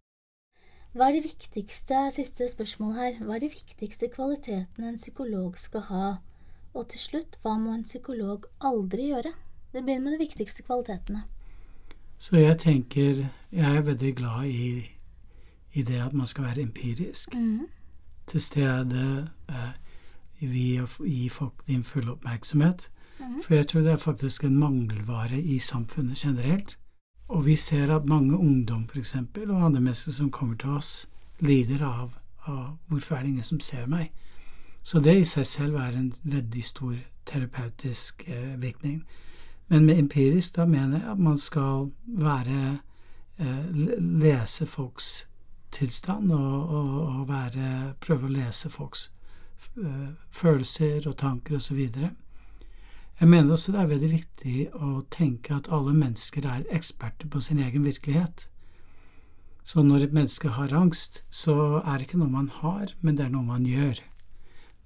Hva 0.92 1.08
er 1.08 1.18
det 1.18 1.24
viktigste, 1.24 1.98
siste 2.14 2.48
spørsmål 2.50 2.94
her, 2.96 3.18
hva 3.22 3.36
er 3.36 3.44
de 3.44 3.50
viktigste 3.52 4.08
kvalitetene 4.10 4.88
en 4.90 4.98
psykolog 4.98 5.58
skal 5.58 5.84
ha? 5.86 6.06
Og 6.74 6.88
til 6.90 7.02
slutt, 7.02 7.38
hva 7.42 7.56
må 7.58 7.74
en 7.74 7.86
psykolog 7.86 8.46
aldri 8.60 9.10
gjøre? 9.10 9.32
Vi 9.72 9.82
begynner 9.82 10.10
med 10.10 10.16
de 10.18 10.24
viktigste 10.24 10.66
kvalitetene. 10.66 11.22
Så 12.18 12.36
jeg 12.36 12.58
tenker 12.58 13.26
Jeg 13.50 13.76
er 13.76 13.82
veldig 13.82 14.16
glad 14.16 14.46
i 14.46 14.96
i 15.72 15.82
det 15.82 16.00
at 16.02 16.12
man 16.12 16.26
skal 16.26 16.44
være 16.44 16.62
empirisk. 16.62 17.34
Mm. 17.34 17.66
Til 18.26 18.40
stede, 18.40 19.28
eh, 19.48 19.72
vi 20.40 20.80
å 20.80 20.86
gi 21.06 21.28
folk 21.28 21.66
din 21.66 21.84
fulle 21.84 22.12
oppmerksomhet. 22.12 22.90
Mm. 23.20 23.42
For 23.42 23.54
jeg 23.54 23.68
tror 23.68 23.80
det 23.80 23.92
er 23.92 23.96
faktisk 23.96 24.44
en 24.44 24.58
mangelvare 24.58 25.40
i 25.40 25.58
samfunnet 25.58 26.18
generelt. 26.18 26.78
Og 27.30 27.44
vi 27.46 27.56
ser 27.56 27.92
at 27.94 28.08
mange 28.10 28.38
ungdom 28.38 28.88
f.eks., 28.90 29.14
og 29.14 29.64
andre 29.64 29.80
mennesker 29.80 30.12
som 30.12 30.30
kommer 30.30 30.56
til 30.56 30.68
oss, 30.68 31.08
lider 31.38 31.84
av, 31.86 32.10
av 32.46 32.76
'hvorfor 32.88 33.16
er 33.16 33.22
det 33.22 33.28
ingen 33.28 33.44
som 33.44 33.60
ser 33.60 33.86
meg'? 33.86 34.10
Så 34.82 35.00
det 35.00 35.20
i 35.20 35.24
seg 35.24 35.46
selv 35.46 35.76
er 35.76 35.96
en 35.96 36.14
veldig 36.24 36.64
stor 36.64 36.94
terapeutisk 37.26 38.24
eh, 38.26 38.62
virkning. 38.62 39.04
Men 39.68 39.86
med 39.86 39.98
empirisk, 39.98 40.56
da 40.56 40.64
mener 40.64 40.98
jeg 40.98 41.10
at 41.10 41.18
man 41.18 41.38
skal 41.38 41.90
være 42.06 42.78
eh, 43.38 43.64
Lese 44.00 44.66
folks 44.66 45.28
tilstand 45.70 46.32
og, 46.32 46.68
og, 46.68 47.06
og 47.06 47.28
være, 47.28 47.94
prøve 48.00 48.26
å 48.26 48.34
lese 48.34 48.70
folks 48.70 49.10
eh, 49.78 50.08
følelser 50.30 51.06
og 51.06 51.16
tanker 51.16 51.56
osv. 51.56 51.86
Jeg 53.20 53.28
mener 53.28 53.52
også 53.52 53.72
det 53.72 53.80
er 53.80 53.88
veldig 53.90 54.08
viktig 54.10 54.60
å 54.80 55.02
tenke 55.12 55.52
at 55.52 55.66
alle 55.68 55.92
mennesker 55.92 56.46
er 56.48 56.62
eksperter 56.72 57.28
på 57.28 57.42
sin 57.44 57.58
egen 57.60 57.84
virkelighet. 57.84 58.46
Så 59.64 59.82
når 59.84 60.06
et 60.06 60.14
menneske 60.16 60.48
har 60.48 60.72
angst, 60.72 61.20
så 61.28 61.82
er 61.84 61.98
det 61.98 62.08
ikke 62.08 62.22
noe 62.22 62.32
man 62.32 62.48
har, 62.48 62.94
men 63.00 63.18
det 63.18 63.26
er 63.26 63.34
noe 63.34 63.44
man 63.44 63.68
gjør. 63.68 64.00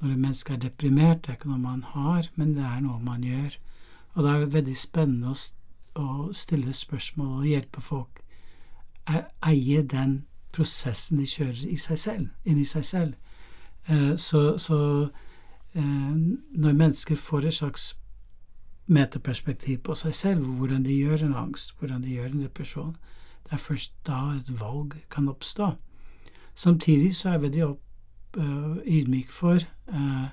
Når 0.00 0.10
et 0.10 0.18
menneske 0.26 0.52
er 0.52 0.64
deprimert, 0.66 1.22
det 1.22 1.30
er 1.30 1.38
ikke 1.38 1.52
noe 1.52 1.62
man 1.62 1.86
har, 1.94 2.26
men 2.34 2.56
det 2.58 2.66
er 2.66 2.82
noe 2.82 2.98
man 3.06 3.22
gjør. 3.22 3.54
Og 4.14 4.26
det 4.26 4.32
er 4.34 4.52
veldig 4.58 4.76
spennende 4.82 5.30
å, 5.94 6.10
stille 6.34 6.74
spørsmål 6.74 7.38
og 7.38 7.46
hjelpe 7.46 7.80
folk 7.80 8.24
eie 9.46 9.82
den 9.86 10.24
prosessen 10.52 11.20
de 11.20 11.26
kjører 11.28 11.66
i 11.70 11.76
seg 11.78 11.98
selv, 11.98 12.30
inni 12.42 12.64
seg 12.66 12.84
selv. 12.88 13.14
Eh, 13.86 14.16
så, 14.18 14.56
så 14.58 14.78
eh, 15.74 16.14
når 16.50 16.80
mennesker 16.80 17.20
får 17.20 17.46
et 17.46 17.62
slags 17.62 17.92
metaperspektiv 18.86 19.78
på 19.78 19.94
seg 19.94 20.14
selv, 20.14 20.44
hvordan 20.44 20.84
de 20.84 20.94
gjør 20.94 21.24
en 21.24 21.34
angst, 21.34 21.74
hvordan 21.78 22.02
de 22.02 22.10
gjør 22.10 22.24
en 22.32 22.42
depresjon, 22.42 22.96
det 23.44 23.52
er 23.52 23.62
først 23.62 23.94
da 24.06 24.20
et 24.36 24.60
valg 24.60 24.96
kan 25.10 25.28
oppstå. 25.28 25.70
Samtidig 26.54 27.14
så 27.16 27.28
er 27.28 27.38
veldig 27.38 27.64
opp, 27.66 27.80
uh, 28.36 28.76
ydmyk 28.86 29.30
for 29.30 29.58
uh, 29.92 30.28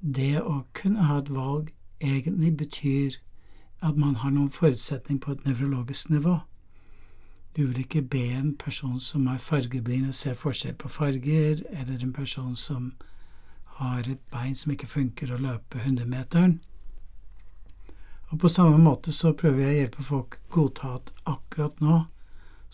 det 0.00 0.42
å 0.42 0.64
kunne 0.74 1.04
ha 1.08 1.18
et 1.18 1.30
valg 1.34 1.70
egentlig 2.00 2.56
betyr 2.56 3.20
at 3.84 3.96
man 3.96 4.14
har 4.14 4.30
noen 4.30 4.50
forutsetning 4.50 5.20
på 5.20 5.32
et 5.32 5.46
nevrologisk 5.46 6.10
nivå. 6.10 6.38
Du 7.56 7.66
vil 7.66 7.78
ikke 7.78 8.02
be 8.02 8.22
en 8.34 8.56
person 8.56 9.00
som 9.00 9.26
er 9.26 9.38
fargeblind 9.38 10.08
og 10.08 10.14
ser 10.14 10.34
forskjell 10.34 10.74
på 10.74 10.88
farger, 10.88 11.62
eller 11.70 12.02
en 12.02 12.12
person 12.12 12.56
som 12.56 12.92
har 13.64 13.98
et 13.98 14.20
bein 14.32 14.56
som 14.56 14.72
ikke 14.72 14.86
funker 14.86 15.34
å 15.34 15.38
løpe 15.38 15.78
100-meteren. 15.78 16.60
Og 18.32 18.40
på 18.40 18.48
samme 18.48 18.78
måte 18.78 19.12
så 19.12 19.32
prøver 19.36 19.66
jeg 19.66 19.74
å 19.74 19.78
hjelpe 19.78 20.06
folk 20.06 20.38
godta 20.50 20.96
at 20.98 21.12
akkurat 21.28 21.80
nå 21.84 22.04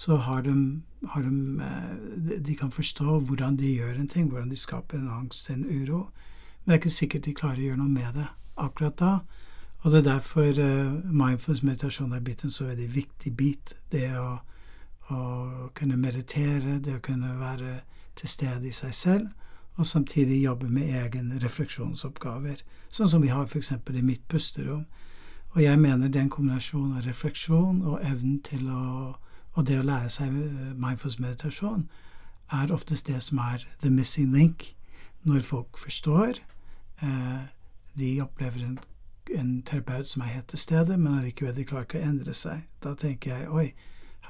så 0.00 0.16
har 0.16 0.42
de, 0.42 0.80
har 1.12 1.22
de 1.22 2.38
De 2.40 2.54
kan 2.56 2.70
forstå 2.70 3.18
hvordan 3.20 3.56
de 3.56 3.74
gjør 3.74 3.98
en 3.98 4.08
ting, 4.08 4.30
hvordan 4.30 4.48
de 4.48 4.56
skaper 4.56 4.98
en 4.98 5.10
angst, 5.10 5.50
en 5.50 5.66
uro. 5.68 6.08
Men 6.64 6.72
det 6.72 6.74
er 6.74 6.80
ikke 6.80 6.90
sikkert 6.90 7.24
de 7.24 7.34
klarer 7.34 7.60
å 7.60 7.66
gjøre 7.66 7.80
noe 7.82 7.92
med 7.92 8.14
det 8.16 8.28
akkurat 8.56 8.96
da. 8.98 9.12
Og 9.82 9.92
det 9.92 9.98
er 9.98 10.08
derfor 10.08 10.60
uh, 10.60 11.12
mindfulness 11.12 11.62
meditasjon 11.62 12.12
er 12.12 12.24
blitt 12.24 12.44
en 12.44 12.52
så 12.52 12.66
veldig 12.68 12.88
viktig 12.94 13.32
bit. 13.36 13.74
Det 13.92 14.08
å, 14.20 14.38
å 15.08 15.20
kunne 15.76 16.00
meditere, 16.00 16.78
det 16.84 16.96
å 16.96 17.04
kunne 17.04 17.34
være 17.40 17.80
til 18.16 18.28
stede 18.28 18.68
i 18.68 18.74
seg 18.76 18.94
selv, 18.94 19.28
og 19.76 19.86
samtidig 19.86 20.42
jobbe 20.42 20.68
med 20.68 20.92
egen 21.04 21.32
refleksjonsoppgaver. 21.40 22.60
Sånn 22.92 23.08
som 23.08 23.24
vi 23.24 23.32
har 23.32 23.48
f.eks. 23.48 23.72
i 23.72 24.02
mitt 24.04 24.26
pusterom. 24.28 24.84
Og 25.50 25.62
jeg 25.62 25.78
mener 25.78 26.08
det 26.08 26.16
er 26.16 26.28
en 26.28 26.30
kombinasjon 26.30 26.96
av 26.96 27.04
refleksjon 27.06 27.82
og 27.82 28.04
evnen 28.06 28.40
til 28.46 28.68
å 28.70 29.16
Og 29.58 29.66
det 29.66 29.80
å 29.80 29.82
lære 29.82 30.08
seg 30.14 30.30
mindfulness 30.78 31.18
meditasjon 31.18 31.88
er 32.54 32.72
oftest 32.72 33.06
det 33.06 33.22
som 33.22 33.38
er 33.38 33.64
the 33.82 33.90
missing 33.90 34.30
link 34.32 34.76
når 35.26 35.40
folk 35.40 35.78
forstår. 35.78 36.38
Eh, 37.02 37.40
de 37.98 38.22
opplever 38.22 38.62
en, 38.64 38.78
en, 39.34 39.62
terapeut 39.62 40.06
som 40.06 40.22
er 40.22 40.36
helt 40.36 40.48
til 40.48 40.58
stede, 40.58 40.96
men 40.96 41.18
allikevel 41.18 41.56
de 41.56 41.64
klarer 41.64 41.88
ikke 41.88 41.98
å 41.98 42.08
endre 42.12 42.34
seg. 42.34 42.62
Da 42.82 42.94
tenker 42.94 43.34
jeg 43.34 43.50
oi, 43.50 43.66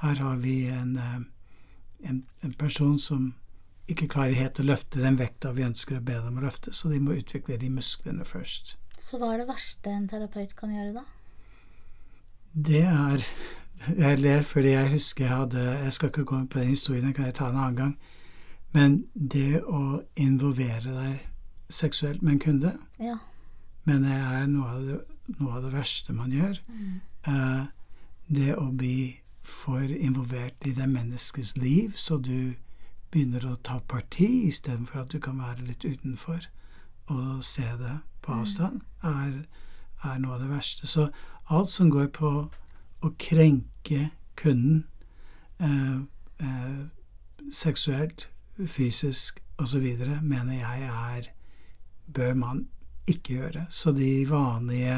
her 0.01 0.15
har 0.15 0.41
vi 0.41 0.65
en, 0.73 0.97
en, 1.99 2.25
en 2.41 2.53
person 2.53 2.99
som 2.99 3.33
ikke 3.87 4.09
klarer 4.09 4.37
helt 4.41 4.59
å 4.59 4.65
løfte 4.65 5.01
den 5.05 5.19
vekta 5.19 5.53
vi 5.53 5.69
ønsker 5.69 5.99
å 5.99 6.05
be 6.05 6.17
dem 6.17 6.41
å 6.41 6.45
løfte, 6.47 6.73
så 6.73 6.89
de 6.89 6.99
må 6.99 7.17
utvikle 7.17 7.61
de 7.61 7.69
musklene 7.69 8.25
først. 8.25 8.77
Så 9.01 9.17
hva 9.17 9.33
er 9.33 9.41
det 9.41 9.49
verste 9.49 9.91
en 9.91 10.07
terapeut 10.09 10.53
kan 10.57 10.73
gjøre, 10.75 11.01
da? 11.01 11.03
Det 12.53 12.85
er 12.85 13.25
Jeg 13.97 14.19
ler 14.19 14.43
fordi 14.45 14.75
jeg 14.75 14.91
husker 14.91 15.25
jeg 15.25 15.35
hadde 15.35 15.61
Jeg 15.61 15.93
skal 15.93 16.09
ikke 16.11 16.25
gå 16.29 16.37
inn 16.37 16.47
på 16.47 16.59
den 16.59 16.67
historien, 16.67 17.05
den 17.05 17.13
kan 17.17 17.25
jeg 17.25 17.35
ta 17.35 17.49
en 17.49 17.57
annen 17.57 17.75
gang. 17.75 17.95
Men 18.71 18.97
det 19.13 19.63
å 19.63 20.03
involvere 20.15 20.93
deg 20.93 21.27
seksuelt 21.71 22.21
med 22.21 22.33
en 22.33 22.39
kunde 22.39 22.73
ja. 22.99 23.17
Men 23.83 24.03
det 24.05 24.13
er 24.13 24.45
noe 24.51 24.69
av, 24.69 24.81
det, 24.85 24.97
noe 25.39 25.55
av 25.57 25.63
det, 25.65 25.71
verste 25.73 26.13
man 26.13 26.31
gjør. 26.31 26.59
Mm. 26.69 26.99
Eh, 27.25 27.63
det 28.29 28.51
å 28.53 28.67
bli 28.69 29.17
for 29.41 29.81
involvert 29.81 30.67
i 30.69 30.75
det 30.77 30.85
menneskets 30.87 31.55
liv, 31.57 31.95
så 31.97 32.19
du 32.21 32.53
begynner 33.11 33.47
å 33.49 33.57
ta 33.65 33.79
parti 33.81 34.29
istedenfor 34.51 35.01
at 35.01 35.15
du 35.15 35.19
kan 35.19 35.41
være 35.41 35.65
litt 35.65 35.83
utenfor 35.83 36.45
og 37.11 37.41
se 37.43 37.65
det 37.79 37.97
på 38.21 38.33
avstand, 38.41 38.81
er, 39.03 39.43
er, 40.03 40.17
noe 40.21 40.37
av 40.37 40.43
det 40.43 40.49
verste. 40.51 40.87
Så 40.87 41.09
alt 41.49 41.71
som 41.73 41.91
går 41.91 42.11
på 42.15 42.31
å 43.01 43.13
krenke 43.21 44.09
kunden 44.39 44.83
eh, 45.59 46.01
eh, 46.45 46.81
seksuelt, 47.51 48.27
fysisk 48.67 49.41
osv., 49.61 49.87
mener 50.21 50.53
jeg 50.59 50.89
er 50.89 51.31
bør 52.11 52.33
man 52.37 52.67
ikke 53.09 53.33
gjøre. 53.39 53.65
Så 53.69 53.93
de 53.95 54.25
vanlige 54.29 54.97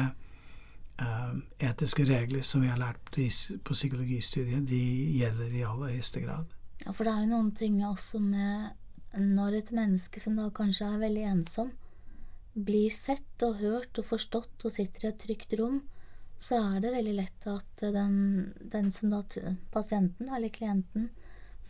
eh, 1.00 1.34
etiske 1.68 2.06
regler 2.08 2.42
som 2.42 2.64
vi 2.64 2.70
har 2.72 2.80
lært 2.80 3.00
på, 3.10 3.72
psykologistudiet, 3.72 4.66
de 4.68 4.82
gjelder 5.18 5.52
i 5.52 5.64
aller 5.66 5.96
høyeste 5.96 6.24
grad. 6.24 6.50
Ja, 6.84 6.92
for 6.92 7.06
det 7.06 7.14
er 7.14 7.24
jo 7.24 7.32
noen 7.32 7.52
ting 7.56 7.78
også 7.86 8.20
med 8.20 8.74
når 9.14 9.60
et 9.60 9.72
menneske 9.74 10.20
som 10.20 10.36
da 10.36 10.48
kanskje 10.54 10.88
er 10.90 11.02
veldig 11.02 11.26
ensom, 11.30 11.70
blir 12.54 12.90
sett 12.94 13.42
og 13.42 13.58
hørt 13.58 13.98
og 13.98 14.06
forstått 14.12 14.64
og 14.64 14.72
sitter 14.72 15.06
i 15.06 15.10
et 15.10 15.20
trygt 15.20 15.54
rom, 15.58 15.82
så 16.38 16.58
er 16.74 16.80
det 16.82 16.92
veldig 16.94 17.14
lett 17.16 17.46
at 17.50 17.84
den, 17.94 18.16
den 18.72 18.90
som 18.94 19.10
da 19.12 19.22
pasienten 19.72 20.28
eller 20.28 20.52
klienten 20.54 21.10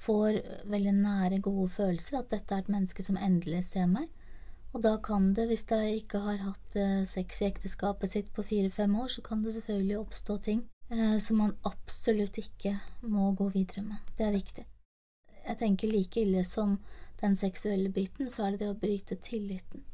får 0.05 0.41
veldig 0.69 0.93
nære, 0.99 1.41
gode 1.45 1.69
følelser, 1.73 2.19
at 2.21 2.33
dette 2.33 2.55
er 2.55 2.65
et 2.65 2.73
menneske 2.73 3.05
som 3.05 3.17
endelig 3.17 3.63
ser 3.71 3.89
meg. 3.89 4.11
Og 4.75 4.83
da 4.83 4.97
kan 4.99 5.31
det, 5.37 5.47
hvis 5.49 5.69
de 5.71 5.79
ikke 6.01 6.21
har 6.25 6.41
hatt 6.43 6.77
eh, 6.77 7.05
sex 7.07 7.41
i 7.41 7.47
ekteskapet 7.47 8.11
sitt 8.11 8.33
på 8.35 8.43
fire-fem 8.43 8.97
år, 8.99 9.09
så 9.15 9.23
kan 9.23 9.45
det 9.45 9.55
selvfølgelig 9.55 10.01
oppstå 10.01 10.39
ting 10.49 10.65
eh, 10.91 11.17
som 11.23 11.39
man 11.45 11.55
absolutt 11.63 12.41
ikke 12.43 12.75
må 13.07 13.31
gå 13.39 13.49
videre 13.55 13.87
med. 13.87 14.03
Det 14.19 14.27
er 14.27 14.35
viktig. 14.35 14.67
Jeg 15.45 15.61
tenker 15.61 15.93
like 15.93 16.21
ille 16.21 16.43
som 16.49 16.81
den 17.21 17.39
seksuelle 17.39 17.93
biten, 17.95 18.29
så 18.29 18.49
er 18.49 18.57
det 18.57 18.65
det 18.65 18.73
å 18.73 18.81
bryte 18.81 19.21
tilliten. 19.23 19.87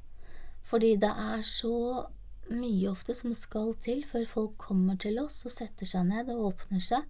Fordi 0.66 0.94
det 1.00 1.10
er 1.10 1.42
så 1.46 2.06
mye 2.50 2.90
ofte 2.90 3.14
som 3.14 3.32
skal 3.36 3.74
til 3.84 4.02
før 4.10 4.26
folk 4.28 4.58
kommer 4.58 4.98
til 5.00 5.20
oss 5.22 5.44
og 5.46 5.54
setter 5.54 5.88
seg 5.88 6.08
ned 6.10 6.30
og 6.34 6.50
åpner 6.50 6.82
seg. 6.82 7.06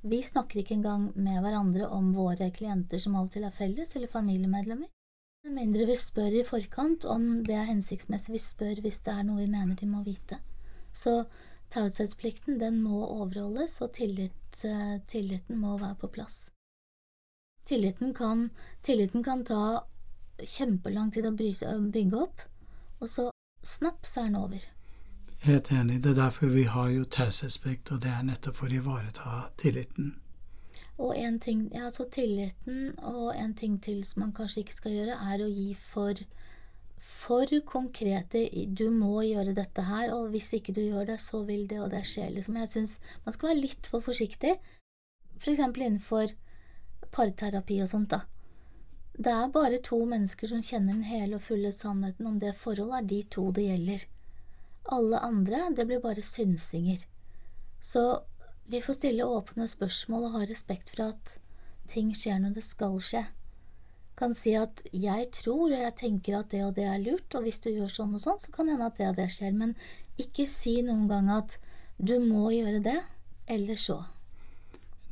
Vi 0.00 0.22
snakker 0.24 0.62
ikke 0.62 0.78
engang 0.78 1.10
med 1.14 1.42
hverandre 1.44 1.90
om 1.92 2.14
våre 2.16 2.48
klienter 2.56 3.02
som 3.02 3.18
av 3.18 3.28
og 3.28 3.34
til 3.34 3.44
er 3.44 3.52
felles, 3.52 3.92
eller 3.96 4.08
familiemedlemmer. 4.08 4.88
Med 5.44 5.56
mindre 5.56 5.86
vi 5.88 5.96
spør 5.96 6.38
i 6.40 6.44
forkant 6.44 7.04
om 7.08 7.42
det 7.44 7.56
er 7.56 7.68
hensiktsmessig, 7.68 8.32
vi 8.32 8.40
spør 8.44 8.80
hvis 8.84 9.02
det 9.04 9.12
er 9.12 9.26
noe 9.28 9.42
vi 9.42 9.50
mener 9.52 9.76
de 9.76 9.88
må 9.88 10.00
vite. 10.04 10.40
Så 10.92 11.24
taushetsplikten, 11.72 12.58
den 12.60 12.80
må 12.84 13.02
overholdes, 13.06 13.78
og 13.84 13.92
tillit, 13.96 14.64
eh, 14.64 14.98
tilliten 15.08 15.60
må 15.60 15.76
være 15.78 15.96
på 16.00 16.10
plass. 16.16 16.50
Tilliten 17.64 18.14
kan, 18.14 18.50
tilliten 18.82 19.22
kan 19.22 19.44
ta 19.44 19.84
kjempelang 20.46 21.12
tid 21.14 21.28
å, 21.28 21.34
bygge 21.34 22.16
opp, 22.16 22.44
og 23.00 23.08
så 23.08 23.30
snapp, 23.66 24.06
så 24.06 24.24
er 24.24 24.30
den 24.30 24.40
over. 24.40 24.66
Helt 25.40 25.70
enig. 25.72 26.02
Det 26.04 26.10
er 26.10 26.18
derfor 26.18 26.52
vi 26.52 26.66
har 26.68 26.90
jo 26.92 27.04
taushetsplikt, 27.04 27.92
og 27.92 28.02
det 28.04 28.10
er 28.12 28.26
nettopp 28.28 28.58
for 28.60 28.68
å 28.68 28.76
ivareta 28.76 29.36
tilliten. 29.60 30.18
Og 31.00 31.14
en 31.16 31.38
ting, 31.40 31.62
ja, 31.72 31.88
så 31.88 32.04
tilliten, 32.12 32.92
og 32.98 33.32
en 33.32 33.54
ting 33.56 33.78
til 33.80 34.02
som 34.04 34.26
man 34.26 34.34
kanskje 34.36 34.66
ikke 34.66 34.76
skal 34.76 34.96
gjøre, 34.98 35.16
er 35.32 35.40
å 35.40 35.48
gi 35.48 35.70
for, 35.80 36.20
for 37.00 37.54
konkrete 37.64 38.42
Du 38.76 38.90
må 38.92 39.22
gjøre 39.24 39.56
dette 39.56 39.86
her, 39.88 40.12
og 40.12 40.28
hvis 40.34 40.52
ikke 40.58 40.76
du 40.76 40.82
gjør 40.82 41.08
det, 41.14 41.16
så 41.24 41.40
vil 41.48 41.64
det, 41.70 41.80
og 41.80 41.88
det 41.94 42.04
skjer, 42.04 42.28
liksom. 42.36 42.60
Jeg 42.60 42.72
syns 42.74 42.98
man 43.24 43.36
skal 43.36 43.52
være 43.52 43.62
litt 43.62 43.88
for 43.88 44.04
forsiktig, 44.04 44.58
for 45.38 45.54
eksempel 45.54 45.86
innenfor 45.86 46.36
parterapi 47.16 47.80
og 47.80 47.88
sånt, 47.88 48.12
da. 48.12 48.26
Det 49.20 49.32
er 49.36 49.50
bare 49.52 49.82
to 49.84 49.98
mennesker 50.08 50.48
som 50.48 50.62
kjenner 50.64 50.94
den 50.94 51.04
hele 51.04 51.36
og 51.36 51.44
fulle 51.44 51.70
sannheten 51.76 52.28
om 52.30 52.38
det 52.40 52.54
forholdet, 52.56 53.02
er 53.02 53.08
de 53.08 53.18
to 53.34 53.50
det 53.52 53.66
gjelder. 53.66 54.04
Alle 54.96 55.18
andre, 55.20 55.58
det 55.76 55.84
blir 55.90 56.00
bare 56.00 56.24
synsinger. 56.24 57.02
Så 57.84 58.22
vi 58.70 58.80
får 58.80 58.96
stille 58.96 59.26
åpne 59.28 59.66
spørsmål 59.68 60.24
og 60.28 60.38
ha 60.38 60.46
respekt 60.48 60.94
for 60.94 61.10
at 61.10 61.34
ting 61.90 62.14
skjer 62.16 62.38
når 62.40 62.54
det 62.56 62.64
skal 62.64 62.96
skje. 63.04 63.26
Kan 64.16 64.32
si 64.36 64.54
at 64.56 64.80
jeg 64.92 65.26
tror 65.36 65.66
og 65.66 65.76
jeg 65.76 65.96
tenker 66.00 66.38
at 66.38 66.54
det 66.54 66.62
og 66.64 66.72
det 66.78 66.86
er 66.88 67.02
lurt, 67.02 67.34
og 67.36 67.44
hvis 67.44 67.60
du 67.60 67.68
gjør 67.72 67.92
sånn 67.92 68.14
og 68.16 68.22
sånn, 68.24 68.40
så 68.40 68.54
kan 68.54 68.72
hende 68.72 68.88
at 68.88 68.96
det 69.00 69.10
og 69.10 69.18
det 69.20 69.28
skjer, 69.34 69.52
men 69.56 69.74
ikke 70.20 70.46
si 70.48 70.78
noen 70.86 71.04
gang 71.12 71.28
at 71.34 71.58
du 72.00 72.16
må 72.24 72.48
gjøre 72.54 72.80
det, 72.84 72.96
eller 73.52 73.76
så. 73.80 73.98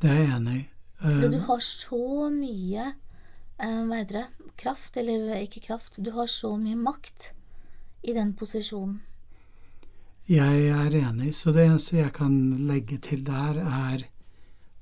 Det 0.01 0.09
er 0.09 0.23
jeg 0.23 0.33
enig 0.39 0.57
i. 0.57 0.65
For 0.99 1.29
du 1.29 1.37
Eh, 1.37 1.45
har 1.45 1.61
så 1.63 2.29
mye 2.33 2.87
hva 3.59 3.99
heter 3.99 4.21
det, 4.21 4.51
kraft, 4.59 4.97
eller 4.97 5.35
ikke 5.41 5.63
kraft, 5.67 5.99
du 5.99 6.11
har 6.15 6.27
så 6.31 6.55
mye 6.57 6.77
makt 6.79 7.31
i 8.01 8.15
den 8.15 8.33
posisjonen. 8.39 9.01
Jeg 10.29 10.67
er 10.69 10.93
enig, 10.93 11.33
så 11.35 11.51
det 11.51 11.65
eneste 11.65 11.97
jeg 11.97 12.13
kan 12.13 12.33
legge 12.69 12.99
til 13.01 13.23
der, 13.25 13.57
er 13.65 14.03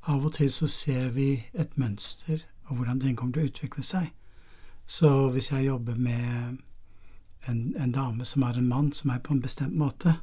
av 0.08 0.26
og 0.28 0.34
til 0.36 0.52
så 0.52 0.68
ser 0.68 1.10
vi 1.16 1.30
et 1.54 1.78
mønster, 1.80 2.44
og 2.68 2.76
hvordan 2.76 3.00
den 3.00 3.16
kommer 3.16 3.38
til 3.38 3.46
å 3.46 3.52
utvikle 3.52 3.84
seg. 3.84 4.10
Så 4.88 5.30
hvis 5.32 5.52
jeg 5.52 5.70
jobber 5.70 5.96
med 5.96 6.58
en, 7.48 7.62
en 7.80 7.92
dame 7.96 8.26
som 8.26 8.44
har 8.44 8.60
en 8.60 8.68
mann 8.68 8.92
som 8.94 9.12
er 9.12 9.24
på 9.24 9.34
en 9.34 9.42
bestemt 9.44 9.76
måte, 9.76 10.18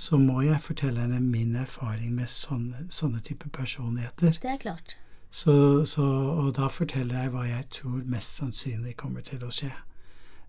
så 0.00 0.18
må 0.18 0.40
jeg 0.42 0.62
fortelle 0.64 1.02
henne 1.04 1.20
min 1.20 1.54
erfaring 1.58 2.14
med 2.16 2.30
sånne, 2.30 2.86
sånne 2.90 3.20
typer 3.22 3.50
personligheter. 3.54 4.34
Det 4.42 4.50
er 4.50 4.62
klart. 4.62 4.96
Så, 5.30 5.86
så, 5.86 6.02
og 6.42 6.54
da 6.56 6.66
forteller 6.68 7.22
jeg 7.22 7.30
hva 7.30 7.44
jeg 7.46 7.68
tror 7.70 8.02
mest 8.10 8.40
sannsynlig 8.40 8.96
kommer 8.98 9.22
til 9.22 9.44
å 9.46 9.52
skje. 9.54 9.70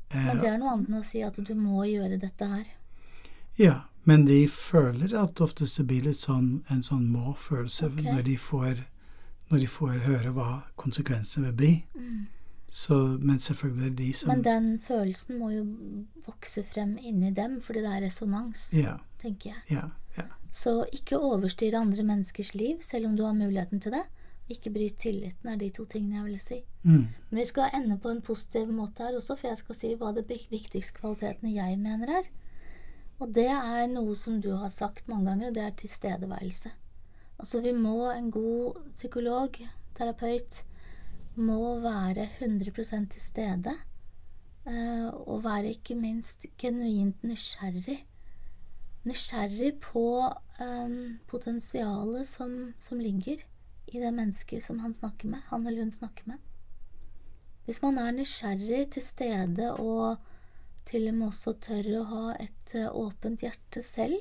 Eh, 0.10 0.26
Men 0.26 0.42
det 0.42 0.50
er 0.50 0.58
noe 0.58 0.74
annet 0.74 0.90
enn 0.90 1.00
å 1.00 1.06
si 1.06 1.22
at 1.24 1.38
du 1.38 1.54
må 1.56 1.86
gjøre 1.86 2.18
dette 2.22 2.48
her. 2.50 2.66
Ja, 3.60 3.76
men 4.10 4.26
de 4.26 4.48
føler 4.50 5.14
at 5.20 5.42
oftest 5.44 5.78
det 5.78 5.86
blir 5.92 6.08
litt 6.10 6.20
sånn, 6.24 6.64
en 6.74 6.82
sånn 6.84 7.06
må-følelse 7.14 7.92
okay. 7.92 8.08
når, 8.08 8.86
når 9.52 9.60
de 9.64 9.68
får 9.70 9.98
høre 10.08 10.32
hva 10.34 10.52
konsekvensene 10.82 11.52
vil 11.52 11.58
bli. 11.60 11.74
Så, 12.72 12.96
men 13.20 13.40
selvfølgelig 13.44 13.90
det 13.92 13.98
de 14.00 14.14
som 14.16 14.32
Men 14.32 14.44
den 14.46 14.68
følelsen 14.80 15.38
må 15.38 15.50
jo 15.52 15.66
vokse 16.26 16.64
frem 16.64 16.96
inni 16.98 17.34
dem, 17.36 17.60
fordi 17.62 17.84
det 17.84 17.92
er 17.92 18.06
resonans, 18.08 18.70
Ja, 18.74 18.96
tenker 19.22 19.52
jeg. 19.52 19.62
ja, 19.76 19.90
ja. 20.18 20.30
Så 20.52 20.86
ikke 20.96 21.20
overstyre 21.20 21.84
andre 21.84 22.04
menneskers 22.04 22.54
liv, 22.56 22.82
selv 22.82 23.12
om 23.12 23.18
du 23.18 23.26
har 23.28 23.36
muligheten 23.36 23.84
til 23.84 23.92
det. 23.92 24.06
Ikke 24.52 24.72
bryt 24.74 24.97
tilliten, 24.99 25.47
er 25.49 25.58
de 25.62 25.70
to 25.74 25.86
tingene 25.89 26.18
jeg 26.20 26.26
vil 26.28 26.39
si. 26.43 26.60
Mm, 26.84 27.08
Men 27.30 27.39
vi 27.39 27.45
skal 27.47 27.72
ende 27.78 27.97
på 28.04 28.10
en 28.12 28.22
positiv 28.22 28.68
måte 28.74 29.06
her 29.06 29.16
også, 29.18 29.38
for 29.39 29.47
jeg 29.52 29.58
skal 29.62 29.76
si 29.78 29.93
hva 29.95 30.12
de 30.18 30.24
viktigste 30.28 30.97
kvalitetene 30.99 31.54
jeg 31.56 31.78
mener 31.80 32.12
er. 32.20 32.30
Og 33.22 33.34
det 33.36 33.47
er 33.54 33.88
noe 33.88 34.16
som 34.18 34.39
du 34.41 34.49
har 34.58 34.70
sagt 34.74 35.08
mange 35.08 35.30
ganger, 35.30 35.47
og 35.52 35.56
det 35.56 35.64
er 35.64 35.76
tilstedeværelse. 35.78 36.72
Altså, 37.39 37.62
vi 37.62 37.72
må, 37.74 38.10
en 38.12 38.32
god 38.34 38.82
psykolog, 38.95 39.58
terapeut, 39.97 40.64
må 41.36 41.80
være 41.80 42.28
100% 42.41 43.10
til 43.14 43.22
stede. 43.22 43.74
eh, 44.68 45.08
Og 45.08 45.43
være 45.43 45.70
ikke 45.70 45.95
minst 45.95 46.45
genuint 46.58 47.24
nysgjerrig. 47.24 48.06
Nysgjerrig 49.06 49.80
på 49.82 50.04
um, 50.62 51.20
potensialet 51.28 52.28
som, 52.28 52.74
som 52.80 52.99
ligger 52.99 53.41
i 53.92 54.00
det 54.00 54.12
mennesket 54.16 54.64
som 54.64 54.80
han 54.80 54.94
snakker 54.96 55.32
med, 55.32 55.44
han 55.50 55.68
eller 55.68 55.86
hun 55.86 55.92
snakker 55.92 56.32
med. 56.32 56.39
Hvis 57.66 57.82
man 57.84 58.00
er 58.02 58.14
nysgjerrig 58.16 58.86
til 58.96 59.04
stede 59.06 59.72
og 59.74 60.22
til 60.89 61.08
og 61.12 61.18
med 61.18 61.28
også 61.28 61.54
tør 61.62 61.89
å 62.00 62.06
ha 62.10 62.24
et 62.42 62.74
eh, 62.76 62.89
åpent 62.89 63.44
hjerte 63.46 63.84
selv, 63.86 64.18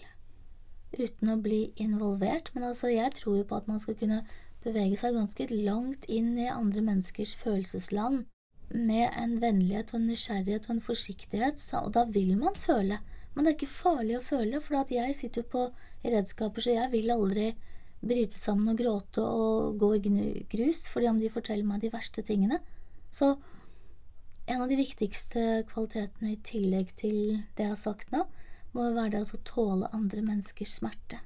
uten 0.93 1.31
å 1.33 1.39
bli 1.41 1.71
involvert, 1.81 2.51
men 2.55 2.67
altså 2.69 2.91
jeg 2.91 3.15
tror 3.17 3.39
jo 3.41 3.47
på 3.49 3.61
at 3.61 3.71
man 3.71 3.81
skal 3.81 3.97
kunne 3.97 4.25
bevege 4.65 4.99
seg 5.01 5.17
ganske 5.17 5.47
langt 5.55 6.05
inn 6.11 6.35
i 6.39 6.51
andre 6.51 6.83
menneskers 6.85 7.37
følelsesland 7.41 8.27
med 8.75 9.07
en 9.19 9.39
vennlighet 9.43 9.95
og 9.95 10.01
en 10.01 10.11
nysgjerrighet 10.11 10.69
og 10.69 10.77
en 10.77 10.85
forsiktighet, 10.85 11.63
og 11.81 11.95
da 11.97 12.05
vil 12.13 12.37
man 12.39 12.59
føle. 12.59 13.01
Men 13.35 13.47
det 13.47 13.53
er 13.53 13.59
ikke 13.59 13.79
farlig 13.81 14.19
å 14.19 14.27
føle, 14.27 14.61
for 14.63 14.93
jeg 14.93 15.17
sitter 15.17 15.43
jo 15.43 15.53
på 15.55 15.65
redskaper, 16.05 16.63
så 16.63 16.75
jeg 16.75 16.93
vil 16.93 17.15
aldri 17.15 17.49
bryte 18.01 18.39
sammen 18.41 18.73
og 18.73 18.81
gråte 18.81 19.23
og 19.25 19.79
gå 19.81 19.95
i 19.99 20.45
grus 20.51 20.87
fordi 20.89 21.11
om 21.11 21.21
de 21.21 21.33
forteller 21.33 21.67
meg 21.69 21.83
de 21.83 21.93
verste 21.93 22.25
tingene. 22.27 22.61
Så 23.13 23.35
en 24.51 24.63
av 24.63 24.71
de 24.71 24.79
viktigste 24.81 25.65
kvalitetene 25.71 26.35
i 26.35 26.41
tillegg 26.47 26.95
til 26.99 27.19
det 27.57 27.67
jeg 27.67 27.75
har 27.75 27.81
sagt 27.81 28.15
nå, 28.15 28.25
må 28.73 28.87
være 28.95 29.19
det 29.19 29.35
å 29.35 29.43
tåle 29.47 29.91
andre 29.95 30.23
menneskers 30.25 30.79
smerte. 30.79 31.21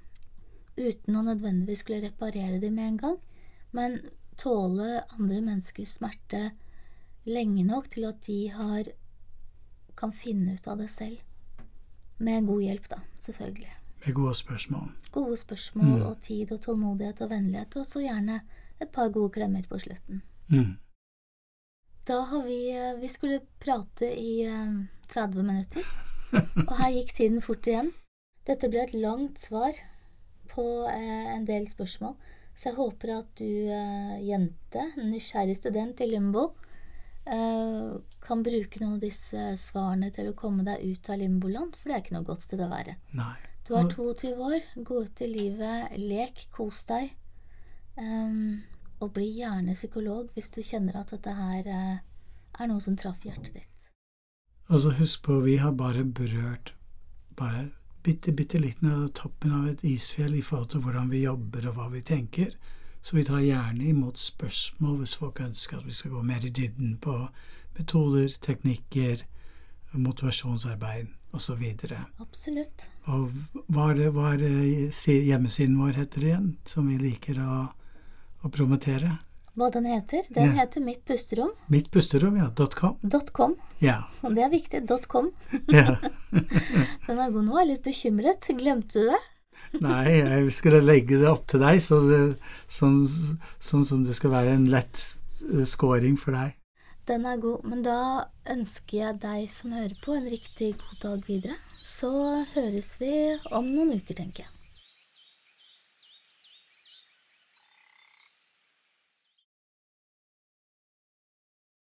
Uten 0.75 1.17
å 1.17 1.23
nødvendigvis 1.27 1.85
skulle 1.85 2.09
reparere 2.09 2.59
dem 2.61 2.77
med 2.79 2.89
en 2.89 3.01
gang, 3.03 3.19
men 3.77 4.01
tåle 4.41 5.05
andre 5.15 5.41
menneskers 5.45 5.99
smerte 6.01 6.49
lenge 7.29 7.65
nok 7.69 7.93
til 7.95 8.09
at 8.09 8.21
de 8.27 8.41
har 8.53 8.91
kan 9.95 10.13
finne 10.13 10.57
ut 10.57 10.69
av 10.69 10.81
det 10.83 10.91
selv. 10.91 11.23
Med 12.19 12.47
god 12.49 12.63
hjelp, 12.65 12.91
da, 12.91 13.01
selvfølgelig. 13.23 13.84
Med 14.07 14.15
gode 14.15 14.35
spørsmål. 14.35 14.89
Gode 15.13 15.37
spørsmål 15.37 15.85
Mm. 15.99 16.03
og 16.07 16.21
tid 16.21 16.53
og 16.53 16.61
tålmodighet 16.61 17.21
og 17.23 17.31
vennlighet, 17.31 17.77
og 17.77 17.87
så 17.87 18.01
gjerne 18.01 18.41
et 18.81 18.91
par 18.93 19.09
gode 19.09 19.33
klemmer 19.33 19.63
på 19.69 19.79
slutten. 19.79 20.23
Mm. 20.49 20.77
Da 22.07 22.21
har 22.21 22.43
vi 22.45 22.71
eh, 22.71 23.01
Vi 23.01 23.09
skulle 23.09 23.41
prate 23.61 24.11
i 24.21 24.43
eh, 24.45 24.75
30 25.09 25.43
minutter, 25.43 25.83
og 26.69 26.77
her 26.79 26.91
gikk 26.93 27.15
tiden 27.17 27.41
fort 27.43 27.67
igjen. 27.67 27.93
Dette 28.47 28.69
ble 28.69 28.83
et 28.83 28.93
langt 28.95 29.39
svar 29.39 29.73
på 30.53 30.65
eh, 30.91 31.31
en 31.37 31.47
del 31.49 31.67
spørsmål, 31.69 32.15
så 32.55 32.69
jeg 32.69 32.77
håper 32.77 33.15
at 33.19 33.31
du, 33.39 33.49
eh, 33.73 34.19
jente, 34.29 34.85
nysgjerrig 35.01 35.57
student 35.57 36.01
i 36.05 36.11
limbo, 36.11 36.51
eh, 37.27 37.97
kan 38.21 38.43
bruke 38.45 38.81
noen 38.83 38.99
av 38.99 39.01
disse 39.01 39.57
svarene 39.57 40.13
til 40.13 40.29
å 40.31 40.37
komme 40.37 40.63
deg 40.67 40.85
ut 40.85 41.09
av 41.11 41.19
limboland, 41.19 41.75
for 41.77 41.89
det 41.89 41.97
er 41.97 42.05
ikke 42.05 42.17
noe 42.19 42.29
godt 42.29 42.43
sted 42.43 42.61
å 42.61 42.69
være. 42.71 42.97
Nei. 43.17 43.37
Du 43.65 43.73
er 43.75 43.87
22 43.89 44.31
år, 44.45 44.61
gå 44.85 45.03
ut 45.07 45.21
i 45.25 45.27
livet, 45.31 45.95
lek, 45.97 46.49
kos 46.53 46.83
deg. 46.85 47.15
Um, 47.97 48.61
og 49.01 49.15
bli 49.17 49.31
gjerne 49.39 49.73
psykolog 49.73 50.29
hvis 50.35 50.51
du 50.53 50.61
kjenner 50.61 50.99
at 51.01 51.15
dette 51.15 51.33
her 51.33 51.71
eh, 51.71 52.03
er 52.61 52.69
noe 52.69 52.83
som 52.85 52.97
traff 52.99 53.25
hjertet 53.25 53.55
ditt. 53.57 53.89
Altså, 54.69 54.93
husk 54.99 55.23
på, 55.25 55.39
vi 55.47 55.57
har 55.63 55.73
bare 55.79 56.05
berørt 56.05 56.75
bare 57.37 57.71
bitte, 58.05 58.33
bitte 58.37 58.61
liten 58.61 58.91
av 58.91 59.09
toppen 59.17 59.57
av 59.57 59.67
et 59.73 59.85
isfjell 59.95 60.37
i 60.37 60.45
forhold 60.45 60.75
til 60.75 60.85
hvordan 60.85 61.09
vi 61.11 61.25
jobber 61.25 61.71
og 61.71 61.79
hva 61.79 61.89
vi 61.97 62.05
tenker. 62.05 62.53
Så 63.05 63.17
vi 63.17 63.25
tar 63.25 63.43
gjerne 63.45 63.85
imot 63.89 64.21
spørsmål 64.21 65.01
hvis 65.01 65.17
folk 65.21 65.41
ønsker 65.41 65.81
at 65.81 65.89
vi 65.89 65.97
skal 65.97 66.15
gå 66.15 66.23
mer 66.23 66.45
i 66.45 66.53
dybden 66.53 66.97
på 67.01 67.17
metoder, 67.79 68.29
teknikker, 68.45 69.25
motivasjonsarbeid 69.93 71.13
osv. 71.35 71.63
Absolutt. 72.23 72.87
Og 73.11 73.31
hva 73.69 73.91
er 73.93 74.01
det, 74.01 74.11
det 74.47 75.19
hjemmesiden 75.29 75.77
vår 75.81 75.99
heter 76.01 76.29
igjen, 76.31 76.51
som 76.69 76.89
vi 76.89 76.99
liker 77.01 77.41
å, 77.45 77.61
å 78.45 78.51
promotere? 78.55 79.19
Hva 79.55 79.69
den 79.71 79.85
heter? 79.87 80.25
Den 80.35 80.51
Ja. 80.51 80.65
heter 80.65 80.83
Mitt 80.83 81.05
pusterom. 81.07 81.53
Mitt 81.71 81.91
pusterom, 81.95 82.37
ja. 82.37 82.49
.com. 82.75 82.97
.com. 83.33 83.55
Ja. 83.79 84.01
Og 84.23 84.35
det 84.35 84.43
er 84.43 84.51
viktig. 84.51 84.81
.com. 85.07 85.31
ja. 85.71 85.97
Den 87.07 87.19
er 87.23 87.31
god 87.31 87.45
nå. 87.45 87.55
Jeg 87.61 87.63
er 87.63 87.71
litt 87.71 87.85
bekymret. 87.87 88.49
Glemte 88.59 88.99
du 89.05 89.13
det? 89.13 89.21
Nei, 89.83 90.19
jeg 90.19 90.51
skulle 90.55 90.81
legge 90.83 91.19
det 91.19 91.29
opp 91.31 91.47
til 91.51 91.63
deg, 91.63 91.81
så 91.83 92.01
det, 92.07 92.19
sånn, 92.71 93.01
sånn 93.63 93.87
som 93.87 94.03
det 94.07 94.15
skal 94.19 94.31
være 94.35 94.53
en 94.55 94.67
lett 94.71 95.01
eh, 95.51 95.65
scoring 95.67 96.19
for 96.21 96.35
deg. 96.37 96.55
Den 97.09 97.27
er 97.29 97.37
god. 97.41 97.65
Men 97.69 97.85
da 97.85 97.99
ønsker 98.51 98.99
jeg 98.99 99.21
deg 99.25 99.49
som 99.53 99.77
hører 99.77 99.97
på, 100.05 100.17
en 100.17 100.31
riktig 100.33 100.73
god 100.81 101.01
dag 101.03 101.25
videre. 101.29 101.57
Så 101.85 102.11
høres 102.55 102.95
vi 103.01 103.15
om 103.53 103.69
noen 103.69 103.99
uker, 103.99 104.17
tenker 104.17 104.47
jeg. 104.47 104.64